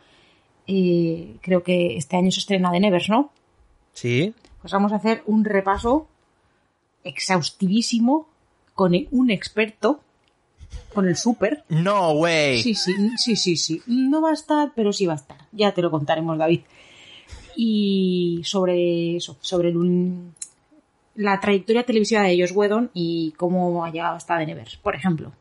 eh, 0.67 1.37
creo 1.41 1.63
que 1.63 1.97
este 1.97 2.17
año 2.17 2.31
se 2.31 2.41
estrena 2.41 2.71
The 2.73 2.81
Nevers, 2.81 3.09
¿no? 3.09 3.31
Sí, 3.93 4.35
Pues 4.61 4.73
vamos 4.73 4.93
a 4.93 4.97
hacer 4.97 5.23
un 5.27 5.45
repaso 5.45 6.09
exhaustivísimo 7.05 8.29
con 8.75 8.93
un 9.13 9.31
experto, 9.31 10.01
con 10.95 11.09
el 11.09 11.17
súper. 11.17 11.65
No 11.69 12.13
way. 12.13 12.63
Sí, 12.63 12.75
sí, 12.75 12.93
sí, 13.17 13.37
sí, 13.37 13.57
sí. 13.57 13.83
No 13.87 14.21
va 14.21 14.31
a 14.31 14.35
estar, 14.35 14.73
pero 14.75 14.93
sí 14.93 15.07
va 15.07 15.13
a 15.15 15.17
estar. 15.17 15.39
Ya 15.53 15.73
te 15.73 15.83
lo 15.83 15.91
contaremos, 15.91 16.37
David. 16.39 16.61
Y 17.57 18.41
sobre 18.45 19.17
eso, 19.17 19.37
sobre 19.41 19.71
el- 19.71 20.33
la 21.19 21.41
trayectoria 21.41 21.83
televisiva 21.83 22.23
de 22.23 22.41
Josh 22.41 22.53
Whedon 22.55 22.91
y 22.95 23.35
cómo 23.37 23.85
ha 23.85 23.91
llegado 23.91 24.15
hasta 24.15 24.39
The 24.39 24.47
Nevers, 24.47 24.77
por 24.77 24.95
ejemplo. 24.95 25.33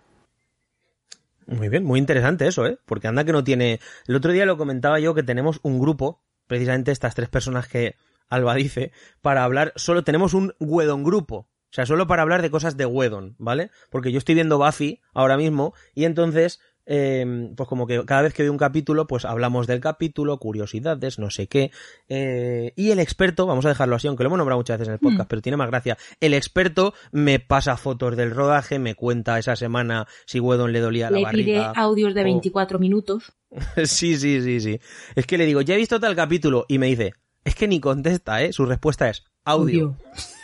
Muy 1.45 1.69
bien, 1.69 1.83
muy 1.83 1.99
interesante 1.99 2.47
eso, 2.47 2.65
¿eh? 2.65 2.79
Porque 2.85 3.07
anda 3.07 3.23
que 3.23 3.31
no 3.31 3.43
tiene... 3.43 3.79
El 4.07 4.15
otro 4.15 4.31
día 4.31 4.47
lo 4.47 4.57
comentaba 4.57 4.99
yo 4.99 5.13
que 5.13 5.21
tenemos 5.21 5.59
un 5.61 5.79
grupo, 5.79 6.19
precisamente 6.47 6.91
estas 6.91 7.13
tres 7.13 7.29
personas 7.29 7.67
que 7.67 7.95
Alba 8.27 8.55
dice, 8.55 8.91
para 9.21 9.43
hablar, 9.43 9.71
solo 9.75 10.03
tenemos 10.03 10.33
un 10.33 10.55
Wedon 10.59 11.03
grupo. 11.03 11.47
O 11.69 11.73
sea, 11.77 11.85
solo 11.85 12.07
para 12.07 12.23
hablar 12.23 12.41
de 12.41 12.49
cosas 12.49 12.75
de 12.75 12.87
Wedon, 12.87 13.35
¿vale? 13.37 13.69
Porque 13.91 14.11
yo 14.11 14.17
estoy 14.17 14.33
viendo 14.33 14.57
Buffy 14.57 14.99
ahora 15.13 15.37
mismo 15.37 15.75
y 15.93 16.05
entonces, 16.05 16.59
eh, 16.89 17.51
pues 17.55 17.67
como 17.69 17.85
que 17.85 18.03
cada 18.05 18.21
vez 18.23 18.33
que 18.33 18.41
veo 18.43 18.51
un 18.51 18.57
capítulo, 18.57 19.05
pues 19.05 19.25
hablamos 19.25 19.67
del 19.67 19.79
capítulo, 19.81 20.37
curiosidades, 20.39 21.19
no 21.19 21.29
sé 21.29 21.47
qué. 21.47 21.69
eh, 22.09 22.71
y 22.75 22.91
el 22.91 22.99
experto, 22.99 23.45
vamos 23.45 23.65
a 23.65 23.69
dejarlo 23.69 23.95
así, 23.97 24.07
aunque 24.07 24.23
lo 24.23 24.29
hemos 24.29 24.37
nombrado 24.37 24.59
muchas 24.59 24.77
veces 24.79 24.87
en 24.87 24.93
el 24.93 24.99
podcast, 24.99 25.27
Mm. 25.27 25.29
pero 25.29 25.41
tiene 25.41 25.57
más 25.57 25.69
gracia. 25.69 25.97
El 26.21 26.33
experto 26.33 26.93
me 27.11 27.39
pasa 27.39 27.77
fotos 27.77 28.15
del 28.15 28.31
rodaje, 28.31 28.79
me 28.79 28.95
cuenta 28.95 29.37
esa 29.37 29.55
semana 29.55 30.07
si 30.25 30.39
Wedon 30.39 30.71
le 30.73 30.79
dolía 30.79 31.11
la 31.11 31.19
Le 31.19 31.25
pide 31.25 31.57
barriga. 31.57 31.71
audios 31.75 32.13
de 32.15 32.21
o- 32.21 32.23
24 32.23 32.79
minutos. 32.79 33.33
Sí, 33.85 34.17
sí, 34.17 34.41
sí, 34.41 34.59
sí. 34.61 34.79
Es 35.15 35.25
que 35.25 35.37
le 35.37 35.45
digo, 35.45 35.61
ya 35.61 35.75
he 35.75 35.77
visto 35.77 35.99
tal 35.99 36.15
capítulo 36.15 36.65
y 36.67 36.79
me 36.79 36.87
dice, 36.87 37.13
es 37.43 37.55
que 37.55 37.67
ni 37.67 37.79
contesta, 37.79 38.41
¿eh? 38.43 38.51
Su 38.53 38.65
respuesta 38.65 39.09
es 39.09 39.23
audio. 39.45 39.95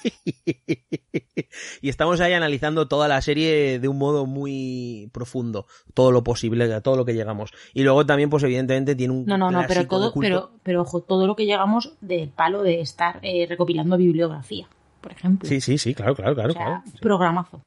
y 1.82 1.90
estamos 1.90 2.20
ahí 2.22 2.34
analizando 2.34 2.88
toda 2.88 3.08
la 3.08 3.22
serie 3.22 3.80
de 3.80 3.88
un 3.88 3.98
modo 3.98 4.26
muy 4.26 5.10
profundo, 5.14 5.66
todo 5.94 6.12
lo 6.12 6.24
posible, 6.24 6.82
todo 6.82 6.96
lo 6.98 7.06
que 7.06 7.14
llegamos. 7.14 7.52
Y 7.74 7.84
luego 7.84 8.06
también, 8.06 8.30
pues 8.30 8.44
evidentemente 8.44 8.96
tiene 8.96 9.14
un 9.14 9.26
No, 9.26 9.38
no, 9.38 9.52
no, 9.52 9.64
pero 9.68 9.88
todo, 9.88 10.12
culto. 10.12 10.28
pero, 10.28 10.52
pero 10.64 10.82
ojo, 10.82 11.02
todo 11.02 11.28
lo 11.28 11.36
que 11.36 11.46
llegamos 11.46 11.94
del 12.02 12.30
palo 12.30 12.64
de 12.64 12.82
estar 12.82 13.20
eh, 13.22 13.46
recopilando 13.48 13.98
bibliografía, 13.98 14.68
por 15.02 15.12
ejemplo. 15.12 15.48
Sí, 15.48 15.62
sí, 15.62 15.78
sí, 15.78 15.94
claro, 15.94 16.16
claro, 16.16 16.34
claro. 16.36 16.50
o 16.52 16.54
sea, 16.54 16.66
claro. 16.66 16.84
programazo. 17.02 17.62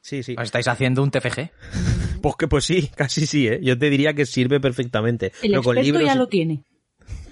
Sí, 0.00 0.22
sí. 0.22 0.34
¿Os 0.36 0.44
estáis 0.44 0.68
haciendo 0.68 1.02
un 1.02 1.10
TFG? 1.10 1.50
Pues 2.24 2.36
que 2.36 2.48
pues 2.48 2.64
sí, 2.64 2.88
casi 2.96 3.26
sí, 3.26 3.46
¿eh? 3.48 3.60
Yo 3.62 3.78
te 3.78 3.90
diría 3.90 4.14
que 4.14 4.24
sirve 4.24 4.58
perfectamente. 4.58 5.26
El 5.42 5.50
Pero 5.50 5.62
con 5.62 5.76
experto 5.76 5.98
libros 5.98 6.06
ya 6.06 6.14
lo 6.18 6.26
tiene. 6.26 6.62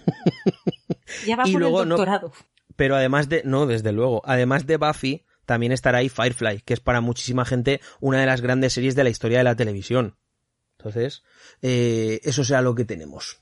ya 1.26 1.36
va 1.36 1.48
Y 1.48 1.52
por 1.52 1.60
luego 1.62 1.82
el 1.82 1.88
no- 1.88 1.96
doctorado. 1.96 2.32
Pero 2.76 2.96
además 2.96 3.28
de, 3.28 3.42
no, 3.44 3.66
desde 3.66 3.92
luego, 3.92 4.22
además 4.24 4.66
de 4.66 4.76
Buffy, 4.76 5.24
también 5.46 5.72
estará 5.72 5.98
ahí 5.98 6.08
Firefly, 6.08 6.62
que 6.62 6.74
es 6.74 6.80
para 6.80 7.00
muchísima 7.00 7.44
gente 7.44 7.80
una 8.00 8.20
de 8.20 8.26
las 8.26 8.40
grandes 8.40 8.72
series 8.72 8.94
de 8.94 9.04
la 9.04 9.10
historia 9.10 9.38
de 9.38 9.44
la 9.44 9.56
televisión. 9.56 10.16
Entonces, 10.78 11.22
eh, 11.62 12.20
eso 12.24 12.44
será 12.44 12.62
lo 12.62 12.74
que 12.74 12.84
tenemos. 12.84 13.40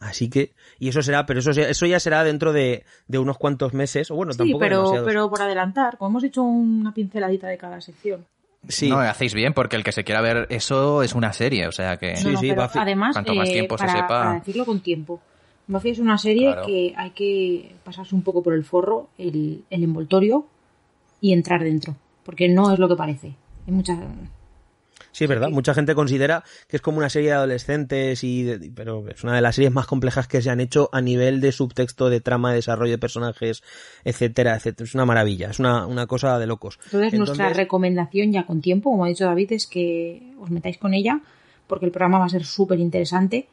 Así 0.00 0.28
que, 0.28 0.54
y 0.78 0.88
eso 0.88 1.02
será, 1.02 1.24
pero 1.24 1.40
eso, 1.40 1.50
eso 1.52 1.86
ya 1.86 1.98
será 2.00 2.24
dentro 2.24 2.52
de, 2.52 2.84
de 3.06 3.18
unos 3.18 3.38
cuantos 3.38 3.72
meses, 3.74 4.10
o 4.10 4.16
bueno, 4.16 4.32
Sí, 4.32 4.38
tampoco 4.38 4.58
pero, 4.58 4.76
demasiados. 4.78 5.06
pero 5.06 5.30
por 5.30 5.40
adelantar, 5.42 5.96
como 5.96 6.10
hemos 6.10 6.24
hecho 6.24 6.42
una 6.42 6.92
pinceladita 6.92 7.46
de 7.48 7.56
cada 7.56 7.80
sección. 7.80 8.26
Sí, 8.68 8.88
No, 8.90 8.98
hacéis 8.98 9.34
bien, 9.34 9.54
porque 9.54 9.76
el 9.76 9.84
que 9.84 9.92
se 9.92 10.04
quiera 10.04 10.20
ver 10.20 10.46
eso 10.50 11.02
es 11.02 11.14
una 11.14 11.32
serie, 11.32 11.66
o 11.68 11.72
sea 11.72 11.96
que... 11.96 12.16
Sí, 12.16 12.24
No, 12.26 12.32
no, 12.32 12.38
sí, 12.40 12.48
pero 12.48 12.62
Buffy- 12.62 12.78
además, 12.80 13.12
cuanto 13.14 13.34
más 13.34 13.48
eh, 13.48 13.52
tiempo 13.52 13.78
se 13.78 13.86
sepa- 13.86 14.06
para 14.08 14.34
decirlo 14.34 14.64
con 14.66 14.80
tiempo, 14.80 15.22
Buffy 15.66 15.90
es 15.90 15.98
una 15.98 16.18
serie 16.18 16.52
Claro. 16.52 16.66
que 16.66 16.94
hay 16.96 17.10
que 17.10 17.74
pasarse 17.84 18.14
un 18.14 18.22
poco 18.22 18.42
por 18.42 18.54
el 18.54 18.64
forro, 18.64 19.08
el, 19.18 19.64
el 19.70 19.82
envoltorio 19.82 20.46
y 21.20 21.32
entrar 21.32 21.62
dentro, 21.64 21.96
porque 22.24 22.48
no 22.48 22.72
es 22.72 22.78
lo 22.78 22.88
que 22.88 22.96
parece. 22.96 23.34
Hay 23.66 23.72
muchas... 23.72 23.98
sí, 25.10 25.24
es 25.24 25.30
verdad. 25.30 25.48
Mucha 25.48 25.72
gente 25.72 25.94
considera 25.94 26.44
que 26.68 26.76
es 26.76 26.82
como 26.82 26.98
una 26.98 27.08
serie 27.08 27.28
de 27.30 27.34
adolescentes, 27.36 28.22
y 28.24 28.42
de- 28.42 28.70
pero 28.74 29.08
es 29.08 29.24
una 29.24 29.34
de 29.34 29.40
las 29.40 29.54
series 29.54 29.72
más 29.72 29.86
complejas 29.86 30.28
que 30.28 30.42
se 30.42 30.50
han 30.50 30.60
hecho 30.60 30.90
a 30.92 31.00
nivel 31.00 31.40
de 31.40 31.50
subtexto, 31.50 32.10
de 32.10 32.20
trama, 32.20 32.50
de 32.50 32.56
desarrollo 32.56 32.90
de 32.92 32.98
personajes, 32.98 33.62
etcétera, 34.04 34.54
etcétera. 34.56 34.84
Es 34.86 34.94
una 34.94 35.06
maravilla, 35.06 35.48
es 35.50 35.58
una, 35.60 35.86
una 35.86 36.06
cosa 36.06 36.38
de 36.38 36.46
locos. 36.46 36.78
Entonces, 36.86 37.14
nuestra 37.14 37.36
Entonces- 37.46 37.56
recomendación 37.56 38.32
ya 38.32 38.44
con 38.44 38.60
tiempo, 38.60 38.90
como 38.90 39.06
ha 39.06 39.08
dicho 39.08 39.24
David, 39.24 39.52
es 39.52 39.66
que 39.66 40.34
os 40.38 40.50
metáis 40.50 40.76
con 40.76 40.92
ella, 40.92 41.20
porque 41.66 41.86
el 41.86 41.92
programa 41.92 42.18
va 42.18 42.26
a 42.26 42.28
ser 42.28 42.44
súper 42.44 42.78
interesante 42.80 43.48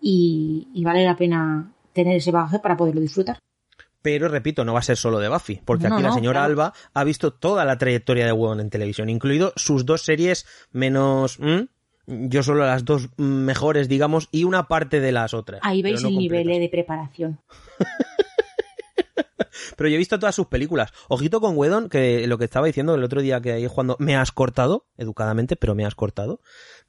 y, 0.00 0.68
y 0.74 0.84
vale 0.84 1.04
la 1.04 1.16
pena 1.16 1.72
tener 1.92 2.16
ese 2.16 2.30
bagaje 2.30 2.58
para 2.58 2.76
poderlo 2.76 3.00
disfrutar. 3.00 3.38
Pero 4.02 4.28
repito, 4.28 4.64
no 4.64 4.72
va 4.72 4.78
a 4.78 4.82
ser 4.82 4.96
solo 4.96 5.18
de 5.18 5.28
Buffy, 5.28 5.60
porque 5.64 5.88
No, 5.88 5.94
aquí 5.94 6.02
la 6.04 6.10
no, 6.10 6.14
señora 6.14 6.40
claro. 6.40 6.50
Alba 6.52 6.72
ha 6.94 7.02
visto 7.04 7.32
toda 7.32 7.64
la 7.64 7.76
trayectoria 7.76 8.24
de 8.24 8.32
Whedon 8.32 8.60
en 8.60 8.70
televisión, 8.70 9.08
incluido 9.08 9.52
sus 9.56 9.84
dos 9.84 10.02
series 10.02 10.46
menos... 10.70 11.38
¿m? 11.40 11.68
Yo 12.08 12.44
solo 12.44 12.64
las 12.64 12.84
dos 12.84 13.08
mejores, 13.16 13.88
digamos, 13.88 14.28
y 14.30 14.44
una 14.44 14.68
parte 14.68 15.00
de 15.00 15.10
las 15.10 15.34
otras. 15.34 15.60
Ahí 15.64 15.82
veis 15.82 16.02
no 16.02 16.08
el 16.08 16.18
nivel 16.18 16.48
eh, 16.52 16.60
de 16.60 16.68
preparación. 16.68 17.40
Pero 19.76 19.88
yo 19.88 19.96
he 19.96 19.98
visto 19.98 20.18
todas 20.18 20.34
sus 20.34 20.46
películas. 20.46 20.92
Ojito 21.08 21.40
con 21.40 21.56
Whedon, 21.56 21.88
que 21.88 22.26
lo 22.28 22.38
que 22.38 22.44
estaba 22.44 22.66
diciendo 22.66 22.94
el 22.94 23.02
otro 23.02 23.22
día 23.22 23.40
que 23.40 23.52
ahí 23.52 23.66
cuando 23.66 23.96
me 23.98 24.16
has 24.16 24.30
cortado, 24.30 24.86
educadamente, 24.96 25.56
pero 25.56 25.74
me 25.74 25.84
has 25.84 25.94
cortado. 25.94 26.40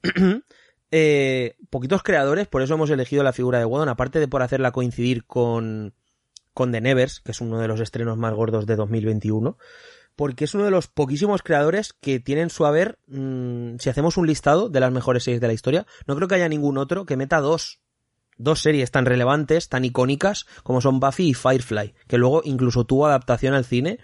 Eh, 0.90 1.56
poquitos 1.70 2.02
creadores, 2.02 2.48
por 2.48 2.62
eso 2.62 2.74
hemos 2.74 2.90
elegido 2.90 3.22
la 3.22 3.32
figura 3.32 3.58
de 3.58 3.64
Whedon, 3.64 3.88
aparte 3.88 4.20
de 4.20 4.28
por 4.28 4.42
hacerla 4.42 4.72
coincidir 4.72 5.24
con, 5.24 5.94
con 6.54 6.72
The 6.72 6.80
Nevers, 6.80 7.20
que 7.20 7.32
es 7.32 7.40
uno 7.40 7.58
de 7.58 7.68
los 7.68 7.80
estrenos 7.80 8.16
más 8.16 8.34
gordos 8.34 8.66
de 8.66 8.76
2021. 8.76 9.56
porque 10.16 10.46
es 10.46 10.54
uno 10.54 10.64
de 10.64 10.72
los 10.72 10.88
poquísimos 10.88 11.44
creadores 11.44 11.92
que 11.92 12.18
tienen 12.18 12.50
su 12.50 12.66
haber, 12.66 12.98
mm, 13.06 13.76
si 13.78 13.88
hacemos 13.88 14.16
un 14.16 14.26
listado 14.26 14.68
de 14.68 14.80
las 14.80 14.90
mejores 14.90 15.22
series 15.22 15.40
de 15.40 15.46
la 15.46 15.52
historia, 15.52 15.86
no 16.08 16.16
creo 16.16 16.26
que 16.26 16.34
haya 16.34 16.48
ningún 16.48 16.76
otro 16.76 17.06
que 17.06 17.16
meta 17.16 17.40
dos 17.40 17.78
dos 18.38 18.60
series 18.60 18.90
tan 18.90 19.04
relevantes, 19.04 19.68
tan 19.68 19.84
icónicas 19.84 20.46
como 20.62 20.80
son 20.80 21.00
Buffy 21.00 21.30
y 21.30 21.34
Firefly, 21.34 21.94
que 22.06 22.18
luego 22.18 22.40
incluso 22.44 22.84
tuvo 22.84 23.06
adaptación 23.06 23.52
al 23.52 23.64
cine 23.64 23.98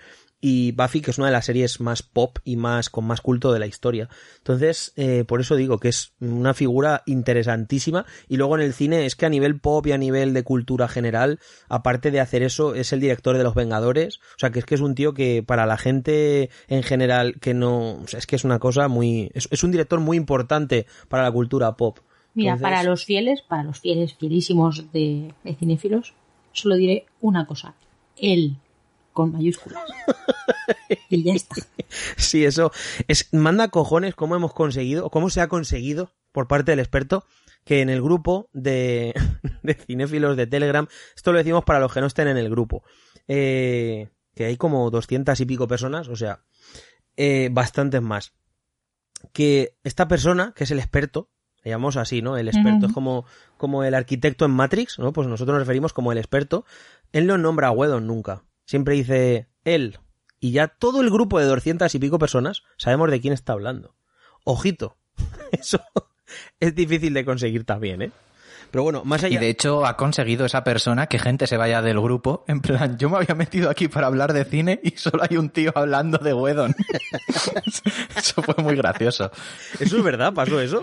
y 0.47 0.73
Buffy 0.73 1.01
que 1.01 1.11
es 1.11 1.17
una 1.17 1.29
de 1.29 1.33
las 1.33 1.47
series 1.47 1.81
más 1.81 2.03
pop 2.03 2.37
y 2.45 2.57
más 2.57 2.91
con 2.91 3.07
más 3.07 3.23
culto 3.23 3.51
de 3.55 3.59
la 3.59 3.67
historia. 3.67 4.11
Entonces, 4.37 4.93
eh, 4.97 5.25
por 5.27 5.41
eso 5.41 5.57
digo 5.57 5.79
que 5.79 5.89
es 5.89 6.13
una 6.21 6.53
figura 6.53 7.03
interesantísima 7.07 8.05
y 8.29 8.37
luego 8.37 8.55
en 8.57 8.61
el 8.61 8.75
cine 8.75 9.07
es 9.07 9.17
que 9.17 9.25
a 9.25 9.31
nivel 9.31 9.59
pop 9.59 9.87
y 9.87 9.93
a 9.93 9.97
nivel 9.97 10.35
de 10.35 10.43
cultura 10.43 10.87
general, 10.87 11.39
aparte 11.71 12.11
de 12.11 12.21
hacer 12.21 12.43
eso, 12.43 12.75
es 12.75 12.93
el 12.93 13.01
director 13.01 13.39
de 13.39 13.43
Los 13.43 13.55
Vengadores, 13.55 14.19
o 14.19 14.39
sea 14.39 14.51
que 14.51 14.59
es 14.59 14.67
que 14.67 14.75
es 14.75 14.83
un 14.83 14.95
tío 14.95 15.15
que 15.15 15.43
para 15.43 15.65
la 15.65 15.79
gente 15.79 16.51
en 16.69 16.83
general 16.83 17.41
que 17.41 17.55
no, 17.55 17.95
o 17.95 18.07
sea, 18.07 18.19
es 18.19 18.27
que 18.27 18.37
es 18.37 18.45
una 18.45 18.59
cosa 18.59 18.89
muy, 18.89 19.31
es, 19.33 19.49
es 19.51 19.65
un 19.65 19.71
director 19.71 20.01
muy 20.01 20.19
importante 20.19 20.85
para 21.09 21.23
la 21.23 21.33
cultura 21.33 21.75
pop. 21.79 22.01
Mira, 22.35 22.53
Entonces- 22.53 22.71
para 22.71 22.83
los 22.83 23.07
fieles, 23.07 23.41
para 23.41 23.63
los 23.63 23.81
fieles, 23.81 24.13
fielísimos 24.13 24.93
de, 24.93 25.33
de 25.43 25.55
cinéfilos, 25.55 26.13
solo 26.53 26.77
diré 26.77 27.07
una 27.23 27.47
cosa. 27.47 27.75
Él, 28.19 28.59
con 29.15 29.33
mayúsculas. 29.33 29.83
y 31.09 31.23
ya 31.23 31.33
está. 31.33 31.57
Sí, 32.17 32.45
eso 32.45 32.73
es 33.07 33.33
manda 33.33 33.69
cojones 33.69 34.17
cómo 34.17 34.35
hemos 34.35 34.53
conseguido, 34.53 35.07
o 35.07 35.11
cómo 35.11 35.31
se 35.31 35.41
ha 35.41 35.49
conseguido 35.49 36.11
por 36.33 36.49
parte 36.49 36.73
del 36.73 36.81
experto 36.81 37.25
que 37.65 37.81
en 37.81 37.89
el 37.89 38.03
grupo 38.03 38.51
de, 38.53 39.15
de 39.63 39.75
cinéfilos 39.75 40.37
de 40.37 40.47
Telegram, 40.47 40.89
esto 41.15 41.33
lo 41.33 41.39
decimos 41.39 41.65
para 41.65 41.79
los 41.79 41.93
que 41.93 42.01
no 42.01 42.09
estén 42.09 42.29
en 42.29 42.37
el 42.37 42.51
grupo, 42.51 42.83
eh, 43.29 44.11
que 44.35 44.47
hay 44.47 44.57
como 44.57 44.91
doscientas 44.91 45.41
y 45.41 45.47
pico 45.47 45.69
personas, 45.69 46.09
o 46.09 46.17
sea, 46.17 46.43
eh, 47.17 47.49
bastantes 47.53 48.03
más, 48.03 48.33
que 49.33 49.77
esta 49.85 50.09
persona, 50.09 50.53
que 50.55 50.65
es 50.65 50.71
el 50.73 50.81
experto, 50.81 51.31
le 51.63 51.71
llamamos 51.71 51.97
así, 51.97 52.21
¿no? 52.21 52.37
El 52.37 52.49
experto 52.49 52.87
es 52.87 52.93
como, 52.93 53.25
como 53.57 53.85
el 53.85 53.95
arquitecto 53.95 54.45
en 54.45 54.51
Matrix, 54.51 54.99
¿no? 54.99 55.15
Pues 55.15 55.27
nosotros 55.29 55.55
nos 55.55 55.61
referimos 55.61 55.95
como 55.95 56.13
el 56.13 56.19
experto. 56.19 56.67
Él 57.11 57.27
no 57.27 57.39
nombra 57.39 57.69
a 57.69 57.71
Whedon 57.71 58.07
nunca. 58.07 58.45
Siempre 58.65 58.95
dice 58.95 59.49
él. 59.65 59.99
Y 60.41 60.53
ya 60.53 60.69
todo 60.69 61.01
el 61.01 61.11
grupo 61.11 61.39
de 61.39 61.47
doscientas 61.47 61.95
y 61.95 61.99
pico 61.99 62.19
personas 62.19 62.63
sabemos 62.77 63.11
de 63.11 63.21
quién 63.21 63.33
está 63.33 63.53
hablando. 63.55 63.95
Ojito. 64.45 64.97
Eso 65.53 65.81
es 66.61 66.75
difícil 66.75 67.15
de 67.15 67.25
conseguir 67.25 67.65
también, 67.65 68.03
¿eh? 68.03 68.11
Pero 68.71 68.83
bueno, 68.83 69.05
más 69.05 69.23
Y 69.23 69.27
allá... 69.27 69.41
de 69.41 69.49
hecho 69.51 69.87
ha 69.87 69.97
conseguido 69.97 70.45
esa 70.45 70.65
persona 70.65 71.07
que 71.07 71.21
gente 71.21 71.47
se 71.47 71.57
vaya 71.57 71.81
del 71.81 72.01
grupo. 72.01 72.45
En 72.49 72.61
plan, 72.61 72.99
yo 72.99 73.09
me 73.09 73.19
había 73.19 73.35
metido 73.37 73.71
aquí 73.71 73.87
para 73.87 74.09
hablar 74.09 74.33
de 74.33 74.45
cine 74.45 74.81
y 74.83 74.91
solo 74.93 75.23
hay 75.29 75.37
un 75.37 75.51
tío 75.51 75.71
hablando 75.77 76.19
de 76.19 76.35
Wedon. 76.35 76.75
Eso 78.17 78.43
fue 78.43 78.63
muy 78.63 78.75
gracioso. 78.75 79.31
¿Eso 79.79 79.97
es 79.97 80.03
verdad? 80.03 80.33
¿Pasó 80.35 80.61
eso? 80.61 80.83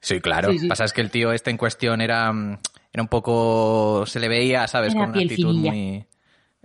Sí, 0.00 0.20
claro. 0.20 0.52
Sí, 0.52 0.60
sí. 0.60 0.68
Pasa 0.68 0.84
es 0.84 0.92
que 0.92 1.00
el 1.00 1.10
tío 1.10 1.32
este 1.32 1.50
en 1.50 1.56
cuestión 1.56 2.00
era, 2.00 2.32
mm, 2.32 2.58
era 2.92 3.02
un 3.02 3.08
poco... 3.08 4.04
Se 4.06 4.20
le 4.20 4.28
veía, 4.28 4.68
¿sabes? 4.68 4.92
Era 4.94 5.00
Con 5.02 5.10
una 5.10 5.20
actitud 5.20 5.48
finilla. 5.48 5.70
muy... 5.72 6.06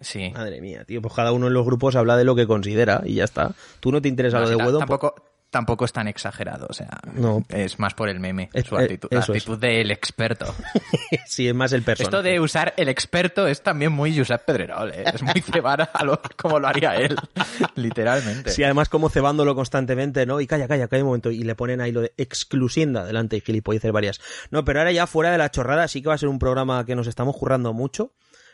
Sí. 0.01 0.31
Madre 0.33 0.61
mía, 0.61 0.83
tío. 0.85 1.01
Pues 1.01 1.13
cada 1.13 1.31
uno 1.31 1.47
en 1.47 1.53
los 1.53 1.65
grupos 1.65 1.95
habla 1.95 2.15
de 2.17 2.23
lo 2.23 2.35
que 2.35 2.47
considera 2.47 3.01
y 3.05 3.15
ya 3.15 3.23
está. 3.25 3.51
Tú 3.79 3.91
no 3.91 4.01
te 4.01 4.07
interesa 4.07 4.37
No, 4.37 4.43
lo 4.43 4.49
de 4.49 4.55
Whedon. 4.55 4.79
tampoco, 4.79 5.15
tampoco 5.49 5.83
es 5.85 5.91
tan 5.91 6.07
exagerado, 6.07 6.67
o 6.69 6.73
sea, 6.73 6.99
No. 7.15 7.43
es 7.49 7.79
más 7.79 7.95
por 7.95 8.07
el 8.07 8.19
meme, 8.19 8.49
Es- 8.53 8.65
su 8.67 8.77
eh, 8.77 8.83
actitud, 8.83 9.09
la 9.11 9.19
es. 9.19 9.29
actitud 9.29 9.57
del 9.57 9.89
experto. 9.91 10.45
sí, 11.25 11.47
es 11.47 11.55
más 11.55 11.73
el 11.73 11.81
personaje. 11.81 12.03
Esto 12.15 12.21
de 12.23 12.39
usar 12.39 12.73
el 12.77 12.87
experto 12.87 13.47
es 13.47 13.61
también 13.63 13.91
muy 13.91 14.15
Josep 14.17 14.45
Pedrerol, 14.45 14.91
¿eh? 14.93 15.03
es 15.13 15.21
muy 15.23 15.41
cebar 15.41 15.89
a 15.91 16.03
lo, 16.03 16.21
como 16.37 16.59
lo 16.59 16.67
haría 16.67 16.95
él, 16.95 17.15
literalmente. 17.75 18.51
Sí, 18.51 18.63
además 18.63 18.89
como 18.89 19.09
cebándolo 19.09 19.55
constantemente, 19.55 20.25
¿no? 20.25 20.39
Y 20.41 20.47
calla, 20.47 20.67
calla, 20.67 20.87
calla 20.87 21.03
un 21.03 21.07
momento. 21.09 21.31
Y 21.31 21.43
le 21.43 21.55
ponen 21.55 21.81
ahí 21.81 21.91
lo 21.91 22.01
de 22.01 22.13
exclusienda 22.17 23.05
delante 23.05 23.37
y 23.37 23.41
gilipolleces 23.41 23.91
varias. 23.91 24.21
No, 24.51 24.63
pero 24.65 24.79
ahora 24.79 24.91
ya 24.91 25.07
fuera 25.07 25.31
de 25.31 25.37
la 25.37 25.49
chorrada 25.51 25.87
sí 25.87 26.01
que 26.01 26.09
va 26.09 26.15
a 26.15 26.17
ser 26.19 26.29
un 26.29 26.39
programa 26.39 26.85
que 26.85 26.95
nos 26.95 27.07
estamos 27.07 27.35
currando 27.35 27.73
mucho. 27.73 28.11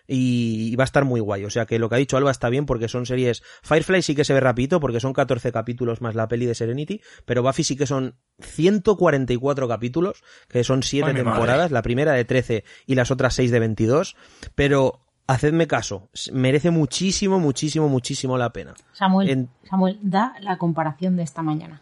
Y 0.08 0.70
y 0.72 0.76
va 0.76 0.84
a 0.84 0.86
estar 0.86 1.06
muy 1.06 1.20
guay. 1.22 1.46
O 1.46 1.50
sea 1.50 1.66
que 1.66 1.80
lo 1.80 1.90
que 1.90 1.96
ha 1.96 1.98
dicho 1.98 2.18
Alba 2.18 2.32
está 2.32 2.50
bien 2.50 2.66
porque 2.66 2.88
son 2.88 3.06
series... 3.06 3.44
Firefly 3.64 4.02
sí 4.02 4.16
que 4.16 4.24
se 4.26 4.34
ve 4.34 4.40
rapidito 4.40 4.80
porque 4.80 5.00
son 5.00 5.14
14 5.14 5.52
capítulos 5.52 6.02
más 6.02 6.16
la 6.16 6.28
peli 6.28 6.46
de 6.46 6.56
Serenity. 6.56 7.02
Pero 7.26 7.44
Buffy 7.44 7.64
sí 7.64 7.76
que 7.76 7.86
son 7.88 8.16
144 8.40 9.68
capítulos, 9.68 10.24
que 10.48 10.64
son 10.64 10.84
7 10.84 11.08
Ay, 11.08 11.14
mi 11.14 11.20
temporadas. 11.24 11.72
La 11.72 11.82
primera 11.82 12.14
de 12.14 12.26
13 12.26 12.64
y 12.86 12.96
las 12.96 13.12
otras 13.12 13.34
6 13.36 13.52
de 13.52 13.60
22. 13.60 14.16
Pero 14.56 15.02
hacedme 15.28 15.68
caso. 15.68 16.10
Merece 16.32 16.72
muchísimo, 16.72 17.40
muchísimo, 17.40 17.88
muchísimo 17.90 18.38
la 18.38 18.52
pena. 18.52 18.74
Samuel, 18.94 19.30
En- 19.30 19.50
Samuel, 19.70 20.00
da 20.02 20.34
la 20.42 20.58
comparación 20.58 21.16
de 21.18 21.24
esta 21.24 21.42
mañana. 21.42 21.82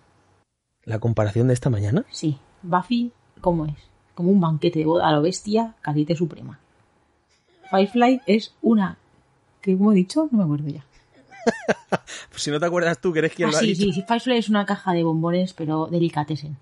¿La 0.86 1.00
comparación 1.00 1.48
de 1.48 1.54
esta 1.54 1.70
mañana? 1.70 2.06
Sí, 2.12 2.38
Buffy, 2.62 3.12
¿cómo 3.42 3.66
es? 3.66 3.76
Como 4.16 4.30
un 4.32 4.40
banquete 4.42 4.80
de 4.80 4.86
boda 4.86 5.08
a 5.08 5.12
lo 5.14 5.22
bestia, 5.22 5.76
cadete 5.82 6.16
suprema. 6.16 6.60
Firefly 7.74 8.22
es 8.28 8.54
una... 8.62 8.98
que 9.62 9.76
como 9.78 9.92
he 9.92 9.96
dicho? 9.96 10.28
No 10.32 10.38
me 10.40 10.44
acuerdo 10.44 10.70
ya. 10.70 10.84
Pues 12.30 12.42
si 12.42 12.52
no 12.52 12.60
te 12.60 12.66
acuerdas 12.66 13.00
tú, 13.00 13.12
que 13.14 13.20
eres 13.20 13.34
quien 13.34 13.50
Ah, 13.50 13.52
lo 13.52 13.58
ha 13.58 13.62
sí, 13.62 13.68
dicho. 13.68 13.84
sí, 13.84 13.92
sí, 13.94 14.04
Firefly 14.08 14.38
es 14.38 14.50
una 14.50 14.66
caja 14.66 14.94
de 14.94 15.04
bombones, 15.04 15.54
pero 15.54 15.88
delicatessen. 15.88 16.58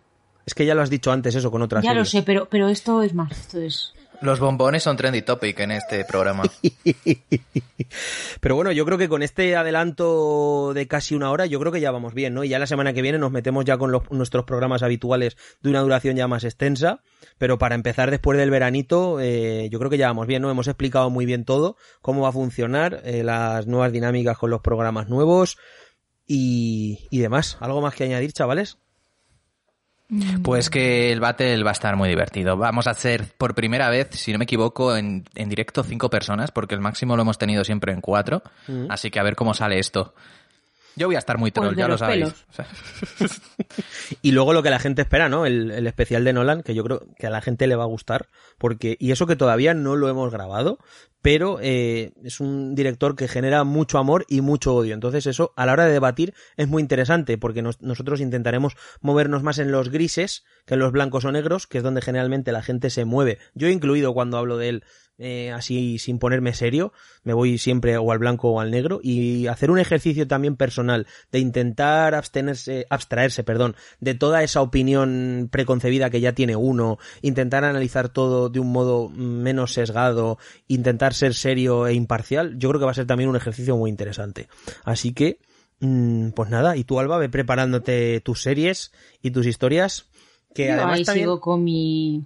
Es 0.46 0.54
que 0.54 0.66
ya 0.66 0.76
lo 0.76 0.82
has 0.82 0.90
dicho 0.90 1.12
antes 1.12 1.36
eso 1.36 1.52
con 1.52 1.62
otras 1.62 1.84
Ya 1.84 1.94
lo 1.94 2.04
sé, 2.06 2.24
pero, 2.24 2.48
pero 2.50 2.68
esto 2.68 3.02
es 3.04 3.14
más, 3.14 3.32
esto 3.32 3.60
es... 3.62 3.94
Los 4.22 4.40
bombones 4.40 4.84
son 4.84 4.98
trendy 4.98 5.24
topic 5.24 5.60
en 5.62 5.72
este 5.72 6.06
programa. 6.06 6.44
Pero 8.40 8.56
bueno, 8.56 8.72
yo 8.72 8.86
creo 8.86 9.00
que 9.00 9.10
con 9.10 9.24
este 9.24 9.56
adelanto 9.56 10.74
de 10.76 10.88
casi 10.88 11.16
una 11.16 11.32
hora, 11.32 11.48
yo 11.48 11.60
creo 11.60 11.72
que 11.72 11.82
ya 11.82 11.90
vamos 11.90 12.14
bien, 12.14 12.36
¿no? 12.36 12.44
Y 12.44 12.50
ya 12.50 12.60
la 12.60 12.68
semana 12.68 12.94
que 12.94 13.02
viene 13.02 13.18
nos 13.18 13.32
metemos 13.32 13.66
ya 13.66 13.80
con 13.80 13.92
nuestros 14.12 14.46
programas 14.46 14.84
habituales 14.84 15.38
de 15.62 15.70
una 15.72 15.82
duración 15.82 16.16
ya 16.16 16.28
más 16.28 16.44
extensa. 16.44 17.02
Pero 17.40 17.58
para 17.58 17.74
empezar 17.74 18.12
después 18.12 18.38
del 18.38 18.52
veranito, 18.52 19.20
eh, 19.20 19.70
yo 19.72 19.80
creo 19.80 19.90
que 19.90 19.98
ya 19.98 20.08
vamos 20.08 20.28
bien, 20.28 20.44
¿no? 20.44 20.52
Hemos 20.52 20.68
explicado 20.68 21.10
muy 21.10 21.26
bien 21.26 21.44
todo, 21.44 21.76
cómo 22.02 22.22
va 22.22 22.30
a 22.30 22.34
funcionar, 22.34 23.02
eh, 23.04 23.24
las 23.24 23.66
nuevas 23.66 23.92
dinámicas 23.92 24.38
con 24.38 24.52
los 24.52 24.62
programas 24.62 25.10
nuevos 25.10 25.58
y, 26.28 27.08
y 27.10 27.20
demás. 27.20 27.58
¿Algo 27.60 27.82
más 27.82 27.96
que 27.96 28.04
añadir, 28.04 28.34
chavales? 28.34 28.78
Pues 30.44 30.70
que 30.70 31.12
el 31.12 31.22
battle 31.22 31.64
va 31.64 31.70
a 31.70 31.74
estar 31.74 31.96
muy 31.96 32.10
divertido. 32.10 32.58
Vamos 32.58 32.88
a 32.88 32.92
hacer 32.92 33.26
por 33.38 33.56
primera 33.56 33.90
vez, 33.90 34.10
si 34.12 34.34
no 34.34 34.40
me 34.40 34.44
equivoco, 34.44 34.98
en, 34.98 35.24
en 35.36 35.50
directo 35.50 35.84
cinco 35.84 36.10
personas, 36.10 36.52
porque 36.52 36.76
el 36.76 36.82
máximo 36.82 37.16
lo 37.16 37.22
hemos 37.22 37.38
tenido 37.38 37.64
siempre 37.64 37.94
en 37.94 38.02
cuatro. 38.02 38.44
Así 38.90 39.10
que 39.10 39.20
a 39.20 39.24
ver 39.24 39.36
cómo 39.36 39.54
sale 39.54 39.80
esto. 39.80 40.14
Yo 40.96 41.08
voy 41.08 41.16
a 41.16 41.20
estar 41.20 41.38
muy 41.38 41.52
Pues 41.52 41.64
troll, 41.64 41.76
de 41.76 41.82
ya 41.82 41.88
lo 41.88 41.98
sabéis. 41.98 42.26
pelos. 42.26 42.46
O 42.50 42.54
sea, 42.54 42.68
Y 44.22 44.32
luego 44.32 44.54
lo 44.54 44.62
que 44.64 44.70
la 44.70 44.80
gente 44.80 45.02
espera, 45.02 45.30
¿no? 45.30 45.46
El, 45.46 45.72
el 45.72 45.88
especial 45.88 46.24
de 46.24 46.34
Nolan, 46.34 46.64
que 46.64 46.74
yo 46.76 46.84
creo 46.84 47.02
que 47.18 47.28
a 47.28 47.30
la 47.30 47.42
gente 47.42 47.68
le 47.68 47.76
va 47.76 47.84
a 47.84 47.88
gustar, 47.88 48.28
porque, 48.58 48.98
y 49.00 49.12
eso 49.12 49.28
que 49.28 49.36
todavía 49.36 49.74
no 49.74 49.96
lo 49.96 50.10
hemos 50.10 50.32
grabado, 50.32 50.80
pero 51.22 51.60
eh, 51.62 52.12
es 52.24 52.40
un 52.40 52.74
director 52.76 53.16
que 53.16 53.28
genera 53.28 53.64
mucho 53.64 53.98
amor 54.00 54.26
y 54.28 54.42
mucho 54.42 54.74
odio. 54.76 54.94
Entonces 54.94 55.28
eso, 55.28 55.54
a 55.56 55.66
la 55.66 55.74
hora 55.74 55.86
de 55.86 55.94
debatir, 55.94 56.34
es 56.58 56.68
muy 56.68 56.82
interesante, 56.82 57.38
porque 57.38 57.62
nos- 57.62 57.82
nosotros 57.82 58.20
intentaremos 58.22 58.76
movernos 59.02 59.44
más 59.44 59.60
en 59.60 59.72
los 59.72 59.90
grises 59.90 60.44
que 60.66 60.74
en 60.74 60.80
los 60.80 60.92
blancos 60.92 61.26
o 61.26 61.32
negros, 61.32 61.68
que 61.68 61.78
es 61.78 61.84
donde 61.84 62.02
generalmente 62.02 62.52
la 62.52 62.64
gente 62.64 62.90
se 62.90 63.06
mueve. 63.06 63.38
Yo 63.54 63.68
incluido 63.70 64.14
cuando 64.14 64.38
hablo 64.38 64.58
de 64.58 64.70
él, 64.70 64.84
eh, 65.24 65.52
así 65.52 66.00
sin 66.00 66.18
ponerme 66.18 66.54
serio, 66.54 66.94
me 67.24 67.34
voy 67.34 67.60
siempre 67.60 67.98
o 67.98 68.12
al 68.12 68.18
blanco 68.18 68.50
o 68.50 68.60
al 68.60 68.72
negro 68.72 69.00
y 69.04 69.46
hacer 69.46 69.70
un 69.70 69.78
ejercicio 69.78 70.28
también 70.28 70.56
personal 70.56 71.06
de 71.32 71.40
intentar 71.40 72.16
abstenerse, 72.16 72.88
abstraerse, 72.90 73.44
perdón, 73.44 73.76
de 74.00 74.16
toda 74.16 74.42
esa 74.42 74.62
opinión 74.62 75.48
preconcebida 75.52 76.10
que 76.10 76.22
ya 76.22 76.34
tiene 76.34 76.56
uno, 76.56 76.98
intentar 77.22 77.64
analizar 77.64 78.10
todo 78.10 78.50
de 78.50 78.60
un 78.60 78.72
modo 78.72 79.10
menos 79.10 79.74
sesgado, 79.74 80.40
intentar 80.68 81.14
ser 81.14 81.36
serio 81.36 81.86
e 81.86 81.94
imparcial, 81.94 82.58
yo 82.58 82.70
creo 82.70 82.80
que 82.80 82.86
va 82.86 82.92
a 82.92 82.96
ser 82.96 83.06
también 83.06 83.30
un 83.30 83.36
ejercicio 83.36 83.78
muy 83.78 83.90
interesante. 83.92 84.48
Así 84.84 85.14
que, 85.14 85.38
mm, 85.82 86.30
pues 86.32 86.50
nada, 86.50 86.76
y 86.78 86.84
tú 86.84 87.00
Alba, 87.00 87.20
ve 87.20 87.30
preparándote 87.30 88.22
tus 88.22 88.42
series 88.42 88.92
y 89.22 89.30
tus 89.30 89.46
historias, 89.46 90.10
que 90.56 90.68
Yo 90.68 90.74
además 90.74 90.98
ahí 90.98 91.06
también, 91.06 91.26
sigo 91.26 91.40
con 91.40 91.64
mi 91.64 92.26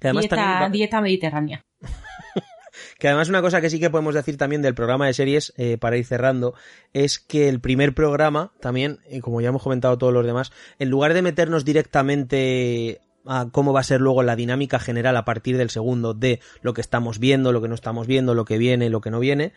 que 0.00 0.08
además 0.08 0.22
dieta, 0.22 0.36
también 0.36 0.62
va- 0.62 0.70
dieta 0.70 1.00
mediterránea. 1.00 1.62
Que 3.02 3.08
además 3.08 3.28
una 3.28 3.42
cosa 3.42 3.60
que 3.60 3.68
sí 3.68 3.80
que 3.80 3.90
podemos 3.90 4.14
decir 4.14 4.36
también 4.36 4.62
del 4.62 4.76
programa 4.76 5.08
de 5.08 5.12
series, 5.12 5.52
eh, 5.56 5.76
para 5.76 5.96
ir 5.96 6.06
cerrando, 6.06 6.54
es 6.92 7.18
que 7.18 7.48
el 7.48 7.58
primer 7.58 7.94
programa, 7.94 8.52
también, 8.60 9.00
y 9.10 9.18
como 9.18 9.40
ya 9.40 9.48
hemos 9.48 9.64
comentado 9.64 9.98
todos 9.98 10.12
los 10.12 10.24
demás, 10.24 10.52
en 10.78 10.88
lugar 10.88 11.12
de 11.12 11.20
meternos 11.20 11.64
directamente 11.64 13.00
a 13.26 13.48
cómo 13.50 13.72
va 13.72 13.80
a 13.80 13.84
ser 13.84 14.00
luego 14.00 14.22
la 14.22 14.36
dinámica 14.36 14.78
general 14.78 15.16
a 15.16 15.24
partir 15.24 15.56
del 15.56 15.70
segundo 15.70 16.14
de 16.14 16.40
lo 16.60 16.74
que 16.74 16.80
estamos 16.80 17.18
viendo, 17.18 17.52
lo 17.52 17.62
que 17.62 17.68
no 17.68 17.74
estamos 17.74 18.06
viendo, 18.06 18.34
lo 18.34 18.44
que 18.44 18.58
viene, 18.58 18.90
lo 18.90 19.00
que 19.00 19.10
no 19.10 19.20
viene. 19.20 19.52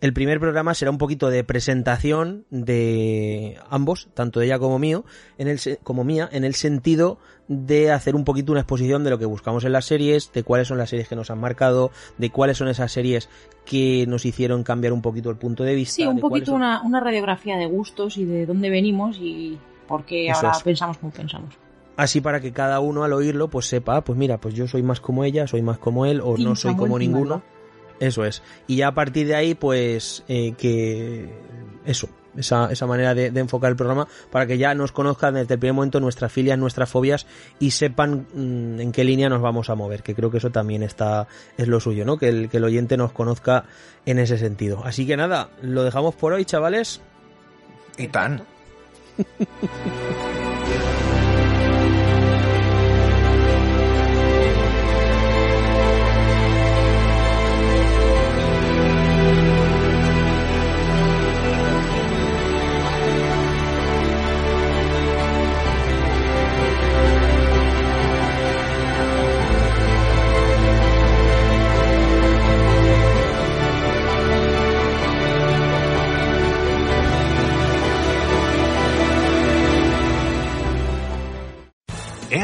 El 0.00 0.14
primer 0.14 0.40
programa 0.40 0.72
será 0.72 0.90
un 0.90 0.96
poquito 0.96 1.28
de 1.28 1.44
presentación 1.44 2.46
de 2.48 3.58
ambos, 3.68 4.08
tanto 4.14 4.40
de 4.40 4.46
ella 4.46 4.58
como 4.58 4.78
mío, 4.78 5.04
en 5.36 5.46
el 5.48 5.60
como 5.82 6.04
mía, 6.04 6.26
en 6.32 6.44
el 6.44 6.54
sentido 6.54 7.18
de 7.48 7.90
hacer 7.90 8.16
un 8.16 8.24
poquito 8.24 8.52
una 8.52 8.62
exposición 8.62 9.04
de 9.04 9.10
lo 9.10 9.18
que 9.18 9.26
buscamos 9.26 9.64
en 9.64 9.72
las 9.72 9.84
series, 9.84 10.32
de 10.32 10.42
cuáles 10.42 10.68
son 10.68 10.78
las 10.78 10.88
series 10.88 11.06
que 11.06 11.16
nos 11.16 11.30
han 11.30 11.38
marcado, 11.38 11.90
de 12.16 12.30
cuáles 12.30 12.56
son 12.56 12.68
esas 12.68 12.90
series 12.90 13.28
que 13.66 14.06
nos 14.08 14.24
hicieron 14.24 14.62
cambiar 14.62 14.94
un 14.94 15.02
poquito 15.02 15.28
el 15.28 15.36
punto 15.36 15.64
de 15.64 15.74
vista. 15.74 15.96
Sí, 15.96 16.06
un 16.06 16.18
poquito 16.18 16.54
una, 16.54 16.80
una, 16.82 17.00
radiografía 17.00 17.58
de 17.58 17.66
gustos 17.66 18.16
y 18.16 18.24
de 18.24 18.46
dónde 18.46 18.70
venimos 18.70 19.18
y 19.20 19.58
por 19.86 20.06
qué 20.06 20.30
ahora 20.30 20.52
pensamos 20.64 20.96
como 20.96 21.12
pensamos 21.12 21.58
así 21.96 22.20
para 22.20 22.40
que 22.40 22.52
cada 22.52 22.80
uno 22.80 23.04
al 23.04 23.12
oírlo 23.12 23.48
pues 23.48 23.66
sepa, 23.66 24.02
pues 24.02 24.18
mira, 24.18 24.38
pues 24.38 24.54
yo 24.54 24.66
soy 24.66 24.82
más 24.82 25.00
como 25.00 25.24
ella, 25.24 25.46
soy 25.46 25.62
más 25.62 25.78
como 25.78 26.06
él 26.06 26.20
o 26.22 26.36
no 26.36 26.56
soy 26.56 26.76
como 26.76 26.98
ninguno. 26.98 27.42
Eso 28.00 28.24
es. 28.24 28.42
Y 28.66 28.76
ya 28.76 28.88
a 28.88 28.94
partir 28.94 29.26
de 29.26 29.34
ahí, 29.34 29.54
pues 29.54 30.24
eh, 30.26 30.54
que 30.56 31.28
eso, 31.84 32.08
esa, 32.36 32.70
esa 32.72 32.86
manera 32.86 33.14
de, 33.14 33.26
enfocar 33.26 33.70
el 33.70 33.76
programa 33.76 34.08
para 34.30 34.46
que 34.46 34.58
ya 34.58 34.74
nos 34.74 34.92
conozcan 34.92 35.34
desde 35.34 35.54
el 35.54 35.60
primer 35.60 35.74
momento 35.74 36.00
nuestras 36.00 36.32
filias, 36.32 36.58
nuestras 36.58 36.88
fobias 36.88 37.26
y 37.58 37.72
sepan 37.72 38.26
mm, 38.32 38.80
en 38.80 38.92
qué 38.92 39.04
línea 39.04 39.28
nos 39.28 39.42
vamos 39.42 39.68
a 39.70 39.74
mover, 39.74 40.02
que 40.02 40.14
creo 40.14 40.30
que 40.30 40.38
eso 40.38 40.50
también 40.50 40.82
está 40.82 41.28
es 41.58 41.68
lo 41.68 41.78
suyo, 41.78 42.04
¿no? 42.04 42.16
Que 42.16 42.28
el, 42.28 42.48
que 42.48 42.56
el 42.56 42.64
oyente 42.64 42.96
nos 42.96 43.12
conozca 43.12 43.64
en 44.06 44.18
ese 44.18 44.38
sentido. 44.38 44.82
Así 44.84 45.06
que 45.06 45.16
nada, 45.16 45.50
lo 45.62 45.84
dejamos 45.84 46.14
por 46.14 46.32
hoy, 46.32 46.44
chavales. 46.44 47.00
Y 47.98 48.08
tan. 48.08 48.42